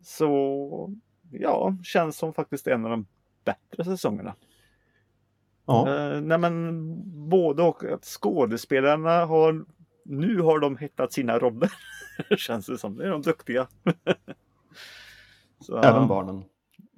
Så 0.00 0.94
ja, 1.30 1.76
känns 1.84 2.16
som 2.16 2.32
faktiskt 2.32 2.66
en 2.66 2.84
av 2.84 2.90
de 2.90 3.06
bättre 3.44 3.84
säsongerna. 3.84 4.34
Ja, 5.66 5.88
Eh, 5.88 6.20
nej 6.20 6.38
men 6.38 7.28
både 7.28 7.62
och 7.62 7.84
att 7.84 8.04
skådespelarna 8.04 9.24
har 9.24 9.64
nu 10.04 10.40
har 10.40 10.58
de 10.58 10.76
hittat 10.76 11.12
sina 11.12 11.38
roller. 11.38 11.72
Känns 12.36 12.66
det 12.66 12.78
som. 12.78 12.94
Nu 12.94 13.04
är 13.04 13.10
de 13.10 13.22
duktiga. 13.22 13.68
Så, 15.60 15.78
även 15.78 16.08
barnen. 16.08 16.44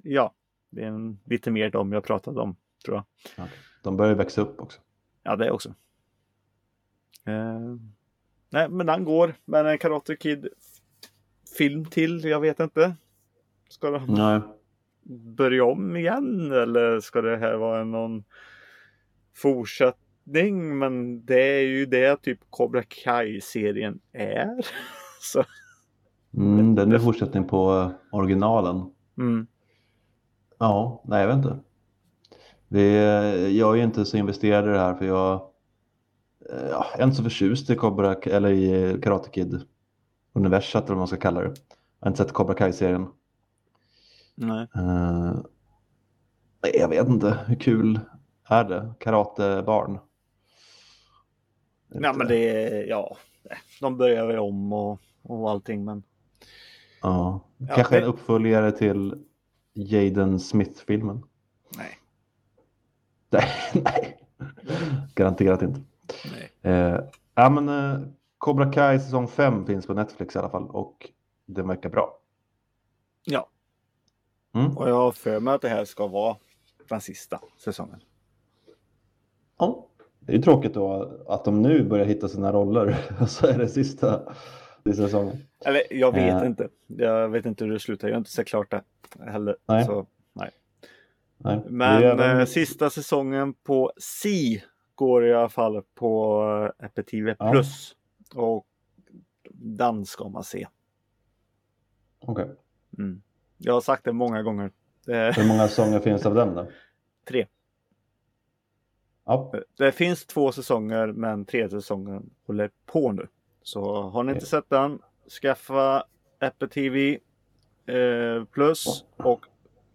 Ja, 0.03 0.33
det 0.69 0.83
är 0.83 0.87
en, 0.87 1.19
lite 1.23 1.51
mer 1.51 1.69
de 1.69 1.93
jag 1.93 2.03
pratade 2.03 2.41
om 2.41 2.55
tror 2.85 2.97
jag. 2.97 3.05
Ja, 3.35 3.47
De 3.83 3.97
börjar 3.97 4.15
växa 4.15 4.41
upp 4.41 4.61
också. 4.61 4.81
Ja, 5.23 5.35
det 5.35 5.51
också. 5.51 5.69
Eh, 7.25 7.75
nej, 8.49 8.69
men 8.69 8.85
den 8.85 9.03
går. 9.05 9.33
Men 9.45 9.65
en 9.65 9.77
Karate 9.77 10.15
Kid 10.15 10.47
film 11.57 11.85
till, 11.85 12.23
jag 12.23 12.39
vet 12.39 12.59
inte. 12.59 12.95
Ska 13.69 13.91
de 13.91 14.05
Nej. 14.05 14.41
börja 15.35 15.63
om 15.65 15.95
igen 15.97 16.51
eller 16.51 16.99
ska 16.99 17.21
det 17.21 17.37
här 17.37 17.55
vara 17.55 17.83
någon 17.83 18.23
fortsättning? 19.35 20.77
Men 20.77 21.25
det 21.25 21.41
är 21.41 21.61
ju 21.61 21.85
det 21.85 22.21
typ 22.21 22.39
Cobra 22.49 22.83
Kai-serien 22.83 23.99
är. 24.13 24.65
Så, 25.21 25.43
Mm, 26.33 26.75
den 26.75 26.91
är 26.91 26.99
fortsättning 26.99 27.47
på 27.47 27.71
eh, 27.73 27.91
originalen. 28.17 28.93
mm. 29.17 29.47
Ja, 30.59 31.03
nej 31.07 31.21
jag 31.21 31.27
vet 31.27 31.37
inte. 31.37 31.59
Vi, 32.67 32.95
eh, 32.97 33.47
jag 33.57 33.71
är 33.73 33.75
ju 33.77 33.83
inte 33.83 34.05
så 34.05 34.17
investerad 34.17 34.65
i 34.65 34.67
det 34.67 34.79
här 34.79 34.95
för 34.95 35.05
jag, 35.05 35.41
ja, 36.51 36.85
jag 36.91 36.99
är 36.99 37.03
inte 37.03 37.15
så 37.15 37.23
förtjust 37.23 37.69
i 37.69 37.75
Cobra, 37.75 38.13
eller 38.15 38.49
i 38.51 38.91
eh, 38.91 38.99
Karate 38.99 39.29
Kid 39.29 39.61
universat 40.33 40.83
eller 40.83 40.93
vad 40.93 40.97
man 40.97 41.07
ska 41.07 41.17
kalla 41.17 41.41
det. 41.41 41.47
Jag 41.99 42.05
har 42.05 42.07
inte 42.11 42.23
sett 42.23 42.33
Cobra 42.33 42.53
Kai-serien. 42.55 43.07
Nej. 44.35 44.67
Eh, 44.75 45.33
nej, 46.63 46.71
jag 46.79 46.87
vet 46.87 47.07
inte, 47.07 47.37
hur 47.47 47.55
kul 47.55 47.99
är 48.49 48.63
det? 48.63 48.93
Karatebarn? 48.99 49.99
Ja, 51.93 52.13
men 52.13 52.27
det 52.27 52.49
är, 52.49 52.85
ja, 52.87 53.17
de 53.81 53.97
börjar 53.97 54.27
väl 54.27 54.39
om 54.39 54.73
och, 54.73 54.99
och 55.21 55.49
allting. 55.49 55.85
Men 55.85 56.03
Ja, 57.01 57.41
Ja, 57.57 57.75
kanske 57.75 57.95
en 57.97 58.01
det- 58.01 58.07
uppföljare 58.07 58.71
till 58.71 59.23
Jaden 59.73 60.39
Smith-filmen. 60.39 61.23
nej. 61.77 61.89
Nej, 63.31 63.49
nej. 63.85 64.17
Garanterat 65.15 65.61
inte. 65.61 65.81
Nej. 66.31 66.73
Eh, 66.73 66.99
ja, 67.35 67.49
men 67.49 67.69
eh, 67.69 67.99
Cobra 68.37 68.71
Kai 68.73 68.99
säsong 68.99 69.27
5 69.27 69.65
finns 69.65 69.87
på 69.87 69.93
Netflix 69.93 70.35
i 70.35 70.39
alla 70.39 70.49
fall 70.49 70.67
och 70.69 71.09
den 71.45 71.67
verkar 71.67 71.89
bra. 71.89 72.19
Ja, 73.23 73.49
Mm. 74.55 74.77
och 74.77 74.89
jag 74.89 74.95
har 74.95 75.11
för 75.11 75.39
mig 75.39 75.53
att 75.53 75.61
det 75.61 75.69
här 75.69 75.85
ska 75.85 76.07
vara 76.07 76.37
den 76.89 77.01
sista 77.01 77.41
säsongen. 77.57 77.99
Ja. 79.59 79.85
Det 80.19 80.31
är 80.31 80.35
ju 80.37 80.41
tråkigt 80.43 80.73
då 80.73 81.11
att 81.27 81.45
de 81.45 81.61
nu 81.61 81.83
börjar 81.83 82.05
hitta 82.05 82.27
sina 82.27 82.51
roller 82.53 82.95
så 83.27 83.47
är 83.47 83.57
det 83.57 83.67
sista 83.67 84.21
i 84.85 84.93
säsongen. 84.93 85.37
Eller 85.65 85.81
jag 85.93 86.11
vet 86.11 86.41
Eh. 86.41 86.47
inte. 86.47 86.69
Jag 86.87 87.29
vet 87.29 87.45
inte 87.45 87.63
hur 87.65 87.71
det 87.71 87.79
slutar. 87.79 88.07
Jag 88.07 88.15
har 88.15 88.17
inte 88.19 88.31
sett 88.31 88.47
klart 88.47 88.71
det 88.71 88.83
heller. 89.31 89.57
Nej. 89.67 89.85
Så, 89.85 90.05
nej. 90.33 90.49
Nej. 91.37 91.61
Men 91.69 92.03
även- 92.03 92.39
eh, 92.39 92.45
sista 92.45 92.89
säsongen 92.89 93.53
på 93.53 93.91
C 93.97 94.29
går 94.99 95.25
i 95.25 95.33
alla 95.33 95.49
fall 95.49 95.81
på 95.95 96.41
eh, 96.79 96.85
Apple 96.85 97.03
TV 97.03 97.35
Ja. 97.39 97.51
Plus. 97.51 97.95
Och 98.35 98.65
den 99.53 100.05
ska 100.05 100.29
man 100.29 100.43
se. 100.43 100.67
Okej. 102.19 102.55
Mm. 102.97 103.21
Jag 103.57 103.73
har 103.73 103.81
sagt 103.81 104.03
det 104.05 104.13
många 104.13 104.43
gånger. 104.43 104.71
Eh, 105.07 105.13
Hur 105.15 105.47
många 105.47 105.67
säsonger 105.67 105.99
finns 105.99 106.25
av 106.25 106.35
den 106.35 106.55
då? 106.55 106.67
tre. 107.27 107.47
Ja. 109.25 109.53
Det 109.77 109.91
finns 109.91 110.25
två 110.25 110.51
säsonger 110.51 111.07
men 111.07 111.45
tredje 111.45 111.69
säsongen 111.69 112.29
håller 112.47 112.71
på 112.85 113.11
nu. 113.11 113.27
Så 113.63 114.01
har 114.01 114.23
ni 114.23 114.29
inte 114.31 114.39
Okej. 114.39 114.49
sett 114.49 114.69
den, 114.69 114.99
skaffa 115.41 116.03
Apple 116.39 116.67
TV 116.67 117.19
eh, 117.85 118.43
Plus 118.51 119.05
och 119.17 119.45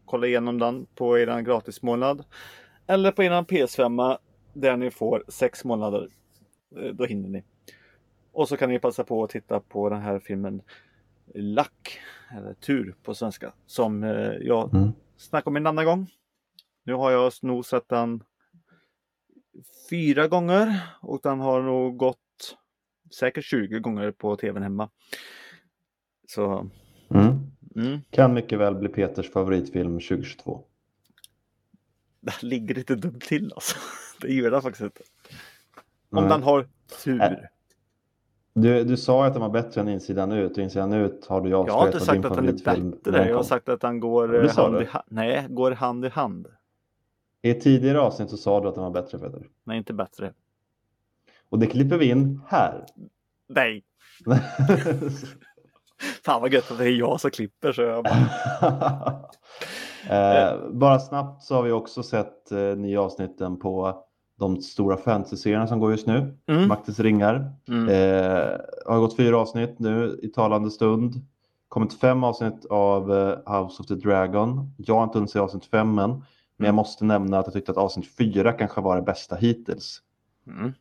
kolla 0.05 0.27
igenom 0.27 0.59
den 0.59 0.87
på 0.95 1.19
er 1.19 1.40
gratismånad. 1.40 2.25
Eller 2.87 3.12
på 3.12 3.23
er 3.23 3.31
PS5 3.31 4.19
där 4.55 4.77
ni 4.77 4.90
får 4.90 5.25
sex 5.29 5.64
månader. 5.64 6.09
Eh, 6.77 6.88
Då 6.95 7.05
hinner 7.05 7.29
ni. 7.29 7.45
Och 8.33 8.49
så 8.49 8.57
kan 8.57 8.69
ni 8.69 8.79
passa 8.79 9.05
på 9.05 9.25
att 9.25 9.31
titta 9.31 9.61
på 9.61 9.88
den 9.88 10.01
här 10.01 10.19
filmen 10.19 10.62
Lack, 11.35 11.99
eller 12.37 12.55
Tur 12.55 12.95
på 13.03 13.14
svenska, 13.14 13.53
som 13.67 14.05
eh, 14.05 14.33
jag 14.40 14.75
Mm. 14.75 14.93
snackade 15.17 15.51
om 15.51 15.57
en 15.57 15.67
annan 15.67 15.85
gång. 15.85 16.11
Nu 16.85 16.93
har 16.95 17.11
jag 17.11 17.33
nog 17.43 17.67
sett 17.67 17.88
den 17.88 18.23
fyra 19.90 20.29
gånger 20.29 20.81
och 21.01 21.21
den 21.23 21.40
har 21.40 21.62
nog 21.62 21.97
gått 21.97 22.19
säkert 23.19 23.45
20 23.45 23.79
gånger 23.79 24.11
på 24.11 24.37
tvn 24.37 24.62
hemma. 24.62 24.90
Så, 26.29 26.71
Mm. 27.11 27.27
mm, 27.77 28.01
Kan 28.11 28.35
mycket 28.35 28.59
väl 28.59 28.75
bli 28.75 28.88
Peters 28.88 29.31
favoritfilm 29.31 30.01
2022. 30.01 30.64
det 32.21 32.43
ligger 32.43 32.75
lite 32.75 32.95
dumt 32.95 33.21
till 33.21 33.53
alltså. 33.55 33.77
Det 34.27 34.35
gör 34.35 34.51
det 34.51 34.63
faktiskt 34.63 34.85
inte. 34.85 35.03
Om 36.11 36.25
Nej. 36.25 36.29
den 36.29 36.43
har 36.43 36.69
tur. 37.05 37.49
Du, 38.55 38.85
du 38.85 38.97
sa 38.97 39.27
att 39.27 39.33
den 39.33 39.43
var 39.43 39.49
bättre 39.49 39.81
än 39.81 39.89
insidan 39.89 40.33
ut 40.33 40.53
och 40.53 40.59
insidan 40.59 40.93
ut 40.93 41.27
har 41.27 41.41
du 41.41 41.49
ju 41.49 41.51
Jag 41.51 41.59
har 41.59 41.65
inte 41.65 41.81
avslöjat 41.81 42.05
sagt 42.05 42.25
att 42.25 42.37
den 42.37 42.49
är 42.49 42.53
bättre. 42.53 43.13
den 43.13 43.29
Jag 43.29 43.37
har 43.37 43.43
sagt 43.43 43.69
att 43.69 43.81
den 43.81 44.01
går 44.01 44.49
hand 44.49 44.83
i 44.83 44.85
hand. 44.85 45.05
Nej, 45.09 45.47
går 45.49 45.71
hand 45.71 46.05
i 46.05 46.09
hand. 46.09 46.47
I 47.43 47.55
tidigare 47.55 48.01
avsnitt 48.01 48.31
så 48.31 48.37
sa 48.37 48.61
du 48.61 48.69
att 48.69 48.75
den 48.75 48.85
var 48.85 48.91
bättre 48.91 49.19
Peter. 49.19 49.47
Nej, 49.65 49.79
inte 49.79 49.93
bättre. 49.93 50.33
Och 51.49 51.59
det 51.59 51.67
klipper 51.67 51.97
vi 51.97 52.11
in 52.11 52.41
här. 52.47 52.85
Nej, 53.49 53.85
fan 56.25 56.41
vad 56.41 56.53
gött 56.53 56.71
att 56.71 56.79
det 56.79 56.85
är 56.85 56.97
jag 56.97 57.21
som 57.21 57.31
klipper. 57.31 57.73
Så 57.73 57.83
jag 57.83 58.05
bara... 58.05 59.21
eh, 60.11 60.69
bara 60.71 61.01
snabbt 61.01 61.43
så 61.43 61.55
har 61.55 61.63
vi 61.63 61.73
också 61.73 62.03
sett 62.03 62.53
eh, 62.53 62.59
nya 62.59 63.01
avsnitten 63.01 63.59
på 63.59 64.05
de 64.38 64.62
stora 64.62 64.97
fantasy-serierna 64.97 65.66
som 65.66 65.81
går 65.81 65.90
just 65.90 66.07
nu. 66.07 66.37
Mm. 66.47 66.68
Maktens 66.68 67.01
ringar. 67.01 67.53
Mm. 67.68 67.88
Eh, 67.88 68.51
har 68.87 68.99
gått 69.01 69.16
fyra 69.16 69.38
avsnitt 69.38 69.79
nu 69.79 70.18
i 70.23 70.29
talande 70.29 70.70
stund. 70.70 71.14
Kommit 71.68 71.94
fem 72.01 72.25
avsnitt 72.25 72.64
av 72.70 73.12
eh, 73.12 73.29
House 73.61 73.83
of 73.83 73.87
the 73.87 73.94
Dragon. 73.94 74.75
Jag 74.77 74.94
har 74.94 75.05
inte 75.05 75.18
hunnit 75.18 75.31
se 75.31 75.38
avsnitt 75.38 75.64
fem 75.66 75.99
än. 75.99 76.11
Men 76.11 76.66
jag 76.66 76.73
Mm. 76.73 76.75
måste 76.77 77.05
nämna 77.05 77.38
att 77.38 77.47
jag 77.47 77.53
tyckte 77.53 77.73
att 77.73 77.79
avsnitt 77.79 78.16
fyra 78.16 78.53
kanske 78.53 78.81
var 78.81 78.97
det 78.97 79.03
bästa 79.03 79.37
hittills. 79.37 79.99
Mm. 80.47 80.73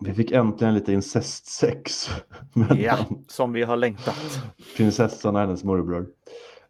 Vi 0.00 0.14
fick 0.14 0.30
äntligen 0.32 0.74
lite 0.74 0.92
incestsex. 0.92 2.10
Ja, 2.78 2.96
som 3.28 3.52
vi 3.52 3.62
har 3.62 3.76
längtat. 3.76 4.40
prinsessan 4.76 5.34
och 5.34 5.40
hennes 5.40 5.64
morbror. 5.64 6.06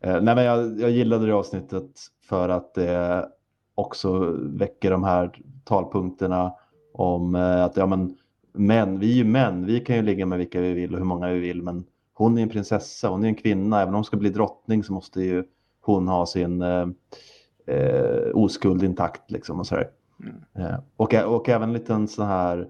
Eh, 0.01 0.21
nej, 0.23 0.35
men 0.35 0.45
jag, 0.45 0.81
jag 0.81 0.91
gillade 0.91 1.27
det 1.27 1.33
avsnittet 1.35 1.91
för 2.29 2.49
att 2.49 2.75
det 2.75 3.29
också 3.75 4.19
väcker 4.41 4.91
de 4.91 5.05
här 5.05 5.39
talpunkterna 5.67 6.53
om 6.93 7.35
eh, 7.35 7.65
att 7.65 7.77
ja, 7.77 7.87
men, 7.87 8.17
män, 8.53 8.99
vi 8.99 9.11
är 9.13 9.17
ju 9.17 9.25
män, 9.25 9.67
vi 9.67 9.81
kan 9.81 9.97
ju 9.97 10.03
ligga 10.03 10.27
med 10.27 10.39
vilka 10.39 10.61
vi 10.61 10.73
vill 10.73 10.93
och 10.93 10.99
hur 10.99 11.07
många 11.07 11.29
vi 11.29 11.39
vill, 11.41 11.63
men 11.63 11.85
hon 12.15 12.39
är 12.39 12.43
en 12.43 12.49
prinsessa, 12.49 13.09
hon 13.09 13.25
är 13.25 13.29
en 13.29 13.35
kvinna, 13.35 13.77
även 13.81 13.89
om 13.89 13.95
hon 13.95 14.05
ska 14.05 14.17
bli 14.17 14.31
drottning 14.31 14.85
så 14.85 14.93
måste 14.93 15.23
ju 15.23 15.45
hon 15.81 16.09
ha 16.09 16.27
sin 16.27 16.63
eh, 16.63 16.87
eh, 17.67 18.31
oskuld 18.35 18.83
intakt 18.83 19.31
liksom 19.31 19.59
och 19.61 19.67
sådär. 19.67 19.91
Mm. 20.23 20.37
Eh, 20.71 20.79
och, 20.97 21.15
och 21.15 21.49
även 21.49 21.69
en 21.69 21.73
liten 21.73 22.09
sån 22.09 22.27
här, 22.27 22.69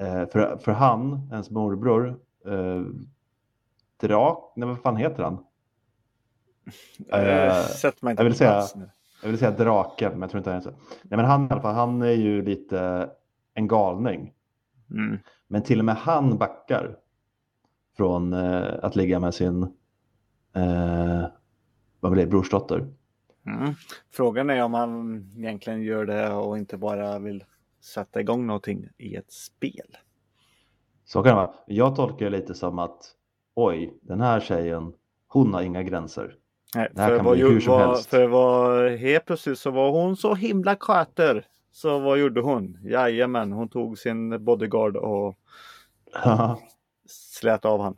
eh, 0.00 0.26
för, 0.28 0.56
för 0.56 0.72
han, 0.72 1.28
ens 1.32 1.50
morbror, 1.50 2.18
eh, 2.46 2.82
Drak, 4.00 4.52
nej 4.56 4.68
vad 4.68 4.78
fan 4.78 4.96
heter 4.96 5.22
han? 5.22 5.38
Eh, 7.12 7.46
Eh, 7.46 7.64
Sätt 7.64 8.02
mig 8.02 8.10
inte 8.10 8.22
jag 8.22 8.24
vill 8.24 8.34
säga- 8.38 8.64
nu. 8.76 8.90
Jag 9.22 9.28
vill 9.28 9.38
säga 9.38 9.50
draken, 9.50 10.12
men 10.12 10.20
jag 10.20 10.30
tror 10.30 10.38
inte 10.38 10.50
han 10.50 10.58
är 10.58 10.62
så. 10.62 10.70
Nej 10.70 11.16
men 11.16 11.24
han 11.24 11.44
i 11.44 11.48
alla 11.50 11.60
fall, 11.60 11.74
han 11.74 12.02
är 12.02 12.12
ju 12.12 12.42
lite 12.42 13.10
en 13.54 13.68
galning. 13.68 14.32
Mm. 14.90 15.18
Men 15.48 15.62
till 15.62 15.78
och 15.78 15.84
med 15.84 15.96
han 15.96 16.38
backar 16.38 16.96
från 17.96 18.32
eh, 18.32 18.74
att 18.82 18.96
ligga 18.96 19.20
med 19.20 19.34
sin 19.34 19.62
eh, 20.54 21.26
vad 22.00 22.12
blir 22.12 22.24
det, 22.24 22.30
brorsdotter. 22.30 22.88
Mm. 23.46 23.74
Frågan 24.10 24.50
är 24.50 24.64
om 24.64 24.74
han 24.74 25.24
egentligen 25.36 25.82
gör 25.82 26.06
det 26.06 26.32
och 26.32 26.58
inte 26.58 26.76
bara 26.76 27.18
vill 27.18 27.44
sätta 27.80 28.20
igång 28.20 28.46
någonting 28.46 28.88
i 28.98 29.14
ett 29.14 29.32
spel. 29.32 29.96
Så 31.04 31.22
kan 31.22 31.30
det 31.30 31.34
vara. 31.34 31.54
Jag 31.66 31.96
tolkar 31.96 32.30
det 32.30 32.38
lite 32.38 32.54
som 32.54 32.78
att 32.78 33.14
oj, 33.54 33.98
den 34.02 34.20
här 34.20 34.40
tjejen, 34.40 34.92
hon 35.26 35.54
har 35.54 35.62
inga 35.62 35.82
gränser. 35.82 36.36
Nej, 36.74 36.88
Det 36.94 37.00
här 37.00 37.08
för 37.08 37.16
kan 37.16 37.24
vad, 37.26 37.34
bli 37.36 37.42
hur 37.42 37.60
som 37.60 37.72
vad, 37.72 37.80
helst. 37.88 38.10
för 38.10 38.26
vad, 38.28 38.90
helt 38.90 39.24
plötsligt 39.24 39.58
så 39.58 39.70
var 39.70 39.90
hon 39.90 40.16
så 40.16 40.34
himla 40.34 40.76
sköter. 40.76 41.46
Så 41.72 41.98
vad 41.98 42.18
gjorde 42.18 42.40
hon? 42.40 42.78
Jajamän, 42.84 43.52
hon 43.52 43.68
tog 43.68 43.98
sin 43.98 44.44
bodyguard 44.44 44.96
och 44.96 45.38
slät 47.08 47.64
av 47.64 47.80
han. 47.80 47.96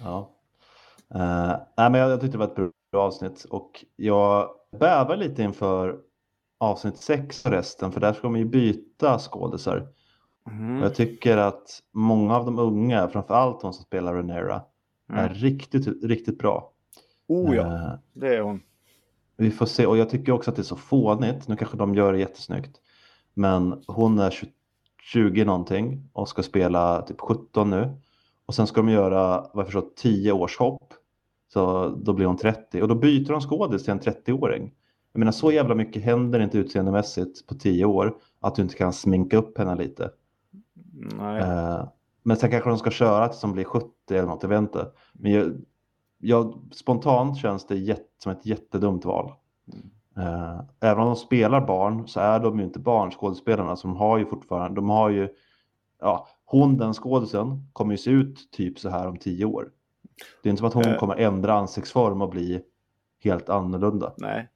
Ja. 0.00 0.30
Uh, 1.14 1.56
nej, 1.76 1.90
men 1.90 1.94
jag, 1.94 2.10
jag 2.10 2.20
tyckte 2.20 2.38
det 2.38 2.46
var 2.46 2.64
ett 2.66 2.72
bra 2.92 3.02
avsnitt 3.02 3.44
och 3.50 3.84
jag 3.96 4.50
bävar 4.80 5.16
lite 5.16 5.42
inför 5.42 5.98
avsnitt 6.58 6.96
6 6.96 7.44
och 7.46 7.50
resten 7.52 7.92
för 7.92 8.00
där 8.00 8.12
ska 8.12 8.28
man 8.28 8.40
ju 8.40 8.46
byta 8.46 9.18
skådisar. 9.18 9.88
Mm. 10.50 10.82
Jag 10.82 10.94
tycker 10.94 11.36
att 11.36 11.80
många 11.92 12.36
av 12.36 12.44
de 12.44 12.58
unga, 12.58 13.08
framförallt 13.08 13.60
de 13.60 13.72
som 13.72 13.84
spelar 13.84 14.14
Renera, 14.14 14.62
är 15.12 15.26
Mm. 15.26 15.34
riktigt, 15.34 16.04
riktigt 16.04 16.38
bra. 16.38 16.72
Oh 17.28 17.56
ja, 17.56 17.62
Eh, 17.62 17.92
det 18.12 18.36
är 18.36 18.40
hon. 18.40 18.60
vi 19.36 19.50
får 19.50 19.66
se 19.66 19.86
och 19.86 19.96
jag 19.98 20.10
tycker 20.10 20.32
också 20.32 20.50
att 20.50 20.56
det 20.56 20.62
är 20.62 20.64
så 20.64 20.76
fånigt. 20.76 21.48
Nu 21.48 21.56
kanske 21.56 21.76
de 21.76 21.94
gör 21.94 22.12
det 22.12 22.18
jättesnyggt. 22.18 22.80
Men 23.34 23.82
hon 23.86 24.18
är 24.18 24.30
20, 24.30 24.50
20 25.12 25.44
någonting 25.44 26.10
och 26.12 26.28
ska 26.28 26.42
spela 26.42 27.02
typ 27.02 27.20
17 27.20 27.70
nu. 27.70 27.96
Och 28.46 28.54
sen 28.54 28.66
ska 28.66 28.80
de 28.80 28.88
göra, 28.88 29.40
vad 29.40 29.50
jag 29.54 29.66
förstår, 29.66 29.86
10 29.96 30.32
års 30.32 30.56
hopp. 30.58 30.94
Så 31.52 31.88
då 31.88 32.12
blir 32.12 32.26
hon 32.26 32.36
30 32.36 32.82
och 32.82 32.88
då 32.88 32.94
byter 32.94 33.28
de 33.32 33.40
skådis 33.40 33.84
till 33.84 33.92
en 33.92 34.00
30-åring. 34.00 34.74
Jag 35.12 35.18
menar 35.18 35.32
så 35.32 35.52
jävla 35.52 35.74
mycket 35.74 36.02
händer 36.02 36.40
inte 36.40 36.58
utseendemässigt 36.58 37.46
på 37.46 37.54
10 37.54 37.84
år 37.84 38.16
att 38.40 38.54
du 38.54 38.62
inte 38.62 38.74
kan 38.74 38.92
sminka 38.92 39.36
upp 39.36 39.58
henne 39.58 39.74
lite. 39.76 40.10
Nej. 41.18 41.40
Eh, 41.40 41.88
men 42.22 42.36
sen 42.36 42.50
kanske 42.50 42.70
de 42.70 42.78
ska 42.78 42.90
köra 42.90 43.28
tills 43.28 43.40
de 43.40 43.52
blir 43.52 43.64
70 43.64 43.88
eller 44.10 44.26
något, 44.26 44.42
jag 44.42 44.50
vet 44.50 44.58
inte. 44.58 44.86
Men 45.12 45.64
jag, 46.18 46.60
spontant 46.72 47.36
känns 47.38 47.66
det 47.66 47.76
jätt, 47.76 48.06
som 48.18 48.32
ett 48.32 48.46
jättedumt 48.46 49.04
val. 49.04 49.32
Eh, 50.16 50.60
även 50.80 50.98
om 51.02 51.06
de 51.06 51.16
spelar 51.16 51.66
barn 51.66 52.08
så 52.08 52.20
är 52.20 52.40
de 52.40 52.58
ju 52.58 52.64
inte 52.64 52.78
barn, 52.78 53.10
skådespelarna. 53.10 53.74
De 53.82 53.96
har 53.96 54.18
ju 54.18 54.26
fortfarande, 54.26 54.74
de 54.80 54.88
har 54.90 55.10
ju, 55.10 55.28
ja, 56.00 56.28
hon 56.44 56.76
den 56.76 56.94
skådisen 56.94 57.68
kommer 57.72 57.92
ju 57.92 57.98
se 57.98 58.10
ut 58.10 58.50
typ 58.50 58.78
så 58.78 58.88
här 58.88 59.08
om 59.08 59.16
tio 59.16 59.44
år. 59.44 59.70
Det 60.42 60.48
är 60.48 60.50
inte 60.50 60.58
som 60.60 60.68
att 60.68 60.74
hon 60.74 60.84
Eh. 60.84 60.98
kommer 60.98 61.16
ändra 61.16 61.52
ansiktsform 61.54 62.22
och 62.22 62.30
bli 62.30 62.62
helt 63.24 63.48
annorlunda. 63.48 64.14
Nej. 64.16 64.48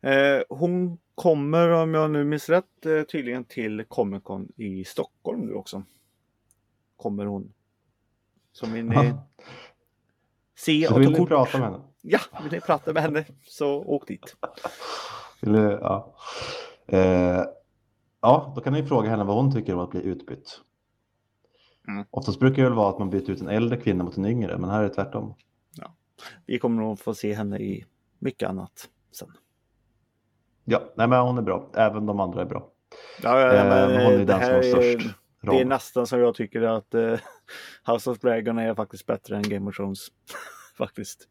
Eh, 0.00 0.42
hon 0.48 0.98
kommer, 1.14 1.68
om 1.70 1.94
jag 1.94 2.10
nu 2.10 2.24
minns 2.24 2.48
rätt, 2.48 2.86
eh, 2.86 3.02
tydligen 3.02 3.44
till 3.44 3.84
Comic 3.88 4.22
Con 4.22 4.48
i 4.56 4.84
Stockholm 4.84 5.40
nu 5.40 5.54
också. 5.54 5.82
Kommer 6.96 7.26
hon. 7.26 7.52
Som 8.52 8.72
vill 8.72 8.84
ni 8.88 9.14
se 10.58 10.86
Så 10.88 10.96
och 10.96 11.04
ta 11.04 11.14
kort? 11.14 11.28
prata 11.28 11.58
med 11.58 11.66
henne? 11.70 11.80
Ja, 12.02 12.18
vill 12.42 12.52
ni 12.52 12.60
prata 12.60 12.92
med 12.92 13.02
henne 13.02 13.24
så 13.42 13.82
åk 13.84 14.06
dit. 14.08 14.36
Ja. 15.40 16.14
Eh, 16.86 17.42
ja, 18.20 18.52
då 18.56 18.60
kan 18.60 18.72
ni 18.72 18.86
fråga 18.86 19.10
henne 19.10 19.24
vad 19.24 19.36
hon 19.36 19.52
tycker 19.54 19.74
om 19.74 19.80
att 19.80 19.90
bli 19.90 20.02
utbytt. 20.02 20.60
Mm. 21.88 22.04
Oftast 22.10 22.40
brukar 22.40 22.62
det 22.62 22.68
väl 22.68 22.76
vara 22.76 22.90
att 22.90 22.98
man 22.98 23.10
byter 23.10 23.30
ut 23.30 23.40
en 23.40 23.48
äldre 23.48 23.80
kvinna 23.80 24.04
mot 24.04 24.16
en 24.16 24.26
yngre, 24.26 24.58
men 24.58 24.70
här 24.70 24.78
är 24.78 24.82
det 24.88 24.94
tvärtom. 24.94 25.34
Vi 26.46 26.58
kommer 26.58 26.82
nog 26.82 26.98
få 26.98 27.14
se 27.14 27.34
henne 27.34 27.58
i 27.58 27.84
mycket 28.18 28.48
annat 28.48 28.88
sen. 29.12 29.28
Ja, 30.64 30.82
nej, 30.96 31.08
men 31.08 31.20
hon 31.20 31.38
är 31.38 31.42
bra. 31.42 31.70
Även 31.74 32.06
de 32.06 32.20
andra 32.20 32.40
är 32.40 32.44
bra. 32.46 32.68
Ja, 33.22 33.40
ja, 33.40 33.52
Eh, 33.52 33.68
men, 33.68 33.90
men 33.92 34.04
hon 34.06 34.14
är 34.20 34.24
den 34.24 34.40
som 34.40 34.48
har 34.50 34.58
är- 34.58 34.62
störst 34.96 35.14
Det 35.42 35.60
är 35.60 35.64
nästan 35.64 36.06
som 36.06 36.20
jag 36.20 36.34
tycker 36.34 36.62
att 36.62 36.94
eh, 36.94 37.14
House 37.92 38.10
of 38.10 38.18
Dragon 38.18 38.58
är 38.58 38.74
faktiskt 38.74 39.06
bättre 39.06 39.36
än 39.36 39.42
Game 39.42 39.70
of 39.70 39.76
Thrones. 39.76 40.08
faktiskt. 40.78 41.28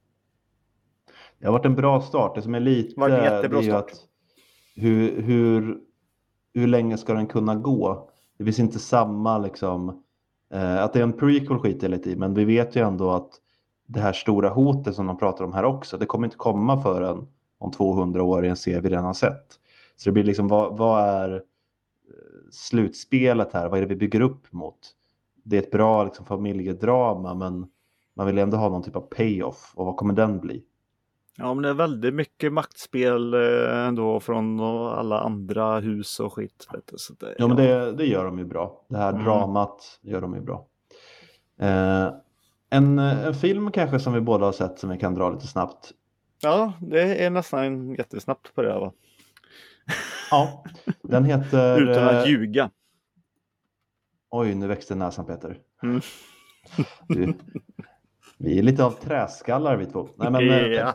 Det 1.40 1.46
har 1.46 1.54
varit 1.54 1.66
en 1.66 1.76
bra 1.76 2.02
start. 2.02 2.36
Det 2.36 2.42
som 2.42 2.56
är 2.56 2.60
lite 2.60 3.02
en 3.02 3.24
jättebra 3.24 3.60
det 3.60 3.66
är 3.66 3.70
start. 3.70 3.92
att 3.92 3.98
hur, 4.76 5.22
hur, 5.22 5.78
hur 6.54 6.68
länge 6.68 6.98
ska 6.98 7.14
den 7.14 7.28
kunna 7.28 7.56
gå? 7.56 8.10
Det 8.38 8.46
finns 8.46 8.60
inte 8.60 8.80
samma 8.80 9.38
liksom 9.38 10.04
eh, 10.54 10.84
att 10.84 10.94
det 10.94 11.00
är 11.00 11.04
en 11.04 11.14
prequel 11.14 11.60
skiter 11.60 11.90
lite 11.90 12.12
i, 12.12 12.16
men 12.16 12.34
vi 12.34 12.46
vet 12.46 12.76
ju 12.76 12.88
ändå 12.88 13.12
att 13.12 13.30
det 13.88 14.00
här 14.00 14.14
stora 14.14 14.50
hotet 14.50 14.96
som 14.96 15.08
de 15.08 15.18
pratar 15.18 15.46
om 15.46 15.54
här 15.54 15.64
också, 15.66 15.98
det 15.98 16.06
kommer 16.06 16.28
inte 16.28 16.38
komma 16.38 16.82
förrän 16.82 17.28
om 17.58 17.72
200 17.72 18.24
år 18.24 18.46
i 18.46 18.50
en 18.50 18.56
serie 18.56 18.82
vi 18.82 18.90
redan 18.90 19.06
har 19.06 19.14
sett. 19.14 19.46
Så 19.96 20.10
det 20.10 20.12
blir 20.12 20.24
liksom 20.24 20.48
vad, 20.48 20.78
vad 20.78 21.04
är 21.04 21.44
slutspelet 22.52 23.54
här? 23.54 23.70
Vad 23.70 23.78
är 23.78 23.82
det 23.82 23.88
vi 23.88 23.96
bygger 23.96 24.22
upp 24.22 24.54
mot? 24.54 24.78
Det 25.44 25.58
är 25.58 25.62
ett 25.62 25.72
bra 25.72 26.04
liksom, 26.04 26.26
familjedrama, 26.26 27.34
men 27.34 27.68
man 28.16 28.28
vill 28.28 28.38
ändå 28.38 28.58
ha 28.58 28.70
någon 28.70 28.84
typ 28.84 28.96
av 28.96 29.02
payoff 29.02 29.72
och 29.76 29.86
vad 29.86 29.96
kommer 29.98 30.14
den 30.14 30.40
bli? 30.40 30.64
Ja, 31.38 31.54
men 31.54 31.64
det 31.64 31.70
är 31.70 31.74
väldigt 31.74 32.14
mycket 32.14 32.54
maktspel 32.54 33.34
eh, 33.34 33.88
ändå 33.88 34.20
från 34.20 34.60
alla 34.60 35.20
andra 35.20 35.80
hus 35.80 36.20
och 36.20 36.34
skit. 36.34 36.68
Så 36.96 37.14
det, 37.14 37.36
Ja, 37.38 37.48
men 37.48 37.58
det, 37.58 37.92
det 37.92 38.06
gör 38.06 38.26
de 38.26 38.40
ju 38.40 38.46
bra. 38.46 38.86
Det 38.90 38.98
här 38.98 39.10
Mm. 39.14 39.24
dramat 39.26 40.00
gör 40.02 40.22
de 40.22 40.34
ju 40.36 40.42
bra. 40.42 40.66
Eh, 41.60 42.08
en, 42.70 43.00
en 43.00 43.34
film 43.34 43.72
kanske 43.72 44.00
som 44.00 44.14
vi 44.14 44.22
båda 44.22 44.46
har 44.46 44.52
sett 44.52 44.80
som 44.80 44.90
vi 44.90 44.98
kan 44.98 45.14
dra 45.16 45.30
lite 45.30 45.48
snabbt. 45.48 45.92
ja, 46.42 46.74
det 46.82 47.24
är 47.26 47.30
nästan 47.30 47.94
jättesnabbt 47.96 48.56
på 48.56 48.62
det 48.62 48.72
här, 48.74 48.80
va? 48.80 48.92
Ja, 50.32 50.64
den 51.04 51.26
heter... 51.26 51.82
Utan 51.82 52.04
att 52.04 52.26
eh, 52.26 52.30
ljuga. 52.32 52.70
Oj, 54.30 54.56
nu 54.56 54.68
växte 54.68 54.96
näsan 54.96 55.26
Peter. 55.26 55.58
Mm. 55.84 56.02
Du, 57.08 57.34
vi 58.38 58.60
är 58.60 58.64
lite 58.64 58.84
av 58.86 58.92
träskallar 58.92 59.76
vi 59.76 59.86
två. 59.86 60.10
Nej, 60.16 60.32
men, 60.32 60.50
eh, 60.50 60.58
ja. 60.68 60.94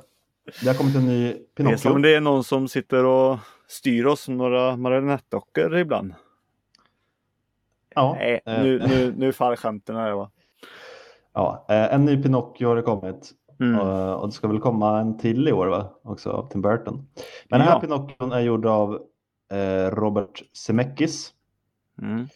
Det 0.62 0.68
har 0.68 0.74
kommit 0.74 0.96
en 0.96 1.06
ny 1.06 1.24
Det 1.32 1.38
är 1.38 1.44
Pinocchio. 1.56 1.76
som 1.76 2.02
det 2.02 2.14
är 2.14 2.20
någon 2.20 2.44
som 2.44 2.68
sitter 2.68 3.04
och 3.04 3.38
styr 3.66 4.06
oss 4.06 4.20
som 4.20 4.36
några 4.36 4.76
marionettdockor 4.76 5.76
ibland. 5.78 6.14
Ja, 7.94 8.16
Nej, 8.18 8.40
eh, 8.46 8.62
nu, 8.62 8.78
nu, 8.88 9.14
nu 9.16 9.32
faller 9.32 9.56
skämten 9.56 9.96
här 9.96 10.12
va. 10.12 10.30
ja, 11.34 11.64
en 11.68 12.04
ny 12.04 12.22
Pinocchio 12.22 12.66
har 12.68 12.76
det 12.76 12.82
kommit. 12.82 13.30
Mm. 13.60 13.80
Och, 13.80 14.26
det 14.28 14.32
ska 14.32 14.48
väl 14.48 14.60
komma 14.60 15.00
en 15.00 15.18
till 15.18 15.48
i 15.48 15.52
år 15.52 15.66
va? 15.66 15.90
Också 16.04 16.30
av 16.30 16.48
Tim 16.50 16.62
Burton. 16.62 16.94
Men 17.48 17.58
den 17.60 17.68
här 17.68 17.74
Ja. 17.74 17.80
Pinocchion 17.80 18.32
är 18.32 18.40
gjord 18.40 18.66
av 18.66 19.02
Robert 19.90 20.42
Zemeckis. 20.52 21.32
Mm. 22.02 22.26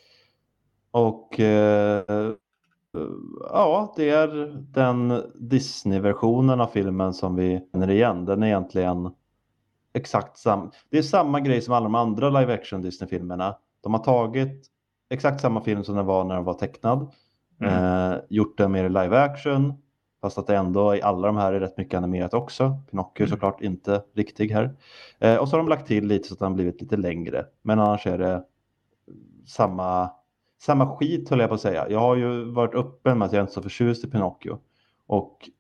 Och 0.91 1.41
eh, 1.41 2.33
ja, 3.41 3.95
det 3.97 4.11
är 4.11 4.57
den 4.73 5.23
Disney-versionen 5.35 6.61
av 6.61 6.67
filmen 6.67 7.15
som 7.15 7.37
vi 7.37 7.69
känner 7.73 7.91
igen. 7.91 8.25
Den 8.25 8.43
är 8.43 8.47
egentligen 8.47 9.11
exakt 9.95 10.39
samma. 10.39 10.71
Det 10.91 10.99
är 10.99 11.03
samma 11.03 11.41
grej 11.41 11.61
som 11.61 11.75
alla 11.75 11.85
de 11.85 11.95
andra 11.95 12.31
live 12.31 12.55
action 12.55 12.83
Disney-filmerna. 12.83 13.57
De 13.81 13.95
har 13.95 14.05
tagit 14.05 14.67
exakt 15.11 15.41
samma 15.41 15.61
film 15.61 15.85
som 15.85 15.97
den 15.97 16.07
var 16.07 16.25
när 16.25 16.35
den 16.35 16.45
var 16.45 16.55
tecknad. 16.55 17.13
Mm. 17.61 17.75
Eh, 17.75 18.19
gjort 18.29 18.59
den 18.59 18.73
mer 18.73 18.85
i 18.85 18.89
live 18.89 19.19
action. 19.19 19.73
Fast 20.27 20.39
att 20.39 20.47
det 20.47 20.57
ändå 20.57 20.97
i 20.97 21.03
alla 21.03 21.27
de 21.27 21.37
här 21.37 21.53
är 21.53 21.61
rätt 21.61 21.77
mycket 21.77 21.99
animerat 21.99 22.35
också. 22.35 22.79
Pinocchio 22.91 23.23
är 23.23 23.27
Mm. 23.27 23.31
såklart 23.31 23.61
inte 23.61 24.03
riktig 24.15 24.51
här. 24.51 24.77
Eh, 25.19 25.37
och 25.37 25.49
så 25.49 25.57
har 25.57 25.59
de 25.59 25.69
lagt 25.69 25.87
till 25.87 26.07
lite 26.07 26.29
så 26.29 26.35
att 26.35 26.41
den 26.41 26.55
blivit 26.55 26.81
lite 26.81 26.97
längre. 26.97 27.47
Men 27.63 27.79
annars 27.81 28.07
är 28.07 28.19
det 28.19 28.45
samma, 29.47 30.11
samma 30.59 30.97
skit 30.97 31.31
höll 31.31 31.41
jag 31.41 31.49
på 31.49 31.55
att 31.55 31.61
säga. 31.61 31.91
Jag 31.91 31.99
har 31.99 32.17
ju 32.17 32.45
varit 32.45 32.75
öppen 32.75 33.19
med 33.19 33.27
att 33.27 33.33
jag 33.33 33.43
inte 33.43 33.51
är 33.51 33.55
så 33.55 33.63
förtjust 33.63 34.05
i 34.05 34.11
Pinocchio. 34.11 34.59
Och 35.07 35.51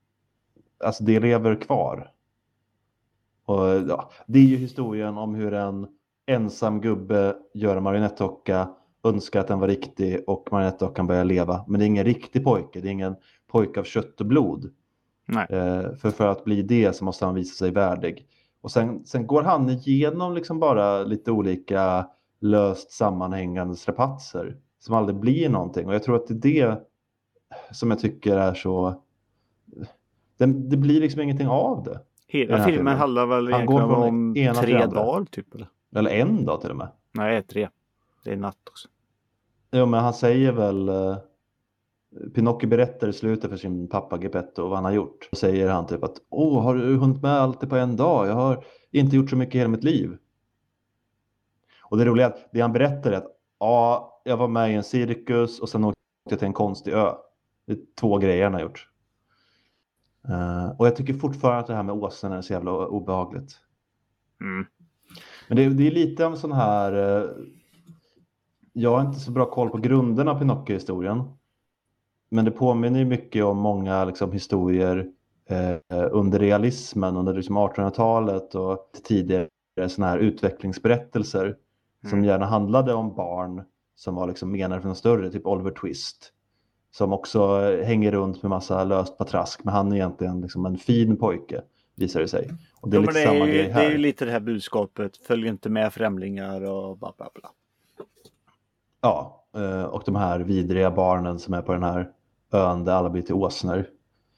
alltså 0.84 1.04
det 1.04 1.20
lever 1.20 1.60
kvar. 1.60 2.10
Och, 3.44 3.66
ja, 3.88 4.10
det 4.26 4.38
är 4.38 4.42
ju 4.42 4.56
historien 4.56 5.18
om 5.18 5.34
hur 5.34 5.54
en 5.54 5.86
ensam 6.26 6.80
gubbe 6.80 7.36
gör 7.54 7.76
en 7.76 7.82
marionettdocka, 7.82 8.68
önskar 9.04 9.40
att 9.40 9.48
den 9.48 9.58
var 9.60 9.68
riktig 9.68 10.24
och 10.26 10.48
marionettdockan 10.52 11.06
börjar 11.06 11.24
leva. 11.24 11.64
Men 11.68 11.78
det 11.80 11.84
är 11.84 11.86
ingen 11.86 12.04
riktig 12.04 12.44
pojke, 12.44 12.80
det 12.80 12.88
är 12.88 12.92
ingen 12.92 13.16
pojke 13.46 13.80
av 13.80 13.84
kött 13.84 14.20
och 14.20 14.26
blod. 14.26 14.70
Eh, 15.28 15.94
för, 15.94 16.10
för 16.10 16.28
att 16.28 16.44
bli 16.44 16.62
det 16.62 16.96
så 16.96 17.04
måste 17.04 17.24
han 17.24 17.34
visa 17.34 17.54
sig 17.54 17.70
värdig. 17.70 18.26
Och 18.60 18.70
sen, 18.70 19.06
sen 19.06 19.26
går 19.26 19.42
han 19.42 19.70
igenom 19.70 20.34
liksom 20.34 20.60
bara 20.60 21.02
lite 21.02 21.30
olika 21.30 22.08
löst 22.40 22.90
sammanhängande 22.90 23.76
strapatser 23.76 24.56
som 24.78 24.94
aldrig 24.94 25.18
blir 25.18 25.48
någonting. 25.48 25.86
Och 25.86 25.94
jag 25.94 26.02
tror 26.02 26.16
att 26.16 26.26
det 26.28 26.60
är 26.60 26.68
det 26.68 26.80
som 27.70 27.90
jag 27.90 28.00
tycker 28.00 28.36
är 28.36 28.54
så... 28.54 29.02
Det, 30.38 30.46
det 30.46 30.76
blir 30.76 31.00
liksom 31.00 31.20
ingenting 31.20 31.48
av 31.48 31.82
det. 31.82 32.00
Hela 32.26 32.56
filmen 32.56 32.74
filmen. 32.74 32.96
handlar 32.96 33.26
väl 33.26 33.52
Han 33.52 33.66
går 33.66 33.80
egentligen 33.80 33.94
från 33.94 34.08
om 34.08 34.36
ena 34.36 34.54
tre 34.54 34.86
dagar 34.86 35.24
typ 35.24 35.54
eller? 35.54 35.68
Eller 35.94 36.10
en 36.10 36.44
dag 36.44 36.60
till 36.60 36.70
och 36.70 36.76
med. 36.76 36.88
Nej, 37.12 37.42
tre. 37.42 37.68
Det 38.24 38.32
är 38.32 38.36
natt 38.36 38.68
också. 38.70 38.88
Jo, 39.72 39.86
men 39.86 40.00
han 40.00 40.14
säger 40.14 40.52
väl... 40.52 40.90
Pinocchio 42.34 42.68
berättar 42.68 43.08
i 43.08 43.12
slutet 43.12 43.50
för 43.50 43.56
sin 43.56 43.88
pappa 43.88 44.22
Geppetto 44.22 44.68
vad 44.68 44.74
han 44.78 44.84
har 44.84 44.92
gjort. 44.92 45.28
Då 45.30 45.36
säger 45.36 45.68
han 45.68 45.86
typ 45.86 46.04
att 46.04 46.16
Åh, 46.30 46.62
har 46.62 46.74
du 46.74 46.96
hunnit 46.96 47.22
med 47.22 47.32
allt 47.32 47.60
det 47.60 47.66
på 47.66 47.76
en 47.76 47.96
dag? 47.96 48.26
Jag 48.26 48.34
har 48.34 48.64
inte 48.90 49.16
gjort 49.16 49.30
så 49.30 49.36
mycket 49.36 49.54
i 49.54 49.58
hela 49.58 49.70
mitt 49.70 49.84
liv. 49.84 50.16
Och 51.82 51.96
det 51.96 52.04
roliga 52.04 52.26
är 52.26 52.30
att 52.30 52.48
det 52.52 52.60
han 52.60 52.72
berättar 52.72 53.12
är 53.12 53.16
att 53.16 53.36
ja, 53.58 54.22
jag 54.24 54.36
var 54.36 54.48
med 54.48 54.70
i 54.70 54.74
en 54.74 54.84
cirkus 54.84 55.60
och 55.60 55.68
sen 55.68 55.84
åkte 55.84 56.00
jag 56.30 56.38
till 56.38 56.46
en 56.46 56.52
konstig 56.52 56.92
ö. 56.92 57.12
Det 57.66 57.72
är 57.72 57.78
två 58.00 58.18
grejer 58.18 58.44
han 58.44 58.54
har 58.54 58.60
gjort. 58.60 58.88
Eh, 60.28 60.70
och 60.78 60.86
jag 60.86 60.96
tycker 60.96 61.14
fortfarande 61.14 61.60
att 61.60 61.66
det 61.66 61.74
här 61.74 61.82
med 61.82 61.94
åsen 61.94 62.32
är 62.32 62.42
så 62.42 62.52
jävla 62.52 62.70
obehagligt. 62.72 63.60
Mm. 64.40 64.66
Men 65.48 65.56
det, 65.56 65.68
det 65.68 65.86
är 65.86 65.90
lite 65.90 66.26
av 66.26 66.36
sån 66.36 66.52
här... 66.52 66.92
Eh, 66.92 67.30
jag 68.72 68.90
har 68.98 69.00
inte 69.00 69.20
så 69.20 69.30
bra 69.30 69.50
koll 69.50 69.70
på 69.70 69.78
grunderna 69.78 70.30
av 70.30 70.38
Pinocchio-historien. 70.38 71.22
Men 72.28 72.44
det 72.44 72.50
påminner 72.50 73.04
mycket 73.04 73.44
om 73.44 73.58
många 73.58 74.04
liksom, 74.04 74.32
historier 74.32 75.06
eh, 75.48 75.76
under 76.10 76.38
realismen, 76.38 77.16
under 77.16 77.34
liksom, 77.34 77.58
1800-talet 77.58 78.54
och 78.54 78.90
tidigare 79.04 79.48
såna 79.88 80.06
här 80.06 80.18
utvecklingsberättelser 80.18 81.56
som 82.02 82.12
Mm. 82.18 82.24
gärna 82.24 82.46
handlade 82.46 82.94
om 82.94 83.14
barn 83.14 83.62
som 83.96 84.14
var 84.14 84.26
liksom 84.26 84.52
menade 84.52 84.80
för 84.80 84.88
något 84.88 84.98
större, 84.98 85.30
typ 85.30 85.46
Oliver 85.46 85.70
Twist. 85.70 86.32
Som 86.90 87.12
också 87.12 87.62
eh, 87.62 87.86
hänger 87.86 88.12
runt 88.12 88.42
med 88.42 88.50
massa 88.50 88.84
löst 88.84 89.18
patrask, 89.18 89.64
men 89.64 89.74
han 89.74 89.92
är 89.92 89.96
egentligen 89.96 90.40
liksom 90.40 90.66
en 90.66 90.76
fin 90.78 91.16
pojke, 91.16 91.62
visar 91.94 92.20
det 92.20 92.28
sig. 92.28 92.50
Och 92.80 92.90
det 92.90 92.96
är 92.96 93.00
Ja, 93.00 93.06
lite 93.06 93.18
det, 93.20 93.26
samma 93.26 93.38
är 93.38 93.46
ju, 93.46 93.52
grej 93.52 93.66
det 93.66 93.72
här. 93.72 93.84
är 93.86 93.90
ju 93.90 93.98
lite 93.98 94.24
det 94.24 94.30
här 94.30 94.40
budskapet. 94.40 95.16
Följ 95.16 95.48
inte 95.48 95.70
med 95.70 95.92
främlingar 95.92 96.70
och 96.70 96.98
bla 96.98 97.12
bla 97.16 97.28
bla. 97.34 97.50
Ja, 99.00 99.42
Eh, 99.56 99.82
och 99.84 100.02
de 100.06 100.16
här 100.16 100.40
vidriga 100.40 100.90
barnen 100.90 101.38
som 101.38 101.54
är 101.54 101.62
på 101.62 101.72
den 101.72 101.82
här 101.82 102.10
ön 102.52 102.84
där 102.84 102.92
alla 102.92 103.10
blir 103.10 103.22
till 103.22 103.34
åsnor. 103.34 103.86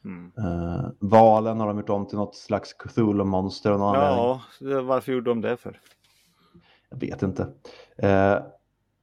Mm. 0.04 0.32
Eh, 0.38 0.86
valen 0.98 1.60
har 1.60 1.66
de 1.66 1.76
gjort 1.78 1.88
om 1.88 2.06
till 2.06 2.18
något 2.18 2.36
slags 2.36 2.76
Cthulhu-monster 2.78 3.70
anledning. 3.70 4.40
Ja, 4.60 4.82
varför 4.82 5.12
gjorde 5.12 5.30
de 5.30 5.40
det 5.40 5.56
för? 5.56 5.80
Jag 6.90 7.00
vet 7.00 7.22
inte. 7.22 7.48
Eh, 7.96 8.38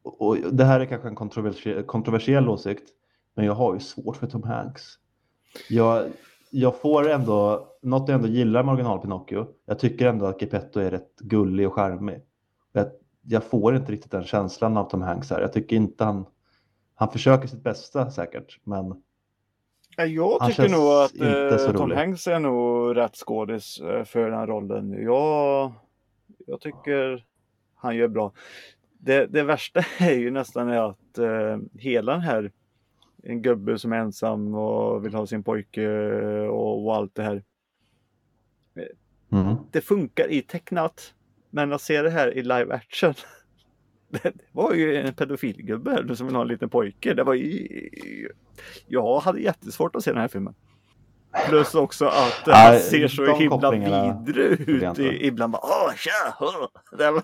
och 0.03 0.37
det 0.51 0.63
här 0.63 0.79
är 0.79 0.85
kanske 0.85 1.07
en 1.07 1.15
kontroversiell, 1.15 1.83
kontroversiell 1.83 2.49
åsikt, 2.49 2.89
men 3.35 3.45
jag 3.45 3.53
har 3.53 3.73
ju 3.73 3.79
svårt 3.79 4.17
för 4.17 4.27
Tom 4.27 4.43
Hanks. 4.43 4.83
Jag, 5.69 6.05
jag 6.49 6.79
får 6.79 7.09
ändå, 7.09 7.67
något 7.81 8.09
jag 8.09 8.15
ändå 8.15 8.27
gillar 8.27 8.63
med 8.63 8.73
original 8.73 8.99
Pinocchio, 8.99 9.47
jag 9.65 9.79
tycker 9.79 10.07
ändå 10.07 10.25
att 10.25 10.41
Geppetto 10.41 10.79
är 10.79 10.91
rätt 10.91 11.15
gullig 11.19 11.67
och 11.67 11.73
charmig. 11.73 12.21
Jag, 12.71 12.87
jag 13.21 13.43
får 13.43 13.75
inte 13.75 13.91
riktigt 13.91 14.11
den 14.11 14.23
känslan 14.23 14.77
av 14.77 14.89
Tom 14.89 15.01
Hanks 15.01 15.29
här. 15.29 15.41
Jag 15.41 15.53
tycker 15.53 15.75
inte 15.75 16.03
han, 16.03 16.25
han 16.95 17.11
försöker 17.11 17.47
sitt 17.47 17.63
bästa 17.63 18.11
säkert, 18.11 18.59
men 18.63 19.03
Ja, 19.97 20.05
Jag 20.05 20.39
Han 20.39 20.49
tycker 20.49 20.69
nog 20.69 20.87
att 20.87 21.71
eh, 21.71 21.71
Tom. 21.77 21.91
Hanks 21.91 22.27
är 22.27 22.39
nog 22.39 22.97
rätt 22.97 23.15
skådis 23.15 23.79
eh, 23.79 24.03
för 24.03 24.29
den 24.29 24.39
här 24.39 24.47
rollen. 24.47 25.03
Jag, 25.03 25.73
jag 26.47 26.61
tycker 26.61 27.25
han 27.75 27.95
gör 27.95 28.07
bra. 28.07 28.31
Det, 28.97 29.25
det 29.25 29.43
värsta 29.43 29.79
är 29.99 30.13
ju 30.13 30.31
nästan 30.31 30.71
att 30.71 31.17
eh, 31.17 31.57
hela 31.73 32.11
den 32.11 32.21
här 32.21 32.51
en 33.23 33.41
gubbe 33.41 33.79
som 33.79 33.93
är 33.93 33.97
ensam 33.97 34.55
och 34.55 35.05
vill 35.05 35.13
ha 35.13 35.27
sin 35.27 35.43
pojke 35.43 35.89
och, 36.47 36.85
och 36.85 36.95
allt 36.95 37.15
det 37.15 37.23
här. 37.23 37.43
mm. 39.31 39.55
Det 39.71 39.81
funkar 39.81 40.31
i 40.31 40.41
tecknat. 40.41 41.13
Men 41.49 41.73
att 41.73 41.81
se 41.81 42.01
det 42.01 42.09
här 42.09 42.37
i 42.37 42.41
live 42.41 42.73
action. 42.73 43.13
Det 44.09 44.33
var 44.51 44.73
ju 44.73 44.95
en 44.95 45.13
pedofilgubbe 45.13 45.91
här 45.91 46.15
som 46.15 46.27
vill 46.27 46.35
ha 46.35 46.41
en 46.41 46.47
liten 46.47 46.69
pojke. 46.69 47.13
Det 47.13 47.23
var 47.23 47.33
ju... 47.33 48.29
Jag 48.87 49.19
hade 49.19 49.39
jättesvårt 49.39 49.95
att 49.95 50.03
se 50.03 50.11
den 50.11 50.21
här 50.21 50.27
filmen. 50.27 50.53
Plus 51.49 51.75
också 51.75 52.05
att 52.05 52.41
han 52.45 52.71
Nej, 52.73 52.79
ser 52.79 53.07
så 53.07 53.35
himla 53.35 53.71
vidrig 53.71 54.69
ut. 54.69 54.99
i- 54.99 55.27
Ibland 55.27 55.53
bara 55.53 55.61
åh 55.63 55.93
tja! 55.95 56.35
åh." 56.39 56.67
Det 56.97 57.11
var... 57.11 57.23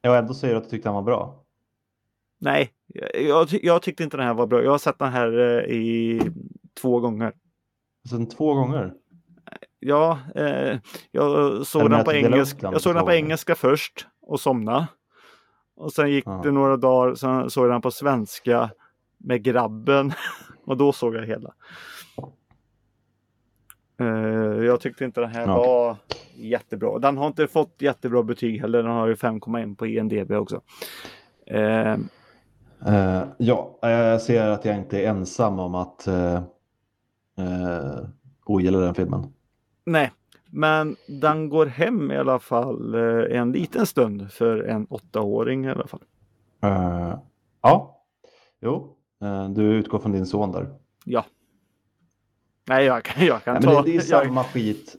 Jag 0.00 0.18
ändå 0.18 0.34
säger 0.34 0.56
att 0.56 0.64
du 0.64 0.70
tyckte 0.70 0.88
han 0.88 0.94
var 0.96 1.02
bra. 1.02 1.44
Nej, 2.38 2.70
jag, 3.14 3.48
jag 3.62 3.82
tyckte 3.82 4.02
inte 4.02 4.16
den 4.16 4.26
här 4.26 4.34
var 4.34 4.46
bra. 4.46 4.62
Jag 4.62 4.70
har 4.70 4.78
sett 4.78 4.98
den 4.98 5.12
här 5.12 5.38
eh, 5.38 5.64
i 5.76 6.20
två 6.80 7.00
gånger. 7.00 7.32
Sen 8.10 8.28
två 8.28 8.54
gånger. 8.54 8.94
Ja, 9.80 10.18
eh, 10.34 10.78
jag 11.10 11.66
såg 11.66 11.90
den 11.90 12.04
på 12.04 12.12
engelska. 12.12 12.70
Jag 12.72 12.80
såg 12.80 12.94
den 12.94 13.04
på 13.04 13.12
engelska 13.12 13.54
först 13.54 14.06
och 14.22 14.40
somna. 14.40 14.86
Och 15.76 15.92
sen 15.92 16.10
gick 16.10 16.26
Ja. 16.26 16.40
det 16.44 16.50
några 16.50 16.76
dagar, 16.76 17.14
sen 17.14 17.50
såg 17.50 17.64
jag 17.64 17.72
den 17.72 17.82
på 17.82 17.90
svenska 17.90 18.70
med 19.18 19.42
grabben 19.42 20.12
och 20.66 20.76
då 20.76 20.92
såg 20.92 21.14
jag 21.14 21.26
hela. 21.26 21.54
Eh, 24.00 24.64
jag 24.64 24.80
tyckte 24.80 25.04
inte 25.04 25.20
den 25.20 25.30
här 25.30 25.42
okej. 25.42 25.54
var 25.54 25.96
jättebra. 26.34 26.98
Den 26.98 27.16
har 27.16 27.26
inte 27.26 27.46
fått 27.46 27.74
jättebra 27.78 28.22
betyg 28.22 28.60
heller. 28.60 28.82
Den 28.82 28.92
har 28.92 29.06
ju 29.06 29.14
5,1 29.14 29.76
på 29.76 29.86
INDB 29.86 30.32
också. 30.32 30.60
Eh, 31.46 31.96
Eh, 32.86 33.22
ja, 33.38 33.78
jag 33.80 34.22
ser 34.22 34.48
att 34.48 34.64
jag 34.64 34.76
inte 34.76 35.00
är 35.00 35.08
ensam 35.08 35.58
om 35.58 35.74
att 35.74 36.08
uh, 36.08 36.34
uh, 37.38 38.08
ogilla 38.46 38.78
den 38.78 38.94
filmen. 38.94 39.32
Nej, 39.84 40.12
men 40.50 40.96
den 41.06 41.48
går 41.48 41.66
hem 41.66 42.10
i 42.12 42.16
alla 42.16 42.38
fall 42.38 42.94
eh, 42.94 43.38
en 43.38 43.52
liten 43.52 43.86
stund 43.86 44.32
för 44.32 44.62
en 44.62 44.86
åttaåring 44.90 45.64
i 45.64 45.70
alla 45.70 45.86
fall. 45.86 46.02
Eh, 46.62 47.18
ja, 47.62 48.04
jo, 48.60 48.96
eh, 49.22 49.48
du 49.48 49.62
utgår 49.62 49.98
från 49.98 50.12
din 50.12 50.26
son 50.26 50.52
där. 50.52 50.74
Ja. 51.04 51.24
Nej, 52.68 52.84
jag 52.84 53.04
kan, 53.04 53.26
jag 53.26 53.44
kan 53.44 53.54
Nej, 53.54 53.62
ta... 53.62 53.72
men 53.74 53.84
det, 53.84 53.90
det 53.90 53.96
är 53.96 54.10
jag, 54.10 54.26
samma 54.26 54.44
skit. 54.44 54.96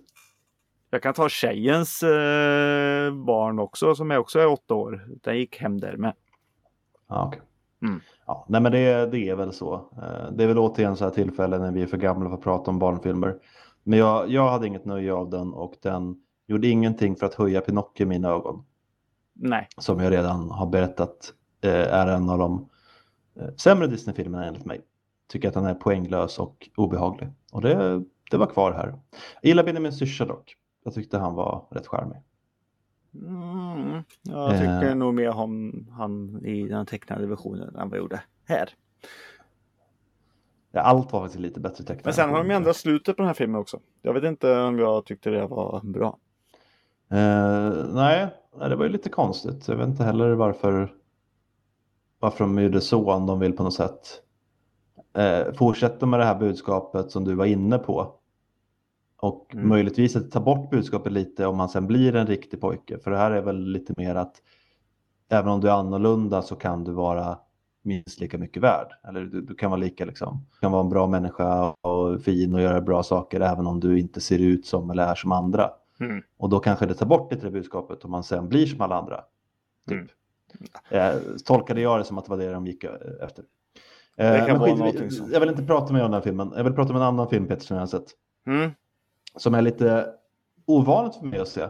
Jag 0.89 1.03
kan 1.03 1.13
ta 1.13 1.29
tjejens 1.29 2.03
eh, 2.03 3.13
barn 3.13 3.59
också 3.59 3.95
som 3.95 4.11
är 4.11 4.17
också 4.17 4.39
är 4.39 4.47
åtta 4.47 4.73
år. 4.73 5.07
Den 5.23 5.37
gick 5.37 5.57
hem 5.57 5.79
där 5.79 5.97
med. 5.97 6.13
Ja, 7.07 7.25
okej. 7.27 7.41
Mm. 7.81 8.01
Ja, 8.25 8.45
nej, 8.49 8.61
men 8.61 8.71
det, 8.71 9.11
det 9.11 9.29
är 9.29 9.35
väl 9.35 9.53
så. 9.53 9.89
Det 10.31 10.43
är 10.43 10.47
väl 10.47 10.57
återigen 10.57 10.95
så 10.95 11.03
här 11.03 11.11
tillfällen 11.11 11.61
när 11.61 11.71
vi 11.71 11.81
är 11.81 11.87
för 11.87 11.97
gamla 11.97 12.29
för 12.29 12.35
att 12.35 12.43
prata 12.43 12.71
om 12.71 12.79
barnfilmer. 12.79 13.35
Men 13.83 13.99
jag, 13.99 14.29
jag 14.31 14.49
hade 14.51 14.67
inget 14.67 14.85
nöje 14.85 15.13
av 15.13 15.29
den 15.29 15.53
och 15.53 15.75
den 15.81 16.15
gjorde 16.47 16.67
ingenting 16.67 17.15
för 17.15 17.25
att 17.25 17.33
höja 17.33 17.61
Pinocchio 17.61 18.03
i 18.03 18.05
mina 18.05 18.29
ögon. 18.29 18.63
Nej. 19.33 19.67
Som 19.77 19.99
jag 19.99 20.11
redan 20.11 20.51
har 20.51 20.65
berättat 20.69 21.33
eh, 21.61 21.93
är 21.93 22.07
en 22.07 22.29
av 22.29 22.37
de 22.37 22.69
eh, 23.39 23.55
sämre 23.55 23.87
Disney-filmerna 23.87 24.45
enligt 24.45 24.65
mig. 24.65 24.81
Tycker 25.27 25.47
att 25.47 25.53
den 25.53 25.65
är 25.65 25.73
poänglös 25.73 26.39
och 26.39 26.69
obehaglig. 26.75 27.29
Och 27.51 27.61
det, 27.61 28.03
det 28.31 28.37
var 28.37 28.47
kvar 28.47 28.71
här. 28.71 28.87
Jag 29.41 29.47
gillar 29.49 29.63
Benjamin 29.63 29.93
Syrsa 29.93 30.25
dock. 30.25 30.55
Jag 30.83 30.93
tyckte 30.93 31.17
han 31.17 31.35
var 31.35 31.67
rätt 31.71 31.87
charmig. 31.87 32.17
Mm, 33.15 34.03
jag 34.21 34.51
tycker 34.51 34.89
Eh. 34.89 34.95
nog 34.95 35.13
mer 35.13 35.29
om 35.29 35.73
han 35.91 36.45
i 36.45 36.67
den 36.67 36.85
tecknade 36.85 37.27
versionen 37.27 37.75
än 37.75 37.89
vad 37.89 37.97
jag 37.97 38.03
gjorde 38.03 38.23
här. 38.45 38.69
Ja, 40.71 40.81
allt 40.81 41.13
var 41.13 41.21
faktiskt 41.21 41.41
lite 41.41 41.59
bättre 41.59 41.83
tecknat. 41.83 42.05
Men 42.05 42.13
sen 42.13 42.29
har 42.29 42.37
de 42.37 42.51
ändrat 42.51 42.75
slutet 42.75 43.15
på 43.15 43.21
den 43.21 43.27
här 43.27 43.33
filmen 43.33 43.61
också. 43.61 43.79
Jag 44.01 44.13
vet 44.13 44.23
inte 44.23 44.59
om 44.59 44.79
jag 44.79 45.05
tyckte 45.05 45.29
det 45.29 45.47
var 45.47 45.81
bra. 45.83 46.17
Eh, 47.11 47.85
nej, 47.93 48.27
det 48.59 48.75
var 48.75 48.83
ju 48.85 48.89
lite 48.91 49.09
konstigt. 49.09 49.67
Jag 49.67 49.75
vet 49.75 49.87
inte 49.87 50.03
heller 50.03 50.31
varför, 50.33 50.93
varför 52.19 52.43
de 52.43 52.59
gjorde 52.59 52.81
så, 52.81 53.11
om 53.11 53.25
de 53.25 53.39
vill 53.39 53.53
på 53.53 53.63
något 53.63 53.73
sätt 53.73 54.21
eh, 55.17 55.53
fortsätta 55.53 56.05
med 56.05 56.19
det 56.19 56.25
här 56.25 56.35
budskapet 56.39 57.11
som 57.11 57.23
du 57.23 57.35
var 57.35 57.45
inne 57.45 57.77
på. 57.77 58.13
Och 59.17 59.53
Mm. 59.53 59.69
möjligtvis 59.69 60.15
att 60.15 60.31
ta 60.31 60.39
bort 60.39 60.69
budskapet 60.69 61.11
lite 61.11 61.45
om 61.45 61.57
man 61.57 61.69
sen 61.69 61.87
blir 61.87 62.15
en 62.15 62.27
riktig 62.27 62.61
pojke. 62.61 62.99
För 62.99 63.11
det 63.11 63.17
här 63.17 63.31
är 63.31 63.41
väl 63.41 63.57
lite 63.71 63.93
mer 63.97 64.15
att 64.15 64.35
även 65.29 65.51
om 65.51 65.61
du 65.61 65.67
är 65.67 65.73
annorlunda 65.73 66.41
så 66.41 66.55
kan 66.55 66.83
du 66.83 66.91
vara 66.91 67.37
minst 67.81 68.19
lika 68.19 68.37
mycket 68.37 68.63
värd. 68.63 68.87
Eller 69.07 69.21
du, 69.21 69.41
du 69.41 69.55
kan 69.55 69.71
vara 69.71 69.81
lika 69.81 70.05
liksom. 70.05 70.45
Du 70.53 70.59
kan 70.59 70.71
vara 70.71 70.83
en 70.83 70.89
bra 70.89 71.07
människa 71.07 71.71
och 71.71 72.21
fin 72.21 72.53
och 72.53 72.61
göra 72.61 72.81
bra 72.81 73.03
saker 73.03 73.39
även 73.39 73.67
om 73.67 73.79
du 73.79 73.99
inte 73.99 74.21
ser 74.21 74.39
ut 74.39 74.65
som 74.65 74.89
eller 74.89 75.07
är 75.07 75.15
som 75.15 75.31
andra. 75.31 75.71
Mm. 75.99 76.23
Och 76.37 76.49
då 76.49 76.59
kanske 76.59 76.85
det 76.85 76.93
tar 76.93 77.05
bort 77.05 77.31
lite 77.31 77.45
det 77.45 77.51
budskapet 77.51 78.05
om 78.05 78.11
man 78.11 78.23
sen 78.23 78.49
blir 78.49 78.65
som 78.65 78.81
alla 78.81 78.95
andra. 78.95 79.23
Typ. 79.89 79.97
Mm. 79.97 80.07
Eh, 80.89 81.21
tolkade 81.45 81.81
jag 81.81 81.99
det 81.99 82.03
som 82.03 82.17
att 82.17 82.25
det 82.25 82.29
var 82.29 82.37
det 82.37 82.51
de 82.51 82.67
gick 82.67 82.83
eh, 82.83 82.91
efter. 83.21 83.45
Det 84.15 84.27
Eh, 84.27 84.45
kan 84.45 84.59
men 84.59 84.79
vara 84.79 84.91
skit, 84.91 85.21
jag 85.31 85.39
vill 85.39 85.49
inte 85.49 85.63
prata 85.63 85.93
mer 85.93 85.99
om 85.99 86.05
den 86.05 86.13
här 86.13 86.21
filmen. 86.21 86.53
Jag 86.55 86.63
vill 86.63 86.73
prata 86.73 86.89
om 86.89 86.95
en 86.95 87.01
annan 87.01 87.29
film 87.29 87.47
Peter 87.47 87.65
som 87.65 87.75
jag 87.75 87.81
har 87.81 87.87
sett. 87.87 88.07
Mm. 88.47 88.71
Som 89.35 89.53
är 89.53 89.61
lite 89.61 90.07
ovanligt 90.65 91.15
för 91.15 91.25
mig 91.25 91.39
att 91.39 91.47
se. 91.47 91.67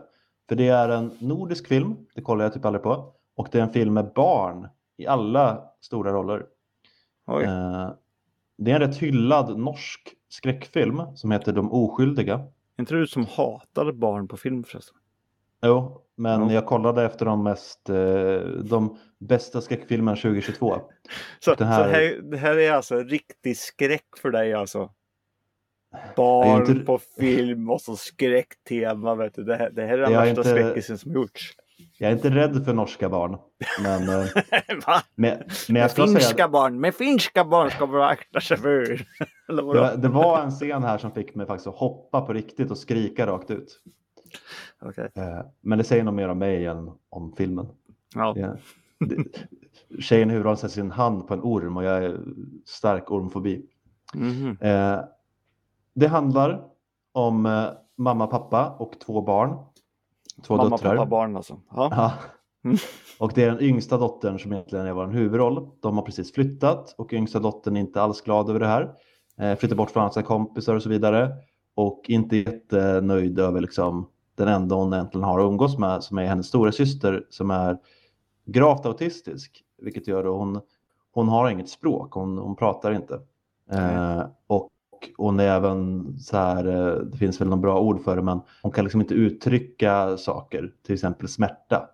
För 0.49 0.55
det 0.55 0.67
är 0.67 0.89
en 0.89 1.11
nordisk 1.19 1.67
film, 1.67 1.95
det 2.15 2.21
kollar 2.21 2.45
jag 2.45 2.53
typ 2.53 2.65
aldrig 2.65 2.83
på. 2.83 3.13
Och 3.35 3.47
det 3.51 3.59
är 3.59 3.63
en 3.63 3.73
film 3.73 3.93
med 3.93 4.11
barn 4.15 4.67
i 5.01 5.07
alla 5.07 5.63
stora 5.81 6.11
roller. 6.13 6.45
Eh, 7.29 7.91
det 8.57 8.71
är 8.71 8.75
en 8.75 8.81
rätt 8.81 8.97
hyllad 8.97 9.59
norsk 9.59 10.13
skräckfilm 10.29 11.01
som 11.15 11.31
heter 11.31 11.53
De 11.53 11.71
oskyldiga. 11.71 12.41
inte 12.79 12.93
du 12.95 13.07
som 13.07 13.25
hatar 13.25 13.91
barn 13.91 14.27
på 14.27 14.37
film 14.37 14.63
förresten? 14.63 14.95
Jo, 15.65 16.01
men 16.15 16.41
Ja. 16.41 16.53
jag 16.53 16.65
kollade 16.65 17.03
efter 17.05 17.25
de 17.25 17.43
mest, 17.43 17.89
eh, 17.89 18.39
de 18.63 18.97
bästa 19.19 19.61
skräckfilmerna 19.61 20.15
2022. 20.15 20.75
Så, 21.39 21.51
här- 21.51 21.57
så 21.57 21.89
här, 21.89 22.21
det 22.21 22.37
här 22.37 22.57
är 22.57 22.71
alltså 22.71 22.95
riktig 23.03 23.57
skräck 23.57 24.05
för 24.21 24.31
dig 24.31 24.53
alltså? 24.53 24.89
Barn 26.15 26.61
inte- 26.71 26.85
på 26.85 26.97
film 26.97 27.69
och 27.69 27.81
så 27.81 27.95
skräcktema. 27.95 29.15
Vet 29.15 29.35
du. 29.35 29.43
Det, 29.43 29.55
här, 29.55 29.69
det 29.69 29.81
här 29.85 29.97
är 29.97 30.01
den 30.01 30.13
är 30.13 30.17
värsta 30.25 30.29
inte- 30.29 30.43
skräckisen 30.49 30.97
som 30.97 31.11
gjorts. 31.13 31.55
Jag 31.97 32.11
är 32.11 32.15
inte 32.15 32.29
rädd 32.29 32.65
för 32.65 32.73
norska 32.73 33.09
barn. 33.09 33.37
Men, 33.83 34.09
eh, 34.09 34.25
Va? 34.87 35.01
jag 35.15 35.43
Med 35.67 35.91
ska 35.91 36.03
finska 36.03 36.19
säga, 36.21 36.47
barn, 36.47 36.79
med 36.79 36.95
finska 36.95 37.45
barn 37.45 37.71
ska 37.71 37.85
man 37.85 38.01
akta 38.01 38.41
sig 38.41 38.57
för. 38.57 39.05
Det, 39.47 39.97
det 39.97 40.07
var 40.07 40.41
en 40.41 40.51
scen 40.51 40.83
här 40.83 40.97
som 40.97 41.11
fick 41.11 41.35
mig 41.35 41.45
faktiskt 41.45 41.67
att 41.67 41.75
hoppa 41.75 42.21
på 42.21 42.33
riktigt 42.33 42.71
och 42.71 42.77
skrika 42.77 43.27
rakt 43.27 43.51
ut. 43.51 43.79
Okej. 44.81 45.09
Eh, 45.15 45.41
Men 45.61 45.77
det 45.77 45.83
säger 45.83 46.03
nog 46.03 46.13
mer 46.13 46.29
om 46.29 46.39
mig 46.39 46.65
än 46.65 46.91
om 47.09 47.33
filmen. 47.37 47.67
Ja. 48.15 48.33
Ja. 48.37 48.55
Tjejen 49.99 50.29
i 50.29 50.31
huvudrollen 50.31 50.57
sätter 50.57 50.73
sin 50.73 50.91
hand 50.91 51.27
på 51.27 51.33
en 51.33 51.41
orm 51.41 51.77
och 51.77 51.83
jag 51.83 52.03
är 52.03 52.19
stark 52.65 53.11
ormfobi. 53.11 53.65
Mhm. 54.13 54.57
Eh, 54.61 54.99
det 55.93 56.07
handlar 56.07 56.63
om 57.11 57.67
mamma, 57.97 58.27
pappa 58.27 58.69
och 58.69 58.93
två 59.05 59.21
barn. 59.21 59.57
Två 60.43 60.55
Mamma, 60.55 60.69
döttrar. 60.69 60.95
pappa, 60.95 61.09
barn 61.09 61.35
alltså. 61.35 61.59
Ja. 61.69 62.13
Mm. 62.63 62.77
Och 63.19 63.31
det 63.35 63.43
är 63.43 63.47
den 63.47 63.61
yngsta 63.61 63.97
dottern 63.97 64.39
som 64.39 64.53
egentligen 64.53 64.85
är 64.85 64.93
vår 64.93 65.07
huvudroll. 65.07 65.69
De 65.79 65.95
har 65.97 66.03
precis 66.03 66.33
flyttat 66.33 66.95
och 66.97 67.13
yngsta 67.13 67.39
dottern 67.39 67.75
är 67.75 67.81
inte 67.81 68.01
alls 68.01 68.21
glad 68.21 68.49
över 68.49 68.59
det 68.59 68.67
här. 68.67 68.93
Eh, 69.37 69.57
flyttar 69.57 69.75
bort 69.75 69.91
från 69.91 70.11
sina 70.11 70.25
kompisar 70.25 70.75
och 70.75 70.83
så 70.83 70.89
vidare. 70.89 71.31
Och 71.75 72.05
inte 72.07 72.37
jättenöjd 72.37 73.39
över 73.39 73.61
liksom 73.61 74.09
den 74.35 74.47
enda 74.47 74.75
hon 74.75 74.93
egentligen 74.93 75.23
har 75.23 75.39
att 75.39 75.45
umgås 75.45 75.77
med 75.77 76.03
som 76.03 76.17
är 76.17 76.25
hennes 76.25 76.47
stora 76.47 76.71
syster 76.71 77.25
som 77.29 77.51
är 77.51 77.77
gravt 78.45 78.85
autistisk, 78.85 79.63
vilket 79.81 80.07
gör 80.07 80.19
att 80.19 80.39
hon, 80.39 80.61
hon 81.11 81.27
har 81.27 81.49
inget 81.49 81.69
språk, 81.69 82.13
hon, 82.13 82.37
hon 82.37 82.55
pratar 82.55 82.91
inte. 82.91 83.21
Eh, 83.71 84.23
och 84.47 84.69
hon 85.17 85.39
är 85.39 85.47
även 85.47 86.05
så 86.19 86.37
här, 86.37 86.65
eh, 86.65 86.95
det 86.95 87.17
finns 87.17 87.41
väl 87.41 87.47
några 87.47 87.61
bra 87.61 87.79
ord 87.79 88.03
för 88.03 88.15
det, 88.15 88.21
men 88.21 88.41
hon 88.61 88.71
kan 88.71 88.85
liksom 88.85 89.01
inte 89.01 89.13
uttrycka 89.13 90.17
saker, 90.17 90.73
till 90.85 90.93
exempel 90.93 91.27
smärta. 91.27 91.89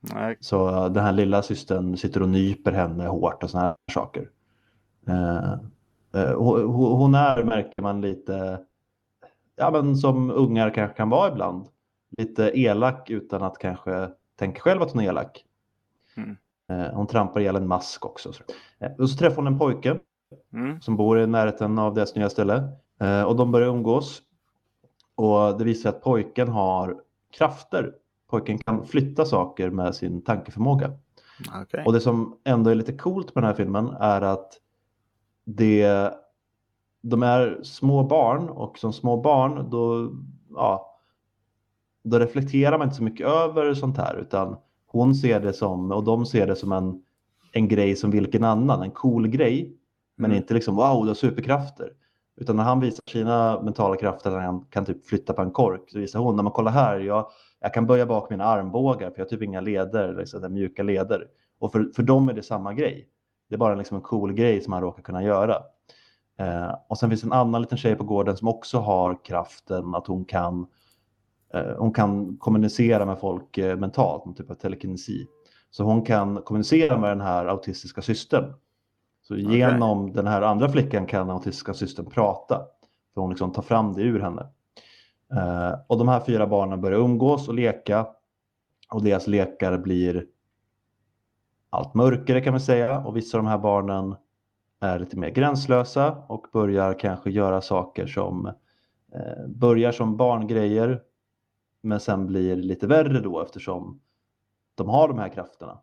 Nej. 0.00 0.36
Så 0.40 0.68
eh, 0.68 0.92
den 0.92 1.04
här 1.04 1.12
lilla 1.12 1.42
systern 1.42 1.96
sitter 1.96 2.22
och 2.22 2.28
nyper 2.28 2.72
henne 2.72 3.06
hårt 3.06 3.42
och 3.42 3.50
sådana 3.50 3.66
här 3.66 3.76
saker. 3.92 4.28
Eh, 5.06 5.52
eh, 6.22 6.34
hon, 6.36 7.14
är, 7.14 7.44
märker 7.44 7.82
man, 7.82 8.00
lite, 8.00 8.60
ja 9.56 9.70
men 9.70 9.96
som 9.96 10.30
ungar 10.30 10.70
kanske 10.70 10.96
kan 10.96 11.10
vara 11.10 11.32
ibland. 11.32 11.66
Lite 12.18 12.60
elak 12.60 13.10
utan 13.10 13.42
att 13.42 13.58
kanske 13.58 14.08
tänka 14.38 14.60
själv 14.60 14.82
att 14.82 14.92
hon 14.92 15.02
är 15.02 15.08
elak. 15.08 15.44
Mm. 16.16 16.36
Eh, 16.68 16.94
hon 16.94 17.06
trampar 17.06 17.40
ihjäl 17.40 17.56
en 17.56 17.68
mask 17.68 18.06
också. 18.06 18.32
Så. 18.32 18.42
Eh, 18.78 18.92
och 18.98 19.10
så 19.10 19.18
träffar 19.18 19.36
hon 19.36 19.46
en 19.46 19.58
pojke 19.58 19.98
Mm. 20.52 20.80
som 20.80 20.96
bor 20.96 21.20
i 21.20 21.26
närheten 21.26 21.78
av 21.78 21.94
deras 21.94 22.14
nya 22.14 22.30
ställe. 22.30 22.68
Eh, 23.00 23.22
och 23.22 23.36
de 23.36 23.52
börjar 23.52 23.68
umgås. 23.68 24.22
Och 25.14 25.58
det 25.58 25.64
visar 25.64 25.82
sig 25.82 25.88
att 25.88 26.02
pojken 26.02 26.48
har 26.48 26.96
krafter. 27.30 27.94
Pojken 28.30 28.58
kan 28.58 28.86
flytta 28.86 29.24
saker 29.24 29.70
med 29.70 29.94
sin 29.94 30.22
tankeförmåga. 30.22 30.92
Okej. 31.62 31.84
Och 31.86 31.92
det 31.92 32.00
som 32.00 32.36
ändå 32.44 32.70
är 32.70 32.74
lite 32.74 32.92
coolt 32.92 33.34
med 33.34 33.44
den 33.44 33.48
här 33.48 33.56
filmen 33.56 33.88
är 34.00 34.22
att 34.22 34.58
det, 35.44 36.10
de 37.02 37.22
är 37.22 37.60
små 37.62 38.02
barn 38.02 38.48
och 38.48 38.78
som 38.78 38.92
små 38.92 39.16
barn 39.16 39.70
då, 39.70 40.12
ja, 40.54 40.98
då 42.04 42.18
reflekterar 42.18 42.78
man 42.78 42.86
inte 42.86 42.96
så 42.96 43.02
mycket 43.02 43.26
över 43.26 43.74
sånt 43.74 43.96
här 43.96 44.16
utan 44.16 44.56
hon 44.86 45.14
ser 45.14 45.40
det 45.40 45.52
som, 45.52 45.92
och 45.92 46.04
de 46.04 46.26
ser 46.26 46.46
det 46.46 46.56
som 46.56 46.72
en, 46.72 47.02
en 47.52 47.68
grej 47.68 47.96
som 47.96 48.10
vilken 48.10 48.44
annan, 48.44 48.82
en 48.82 48.90
cool 48.90 49.28
grej. 49.28 49.76
Men 50.22 50.30
Mm. 50.30 50.42
inte 50.42 50.54
liksom 50.54 50.76
wow, 50.76 51.02
du 51.02 51.08
har 51.10 51.14
superkrafter. 51.14 51.92
Utan 52.40 52.56
när 52.56 52.64
han 52.64 52.80
visar 52.80 53.02
sina 53.10 53.62
mentala 53.62 53.96
krafter, 53.96 54.30
när 54.30 54.38
han 54.38 54.64
kan 54.70 54.84
typ 54.84 55.06
flytta 55.06 55.32
på 55.32 55.42
en 55.42 55.50
kork, 55.50 55.90
så 55.90 55.98
visar 55.98 56.18
hon, 56.20 56.36
när 56.36 56.42
man 56.42 56.52
kollar 56.52 56.72
här, 56.72 56.98
jag, 57.00 57.26
jag 57.60 57.74
kan 57.74 57.86
böja 57.86 58.06
bak 58.06 58.30
mina 58.30 58.44
armbågar 58.44 59.10
för 59.10 59.18
jag 59.18 59.24
har 59.24 59.28
typ 59.28 59.42
inga 59.42 59.60
leder, 59.60 60.14
liksom, 60.14 60.52
mjuka 60.52 60.82
leder. 60.82 61.26
Och 61.60 61.72
för, 61.72 61.90
för 61.96 62.02
dem 62.02 62.28
är 62.28 62.32
det 62.32 62.42
samma 62.42 62.74
grej. 62.74 63.08
Det 63.48 63.54
är 63.54 63.58
bara 63.58 63.74
liksom 63.74 63.96
en 63.96 64.02
cool 64.02 64.32
grej 64.32 64.60
som 64.60 64.72
han 64.72 64.82
råkar 64.82 65.02
kunna 65.02 65.22
göra. 65.22 65.56
Eh, 66.38 66.74
och 66.88 66.98
sen 66.98 67.10
finns 67.10 67.24
en 67.24 67.32
annan 67.32 67.60
liten 67.62 67.78
tjej 67.78 67.96
på 67.96 68.04
gården 68.04 68.36
som 68.36 68.48
också 68.48 68.78
har 68.78 69.24
kraften 69.24 69.94
att 69.94 70.06
hon 70.06 70.24
kan, 70.24 70.66
eh, 71.54 71.76
hon 71.78 71.92
kan 71.92 72.36
kommunicera 72.36 73.06
med 73.06 73.18
folk 73.18 73.58
eh, 73.58 73.76
mentalt, 73.76 74.26
en 74.26 74.34
typ 74.34 74.50
av 74.50 74.54
telekinesi. 74.54 75.26
Så 75.70 75.84
hon 75.84 76.02
kan 76.02 76.42
kommunicera 76.42 76.98
med 76.98 77.10
den 77.10 77.20
här 77.20 77.46
autistiska 77.46 78.02
systern. 78.02 78.54
Så 79.22 79.36
genom 79.36 80.12
den 80.12 80.26
här 80.26 80.42
andra 80.42 80.68
flickan 80.68 81.06
kan 81.06 81.26
den 81.26 81.36
autistiska 81.36 81.74
systern 81.74 82.06
prata. 82.06 82.62
För 83.14 83.20
hon 83.20 83.30
liksom 83.30 83.52
tar 83.52 83.62
fram 83.62 83.92
det 83.92 84.02
ur 84.02 84.20
henne. 84.20 84.46
Eh, 85.32 85.74
och 85.86 85.98
de 85.98 86.08
här 86.08 86.20
fyra 86.20 86.46
barnen 86.46 86.80
börjar 86.80 86.98
umgås 86.98 87.48
och 87.48 87.54
leka. 87.54 88.06
Och 88.90 89.02
deras 89.04 89.26
lekar 89.26 89.78
blir 89.78 90.26
allt 91.70 91.94
mörkare 91.94 92.40
kan 92.40 92.52
man 92.52 92.60
säga. 92.60 92.98
Och 92.98 93.16
vissa 93.16 93.38
av 93.38 93.44
de 93.44 93.50
här 93.50 93.58
barnen 93.58 94.14
är 94.80 94.98
lite 94.98 95.18
mer 95.18 95.30
gränslösa 95.30 96.24
och 96.28 96.46
börjar 96.52 96.98
kanske 96.98 97.30
göra 97.30 97.60
saker 97.60 98.06
som 98.06 98.46
eh, 99.12 99.46
börjar 99.48 99.92
som 99.92 100.16
barngrejer 100.16 101.02
men 101.80 102.00
sen 102.00 102.26
blir 102.26 102.56
lite 102.56 102.86
värre 102.86 103.20
då 103.20 103.42
eftersom 103.42 104.00
de 104.74 104.88
har 104.88 105.08
de 105.08 105.18
här 105.18 105.28
krafterna. 105.28 105.78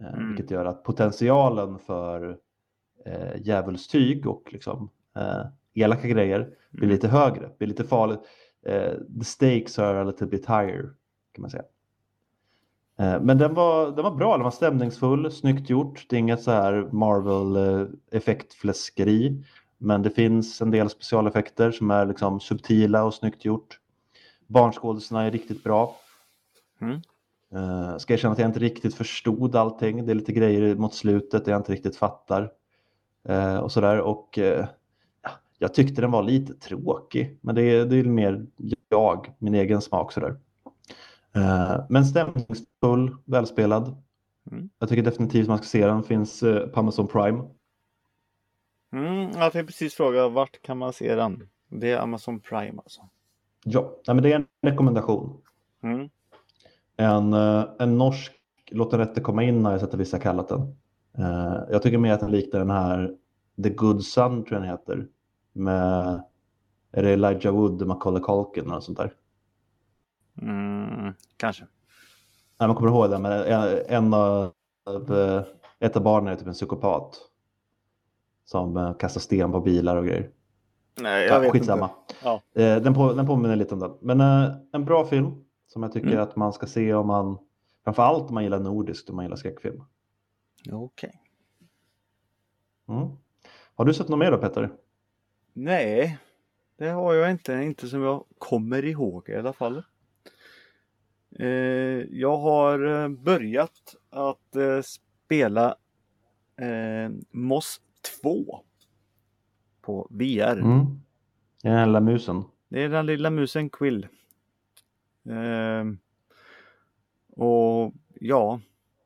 Eh, 0.00 0.14
Mm. 0.14 0.28
Vilket 0.28 0.50
gör 0.50 0.64
att 0.64 0.82
potentialen 0.84 1.78
för 1.78 2.38
eh, 3.06 3.40
djävulstyg 3.42 4.26
och 4.26 4.48
liksom, 4.52 4.90
eh, 5.16 5.42
elaka 5.74 6.08
grejer 6.08 6.48
blir 6.70 6.84
Mm. 6.84 6.94
lite 6.94 7.08
högre, 7.08 7.50
blir 7.58 7.68
lite 7.68 7.84
farligt. 7.84 8.20
Eh, 8.66 8.92
the 9.18 9.24
stakes 9.24 9.78
are 9.78 10.00
a 10.00 10.04
little 10.04 10.26
bit 10.26 10.46
higher 10.46 10.90
kan 11.32 11.42
man 11.42 11.50
säga. 11.50 11.64
Eh, 12.98 13.20
men 13.20 13.38
den 13.38 13.54
var, 13.54 13.90
den 13.90 14.04
var 14.04 14.10
bra, 14.10 14.36
den 14.36 14.44
var 14.44 14.50
stämningsfull, 14.50 15.30
snyggt 15.30 15.70
gjort. 15.70 16.06
Det 16.08 16.16
är 16.16 16.20
inget 16.20 16.42
så 16.42 16.50
här 16.50 16.88
Marvel-effektfläskeri. 16.92 19.44
Men 19.78 20.02
det 20.02 20.10
finns 20.10 20.62
en 20.62 20.70
del 20.70 20.90
specialeffekter 20.90 21.70
som 21.70 21.90
är 21.90 22.06
liksom 22.06 22.40
subtila 22.40 23.04
och 23.04 23.14
snyggt 23.14 23.44
gjort. 23.44 23.80
Barnskådisarna 24.46 25.22
är 25.22 25.30
riktigt 25.30 25.64
bra. 25.64 25.96
Mm. 26.80 27.00
Uh, 27.54 27.98
ska 27.98 28.14
erkänna 28.14 28.32
att 28.32 28.38
jag 28.38 28.48
inte 28.48 28.60
riktigt 28.60 28.94
förstod 28.94 29.56
allting. 29.56 30.06
Det 30.06 30.12
är 30.12 30.14
lite 30.14 30.32
grejer 30.32 30.74
mot 30.74 30.94
slutet 30.94 31.44
där 31.44 31.52
jag 31.52 31.60
inte 31.60 31.72
riktigt 31.72 31.96
fattar. 31.96 32.50
Eh, 33.28 33.58
och 33.58 33.72
sådär. 33.72 34.00
Och 34.00 34.38
eh, 34.38 34.66
ja, 35.22 35.30
jag 35.58 35.74
tyckte 35.74 36.00
den 36.00 36.10
var 36.10 36.22
lite 36.22 36.54
tråkig. 36.54 37.38
Men 37.40 37.54
det 37.54 37.62
är, 37.62 37.86
det 37.86 37.96
är 37.96 38.04
mer 38.04 38.46
jag, 38.88 39.34
min 39.38 39.54
egen 39.54 39.80
smak 39.80 40.12
sådär. 40.12 40.36
Eh, 41.34 41.84
men 41.88 42.04
stämningsfull, 42.04 43.16
välspelad. 43.24 44.02
Mm. 44.50 44.70
Jag 44.78 44.88
tycker 44.88 45.02
definitivt 45.02 45.48
man 45.48 45.58
ska 45.58 45.66
se 45.66 45.86
den. 45.86 46.02
Finns 46.02 46.40
på 46.74 46.80
Amazon 46.80 47.06
Prime. 47.06 47.44
Mm, 48.92 49.30
jag 49.34 49.52
tänkte 49.52 49.64
precis 49.64 49.94
fråga 49.94 50.28
vart 50.28 50.62
kan 50.62 50.78
man 50.78 50.92
se 50.92 51.14
den? 51.14 51.48
Det 51.68 51.92
är 51.92 51.98
Amazon 51.98 52.40
Prime 52.40 52.78
alltså. 52.78 53.00
Ja, 53.64 53.92
men 54.06 54.22
det 54.22 54.32
är 54.32 54.36
en 54.36 54.46
rekommendation. 54.62 55.40
Mm. 55.82 56.08
En, 56.96 57.32
en 57.78 57.98
norsk 57.98 58.32
Låt 58.70 58.90
den 58.90 59.00
rätte 59.00 59.20
komma 59.20 59.42
in 59.42 59.64
har 59.64 59.72
jag 59.72 59.80
sett 59.80 59.94
att 59.94 60.00
vissa 60.00 60.18
kallat 60.18 60.48
den. 60.48 60.76
Eh, 61.18 61.58
jag 61.70 61.82
tycker 61.82 61.98
mer 61.98 62.12
att 62.12 62.20
den 62.20 62.30
liknar 62.30 62.60
den 62.60 62.70
här 62.70 63.14
The 63.62 63.70
Good 63.70 64.04
Son 64.04 64.44
tror 64.44 64.52
jag 64.52 64.62
den 64.62 64.70
heter. 64.70 65.08
Med 65.52 66.22
är 66.92 67.02
det 67.02 67.10
Elijah 67.12 67.54
Wood, 67.54 67.86
Macaulay 67.86 68.22
Culkin 68.22 68.70
eller 68.70 68.80
sånt 68.80 68.98
där. 68.98 69.12
Mm, 70.42 71.14
kanske. 71.36 71.64
Nej, 72.58 72.66
man 72.68 72.76
kommer 72.76 72.90
ihåg 72.90 73.10
det, 73.10 73.18
men 73.18 73.32
en, 73.32 73.78
en 73.88 74.14
av, 74.14 74.52
eh, 75.10 75.42
ett 75.78 75.96
av 75.96 76.02
barnen 76.02 76.32
är 76.32 76.36
typ 76.36 76.46
en 76.46 76.52
psykopat. 76.52 77.16
Som 78.44 78.76
eh, 78.76 78.94
kastar 78.96 79.20
sten 79.20 79.52
på 79.52 79.60
bilar 79.60 79.96
och 79.96 80.04
grejer. 80.06 80.30
Nej, 81.00 81.26
jag 81.26 81.36
Ja, 81.36 81.40
vet 81.40 81.52
skitsamma. 81.52 81.90
inte. 82.08 82.14
Ja. 82.24 82.80
Den, 82.80 82.94
på, 82.94 83.12
den 83.12 83.26
påminner 83.26 83.56
lite 83.56 83.74
om 83.74 83.80
den. 83.80 83.92
Men 84.00 84.20
en 84.72 84.84
bra 84.84 85.04
film 85.04 85.30
som 85.66 85.82
jag 85.82 85.92
tycker 85.92 86.08
Mm. 86.08 86.22
att 86.22 86.36
man 86.36 86.52
ska 86.52 86.66
se 86.66 86.94
om 86.94 87.06
man, 87.06 87.38
framförallt 87.84 88.28
om 88.28 88.34
man 88.34 88.42
gillar 88.42 88.60
nordiskt 88.60 89.08
och 89.08 89.14
man 89.14 89.24
gillar 89.24 89.36
skräckfilm. 89.36 89.82
Okej. 90.72 91.22
Mm. 92.88 93.08
Har 93.74 93.84
du 93.84 93.94
sett 93.94 94.08
något 94.08 94.18
mer 94.18 94.30
då 94.30 94.38
Petter? 94.38 94.72
Nej, 95.52 96.18
det 96.76 96.88
har 96.88 97.14
jag 97.14 97.30
inte. 97.30 97.52
Inte 97.52 97.88
som 97.88 98.02
jag 98.02 98.24
kommer 98.38 98.84
ihåg 98.84 99.28
i 99.28 99.36
alla 99.36 99.52
fall. 99.52 99.82
Eh, 101.38 101.48
jag 102.10 102.36
har 102.36 103.02
eh, 103.02 103.08
börjat 103.08 103.94
att 104.10 104.56
eh, 104.56 104.80
spela 104.82 105.76
eh, 106.56 107.10
Moss 107.30 107.80
2 108.22 108.64
på 109.80 110.08
VR. 110.10 110.58
Mm. 110.58 111.00
Den 111.62 111.86
lilla 111.86 112.00
musen. 112.00 112.44
Det 112.68 112.82
är 112.82 112.88
den 112.88 113.06
lilla 113.06 113.30
musen 113.30 113.70
Quill. 113.70 114.06
Ehm, 115.30 115.98
och 117.32 117.92
ja, 118.20 118.60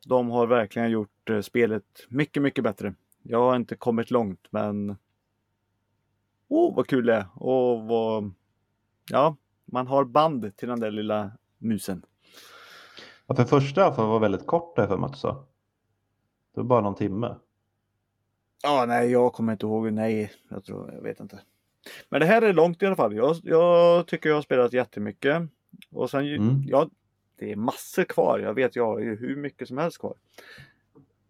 de 0.06 0.30
har 0.30 0.46
verkligen 0.46 0.90
gjort 0.90 1.10
eh, 1.19 1.19
spelet 1.42 2.06
mycket, 2.08 2.42
mycket 2.42 2.64
bättre. 2.64 2.94
Jag 3.22 3.38
har 3.38 3.56
inte 3.56 3.76
kommit 3.76 4.10
långt, 4.10 4.46
men 4.50 4.96
oh, 6.48 6.76
vad 6.76 6.86
kul 6.86 7.06
det 7.06 7.14
är. 7.14 7.26
Och 7.34 7.82
vad... 7.84 8.32
Ja, 9.10 9.36
man 9.64 9.86
har 9.86 10.04
band 10.04 10.56
till 10.56 10.68
den 10.68 10.80
där 10.80 10.90
lilla 10.90 11.30
musen. 11.58 12.02
Ja, 13.26 13.34
för 13.34 13.44
första 13.44 13.92
för 13.92 14.06
var 14.06 14.20
väldigt 14.20 14.46
kort 14.46 14.76
där 14.76 14.86
för 14.86 14.96
mig 14.96 15.06
att 15.06 15.12
du 15.12 15.18
sa. 15.18 15.32
Det 16.54 16.60
var 16.60 16.64
bara 16.64 16.80
någon 16.80 16.94
timme. 16.94 17.36
Ja, 18.62 18.84
nej, 18.88 19.10
jag 19.10 19.32
kommer 19.32 19.52
inte 19.52 19.66
ihåg. 19.66 19.92
Nej, 19.92 20.32
jag 20.48 20.64
tror, 20.64 20.92
jag 20.92 21.02
vet 21.02 21.20
inte. 21.20 21.40
Men 22.08 22.20
det 22.20 22.26
här 22.26 22.42
är 22.42 22.52
långt 22.52 22.82
i 22.82 22.86
alla 22.86 22.96
fall. 22.96 23.16
Jag, 23.16 23.36
jag 23.42 24.06
tycker 24.06 24.28
jag 24.28 24.36
har 24.36 24.42
spelat 24.42 24.72
jättemycket. 24.72 25.42
Och 25.90 26.10
sen, 26.10 26.26
Mm. 26.26 26.62
ja, 26.66 26.88
det 27.36 27.52
är 27.52 27.56
massor 27.56 28.04
kvar. 28.04 28.38
Jag 28.38 28.54
vet, 28.54 28.76
jag 28.76 28.86
har 28.86 28.98
ju 28.98 29.16
hur 29.16 29.36
mycket 29.36 29.68
som 29.68 29.78
helst 29.78 29.98
kvar. 29.98 30.14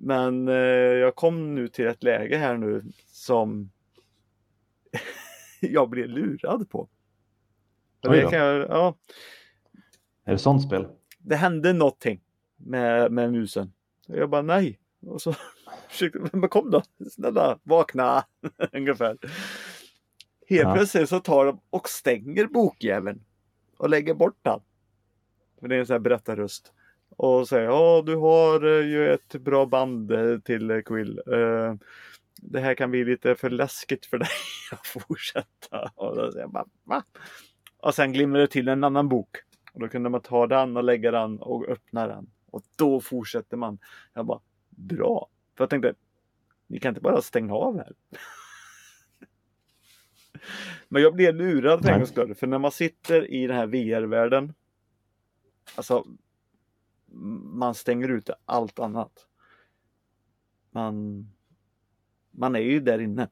Men 0.03 0.49
eh, 0.49 0.55
jag 0.55 1.17
kom 1.17 1.55
nu 1.55 1.69
till 1.69 1.87
ett 1.87 2.03
läge 2.03 2.37
här 2.37 2.57
nu 2.57 2.83
som 3.07 3.71
jag 5.61 5.91
blev 5.91 6.09
lurad 6.09 6.71
på. 6.71 6.89
Det, 8.01 8.31
kan 8.31 8.39
jag, 8.39 8.69
ja, 8.69 8.95
Är 10.25 10.33
det 10.33 10.39
sånt 10.39 10.63
spel? 10.63 10.87
det 11.19 11.37
hände 11.37 11.73
någonting 11.73 12.21
med, 12.57 13.13
med 13.13 13.33
musen. 13.33 13.73
Jag 14.07 14.31
bara 14.31 14.43
nej. 14.43 14.79
Och 15.07 15.23
så 15.23 15.35
försökte, 15.89 16.19
men 16.33 16.49
kom 16.49 16.71
då, 16.71 16.83
snälla 17.11 17.59
vakna. 17.63 18.25
Ungefär. 18.73 19.19
Helt 20.49 20.63
Ja. 20.63 20.75
plötsligt 20.75 21.09
så 21.09 21.21
tar 21.21 21.47
de 21.47 21.61
och 21.71 21.89
stänger 21.89 22.47
bokjäveln. 22.47 23.25
Och 23.77 23.91
lägger 23.91 24.15
bort 24.15 24.39
den. 24.43 24.61
För 25.61 25.69
det 25.69 25.75
är 25.75 25.81
en 25.81 25.87
sån 25.87 25.95
här 25.95 26.01
berättarröst. 26.01 26.73
Och 27.23 27.49
säga 27.49 27.63
ja 27.63 28.03
du 28.07 28.17
har 28.17 28.65
eh, 28.65 28.87
ju 28.87 29.13
ett 29.13 29.33
bra 29.33 29.67
band 29.67 30.13
eh, 30.13 30.39
till 30.39 30.71
eh, 30.71 30.81
Quill. 30.81 31.21
Det 32.37 32.61
här 32.61 32.75
kan 32.75 32.91
bli 32.91 33.05
lite 33.05 33.35
för 33.35 33.51
läskigt 33.51 34.07
för 34.07 34.19
dig 34.19 34.29
att 34.73 34.87
fortsätta. 34.87 35.91
Och, 35.95 36.17
då 36.17 36.33
säger 36.33 36.45
jag 36.45 36.51
bara, 36.51 36.67
Va? 36.85 37.05
och 37.77 37.95
sen 37.95 38.13
glimrar 38.13 38.41
det 38.41 38.47
till 38.47 38.69
en 38.69 38.85
annan 38.85 39.09
bok. 39.09 39.37
Och 39.73 39.81
då 39.81 39.89
kunde 39.89 40.11
man 40.11 40.21
ta 40.21 40.47
den 40.47 40.77
och 40.77 40.85
lägga 40.85 41.11
den 41.11 41.39
och 41.39 41.69
öppna 41.69 42.07
den. 42.07 42.31
Och 42.51 42.63
då 42.77 43.01
fortsätter 43.01 43.57
man. 43.57 43.79
Jag 44.15 44.27
bara, 44.27 44.41
bra. 44.69 45.29
För 45.57 45.65
jag 45.65 45.71
tänkte, 45.71 45.95
ni 46.67 46.81
kan 46.81 46.89
inte 46.89 47.01
bara 47.01 47.23
stänga 47.23 47.55
av 47.55 47.77
här. 47.77 47.93
Men 50.89 51.03
jag 51.03 51.15
blev 51.15 51.35
lurad 51.35 51.83
för 51.83 51.91
en 51.91 51.99
gångs 51.99 52.11
skull. 52.11 52.35
För 52.35 52.47
när 52.47 52.59
man 52.59 52.73
sitter 52.73 53.31
i 53.31 53.47
den 53.47 53.57
här 53.57 53.67
VR-världen. 53.67 54.55
Alltså. 55.75 56.05
Man 57.13 57.75
stänger 57.75 58.09
ute 58.09 58.35
allt 58.45 58.79
annat. 58.79 59.27
Man. 60.71 61.27
Man 62.31 62.57
är 62.57 62.61
ju 62.61 62.81
där 62.81 62.99
inne. 62.99 63.29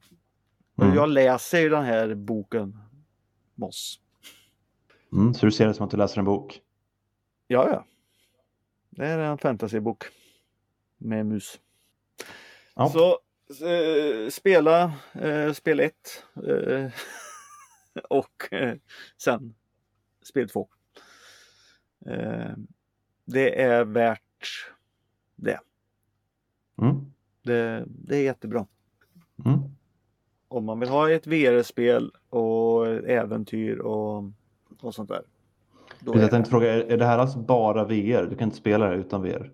Mm. 0.77 0.89
Och 0.89 0.97
jag 0.97 1.09
läser 1.09 1.59
ju 1.59 1.69
den 1.69 1.83
här 1.83 2.15
boken. 2.15 2.79
Moss. 3.55 3.99
Mm, 5.11 5.33
så 5.33 5.45
du 5.45 5.51
ser 5.51 5.67
det 5.67 5.73
som 5.73 5.85
att 5.85 5.91
du 5.91 5.97
läser 5.97 6.19
en 6.19 6.25
bok? 6.25 6.61
Ja, 7.47 7.69
ja. 7.69 7.85
Det 8.89 9.05
är 9.05 9.19
en 9.19 9.37
fantasybok. 9.37 10.05
Med 10.97 11.25
mus. 11.25 11.59
Ja. 12.75 12.89
Så 12.89 13.19
eh, 13.67 14.29
spela 14.29 14.93
eh, 15.13 15.53
spel 15.53 15.79
1 15.79 15.93
eh, 16.47 16.91
och 18.09 18.53
eh, 18.53 18.75
sen 19.17 19.55
spel 20.23 20.49
2. 20.49 20.69
Det 23.31 23.61
är 23.61 23.85
värt 23.85 24.71
det. 25.35 25.59
Mm. 26.81 27.11
det. 27.43 27.85
Det 27.87 28.17
är 28.17 28.23
jättebra. 28.23 28.65
Mm. 29.45 29.59
Om 30.47 30.65
man 30.65 30.79
vill 30.79 30.89
ha 30.89 31.11
ett 31.11 31.27
VR-spel 31.27 32.11
och 32.29 32.87
äventyr 32.87 33.77
och, 33.77 34.23
och 34.81 34.95
sånt 34.95 35.09
där. 35.09 35.23
Då 35.99 36.15
Jag 36.15 36.23
är 36.23 36.27
tänkte 36.27 36.49
fråga, 36.51 36.73
är, 36.85 36.97
det 36.97 37.05
här 37.05 37.17
alltså 37.17 37.39
bara 37.39 37.83
VR? 37.85 38.25
Du 38.29 38.35
kan 38.35 38.47
inte 38.47 38.57
spela 38.57 38.89
det 38.89 38.95
utan 38.95 39.21
VR? 39.21 39.51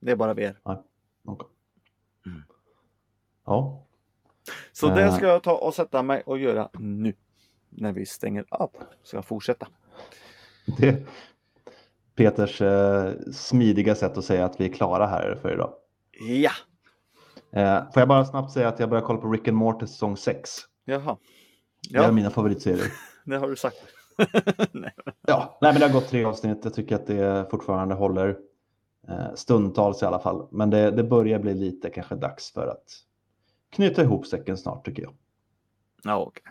det 0.00 0.12
är 0.12 0.16
bara 0.16 0.34
VR. 0.34 0.60
Okay. 1.24 1.48
Mm. 2.26 2.42
Ja. 3.44 3.86
Så 4.72 4.88
det 4.88 5.02
Eh. 5.04 5.16
ska 5.16 5.26
jag 5.26 5.42
ta 5.42 5.56
och 5.56 5.74
sätta 5.74 6.02
mig 6.02 6.22
och 6.26 6.38
göra 6.38 6.70
nu. 6.78 7.14
När 7.68 7.92
vi 7.92 8.06
stänger 8.06 8.44
av. 8.48 8.70
Ska 9.02 9.16
jag 9.16 9.24
fortsätta. 9.24 9.68
Det 10.78 11.06
Peters 12.16 12.60
eh, 12.62 13.12
smidiga 13.32 13.94
sätt 13.94 14.18
att 14.18 14.24
säga 14.24 14.44
att 14.44 14.60
vi 14.60 14.64
är 14.64 14.72
klara 14.72 15.06
här 15.06 15.38
för 15.42 15.52
idag. 15.52 15.72
Ja, 16.28 16.50
Eh, 17.56 17.92
får 17.92 18.00
jag 18.00 18.08
bara 18.08 18.24
snabbt 18.24 18.52
säga 18.52 18.68
att 18.68 18.80
jag 18.80 18.88
börjar 18.88 19.04
kolla 19.04 19.20
på 19.20 19.30
Rick 19.30 19.48
and 19.48 19.56
Morty 19.56 19.86
säsong 19.86 20.16
6. 20.16 20.50
jaha. 20.84 21.16
Det 21.90 21.98
är 21.98 22.02
Ja, 22.02 22.12
mina 22.12 22.30
favoritserier. 22.30 22.92
det 23.24 23.36
har 23.36 23.48
du 23.48 23.56
sagt. 23.56 23.76
Nej. 24.72 24.94
Ja, 25.26 25.58
nej, 25.60 25.72
men 25.72 25.80
det 25.80 25.86
har 25.86 25.92
gått 25.92 26.08
tre 26.08 26.24
avsnitt. 26.24 26.58
Jag 26.64 26.74
tycker 26.74 26.94
att 26.94 27.06
det 27.06 27.46
fortfarande 27.50 27.94
håller 27.94 28.38
eh, 29.08 29.34
stundtals 29.34 30.02
i 30.02 30.06
alla 30.06 30.18
fall. 30.18 30.48
Men 30.50 30.70
det, 30.70 30.90
det 30.90 31.04
börjar 31.04 31.38
bli 31.38 31.54
lite 31.54 31.90
kanske 31.90 32.14
dags 32.14 32.52
för 32.52 32.66
att 32.66 32.84
knyta 33.70 34.02
ihop 34.02 34.26
säcken 34.26 34.56
snart 34.56 34.84
tycker 34.84 35.02
jag. 35.02 35.14
Ja, 36.04 36.16
okej. 36.16 36.42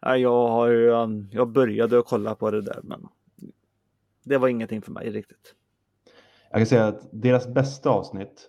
Ja, 0.00 0.16
jag 0.16 0.48
har 0.48 0.72
um, 0.88 1.28
jag 1.32 1.48
började 1.48 2.02
kolla 2.02 2.34
på 2.34 2.50
det 2.50 2.62
där 2.62 2.80
men 2.82 3.08
det 4.24 4.38
var 4.38 4.48
ingenting 4.48 4.82
för 4.82 4.92
mig 4.92 5.10
riktigt. 5.10 5.54
Jag 6.50 6.60
kan 6.60 6.66
säga 6.66 6.86
att 6.86 7.08
deras 7.12 7.48
bästa 7.48 7.90
avsnitt 7.90 8.48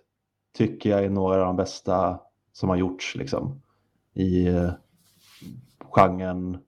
tycker 0.56 0.90
jag 0.90 1.04
är 1.04 1.10
några 1.10 1.40
av 1.40 1.46
de 1.46 1.56
bästa 1.56 2.20
som 2.52 2.68
har 2.68 2.76
gjorts 2.76 3.14
liksom, 3.14 3.62
i 4.14 4.46
eh, 4.46 4.70
genren 5.80 6.58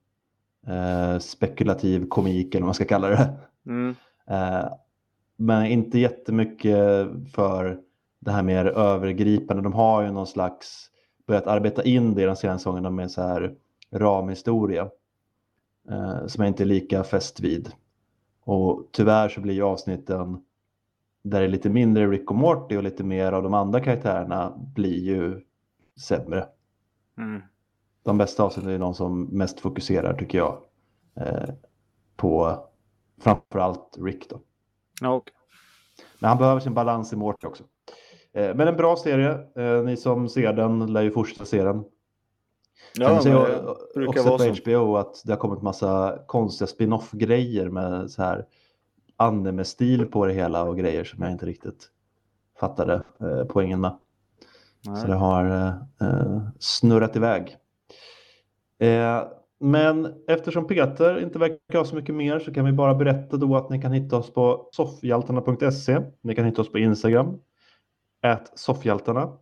eh, 0.67 1.19
spekulativ 1.19 2.09
komik 2.09 2.55
eller 2.55 2.63
vad 2.63 2.67
man 2.67 2.75
ska 2.75 2.85
kalla 2.85 3.09
det. 3.09 3.39
Mm. 3.67 3.95
Eh, 4.27 4.69
men 5.37 5.67
inte 5.67 5.99
jättemycket 5.99 7.09
för 7.35 7.81
det 8.21 8.31
här 8.31 8.43
mer 8.43 8.65
övergripande. 8.65 9.63
De 9.63 9.73
har 9.73 10.03
ju 10.03 10.13
någon 10.13 10.27
slags 10.27 10.91
börjat 11.27 11.47
arbeta 11.47 11.85
in 11.85 12.15
det 12.15 12.23
i 12.23 12.27
de 12.27 12.37
senaste 12.37 12.61
säsongerna 12.61 12.91
med 12.91 13.11
så 13.11 13.23
här 13.23 13.55
ramhistoria 13.91 14.91
eh, 15.91 16.27
som 16.27 16.45
jag 16.45 16.51
inte 16.51 16.63
är 16.63 16.67
lika 16.67 17.05
fäst 17.05 17.41
vid. 17.41 17.73
Och 18.47 18.89
tyvärr 18.93 19.29
så 19.29 19.41
blir 19.41 19.55
ju 19.55 19.63
avsnitten 19.63 20.45
där 21.23 21.41
det 21.41 21.47
är 21.47 21.49
lite 21.49 21.71
mindre 21.71 22.07
Rick 22.07 22.31
och 22.31 22.37
Morty 22.37 22.77
och 22.77 22.83
lite 22.83 23.05
mer 23.05 23.33
av 23.33 23.43
de 23.43 23.55
andra 23.55 23.81
karaktärerna 23.81 24.53
blir 24.75 25.05
ju 25.05 25.41
sämre. 26.01 26.47
Mm. 27.19 27.43
De 28.03 28.19
bästa 28.19 28.43
avsnitten 28.43 28.73
är 28.73 28.79
de 28.79 28.95
som 28.95 29.23
mest 29.25 29.61
fokuserar 29.61 30.15
tycker 30.15 30.39
jag 30.39 30.59
eh, 31.21 31.55
på 32.17 32.59
framförallt 33.21 33.99
Rick 34.01 34.31
då. 34.31 34.41
Ja, 35.01 35.15
okej. 35.15 35.35
Men 36.19 36.29
han 36.29 36.39
behöver 36.39 36.61
sin 36.61 36.75
balans 36.75 37.13
i 37.13 37.17
Morty 37.17 37.47
också. 37.47 37.65
Eh, 38.33 38.55
men 38.55 38.69
en 38.69 38.77
bra 38.77 38.97
serie. 38.97 39.39
Eh, 39.57 39.85
ni 39.85 39.97
som 39.97 40.29
ser 40.29 40.53
den 40.53 40.93
lär 40.93 41.03
ju 41.03 41.11
fortsätta 41.11 41.45
se 41.45 41.65
den. 41.65 41.85
Ja, 42.95 43.21
o- 43.21 43.77
brukar 43.95 44.09
också 44.11 44.23
vara 44.23 44.39
på 44.51 44.55
så. 44.55 44.63
HBO 44.63 44.97
att 44.97 45.23
det 45.25 45.33
har 45.33 45.39
kommit 45.39 45.63
massa 45.63 46.19
konstiga 46.27 46.69
spin-off-grejer 46.69 47.69
med 47.69 48.11
så 48.11 48.23
här 48.23 48.47
anime-stil 49.17 50.07
på 50.07 50.27
det 50.27 50.33
hela 50.33 50.63
och 50.65 50.77
grejer 50.79 51.05
som 51.05 51.23
jag 51.23 51.33
inte 51.33 51.47
riktigt 51.47 51.91
fattade 52.61 52.95
eh, 53.21 53.45
poängen 53.49 53.81
med. 53.81 53.97
Så 54.85 54.91
det 54.91 55.09
Nej. 55.09 55.19
har 55.19 55.45
eh, 55.45 56.09
eh, 56.09 56.41
snurrat 56.59 57.17
iväg. 57.17 57.57
Eh, 58.79 59.23
men 59.61 60.15
eftersom 60.29 60.67
Peter 60.67 61.23
inte 61.23 61.39
verkar 61.39 61.79
ha 61.79 61.85
så 61.85 61.95
mycket 61.97 62.15
mer 62.15 62.39
så 62.39 62.53
kan 62.55 62.65
vi 62.65 62.73
bara 62.73 62.95
berätta 62.95 63.37
då 63.37 63.57
att 63.57 63.71
ni 63.71 63.83
kan 63.83 63.93
hitta 63.93 64.17
oss 64.17 64.33
på 64.33 64.69
soffhjältarna.se. 64.73 66.01
Ni 66.21 66.35
kan 66.35 66.45
hitta 66.45 66.61
oss 66.63 66.73
på 66.73 66.79
Instagram, 66.79 67.39
soffhjältarna. 68.55 69.33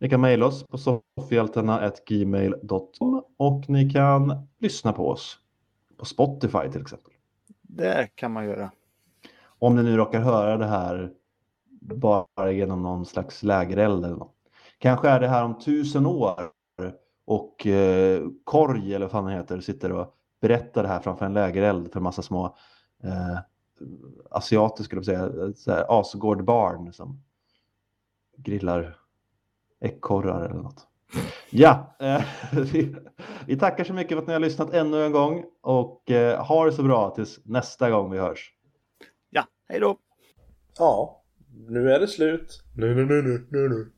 Ni 0.00 0.08
kan 0.08 0.20
mejla 0.20 0.46
oss 0.46 0.66
på 0.66 0.78
soffhjältarna.gmail.com 0.78 3.24
och 3.36 3.68
ni 3.68 3.90
kan 3.90 4.46
lyssna 4.58 4.92
på 4.92 5.08
oss 5.08 5.38
på 5.96 6.04
Spotify 6.04 6.70
till 6.72 6.80
exempel. 6.80 7.12
Det 7.62 8.08
kan 8.14 8.32
man 8.32 8.44
göra. 8.44 8.70
Om 9.58 9.76
ni 9.76 9.82
nu 9.82 9.96
råkar 9.96 10.20
höra 10.20 10.56
det 10.56 10.66
här 10.66 11.12
bara 11.80 12.52
genom 12.52 12.82
någon 12.82 13.06
slags 13.06 13.42
lägereld 13.42 14.04
eller 14.04 14.16
något. 14.16 14.34
Kanske 14.78 15.08
är 15.08 15.20
det 15.20 15.28
här 15.28 15.44
om 15.44 15.58
tusen 15.58 16.06
år 16.06 16.50
och 17.24 17.66
eh, 17.66 18.22
Korg 18.44 18.94
eller 18.94 19.06
vad 19.06 19.10
fan 19.10 19.28
heter 19.28 19.60
sitter 19.60 19.92
och 19.92 20.14
berättar 20.40 20.82
det 20.82 20.88
här 20.88 21.00
framför 21.00 21.26
en 21.26 21.34
lägereld 21.34 21.92
för 21.92 22.00
en 22.00 22.04
massa 22.04 22.22
små 22.22 22.56
eh, 23.02 23.38
asiater 24.30 24.84
skulle 24.84 25.02
jag 25.04 25.56
säga, 25.56 25.86
Asgård-barn 25.88 26.92
som 26.92 27.22
grillar 28.36 28.97
ekorrar 29.80 30.44
eller 30.44 30.62
något. 30.62 30.86
Ja, 31.50 31.96
eh, 32.00 32.22
vi, 32.72 32.94
vi 33.46 33.58
tackar 33.58 33.84
så 33.84 33.92
mycket 33.92 34.12
för 34.12 34.22
att 34.22 34.26
ni 34.26 34.32
har 34.32 34.40
lyssnat 34.40 34.74
ännu 34.74 35.04
en 35.04 35.12
gång 35.12 35.44
och 35.62 36.10
eh, 36.10 36.44
ha 36.44 36.64
det 36.64 36.72
så 36.72 36.82
bra 36.82 37.10
tills 37.10 37.40
nästa 37.44 37.90
gång 37.90 38.10
vi 38.10 38.18
hörs. 38.18 38.52
Ja, 39.30 39.44
hej 39.68 39.80
då! 39.80 39.98
Ja, 40.78 41.22
nu 41.68 41.92
är 41.92 42.00
det 42.00 42.08
slut. 42.08 42.62
Nu, 42.76 42.94
nu, 42.94 43.04
nu, 43.04 43.22
nu, 43.22 43.46
nu, 43.50 43.68
nu. 43.68 43.92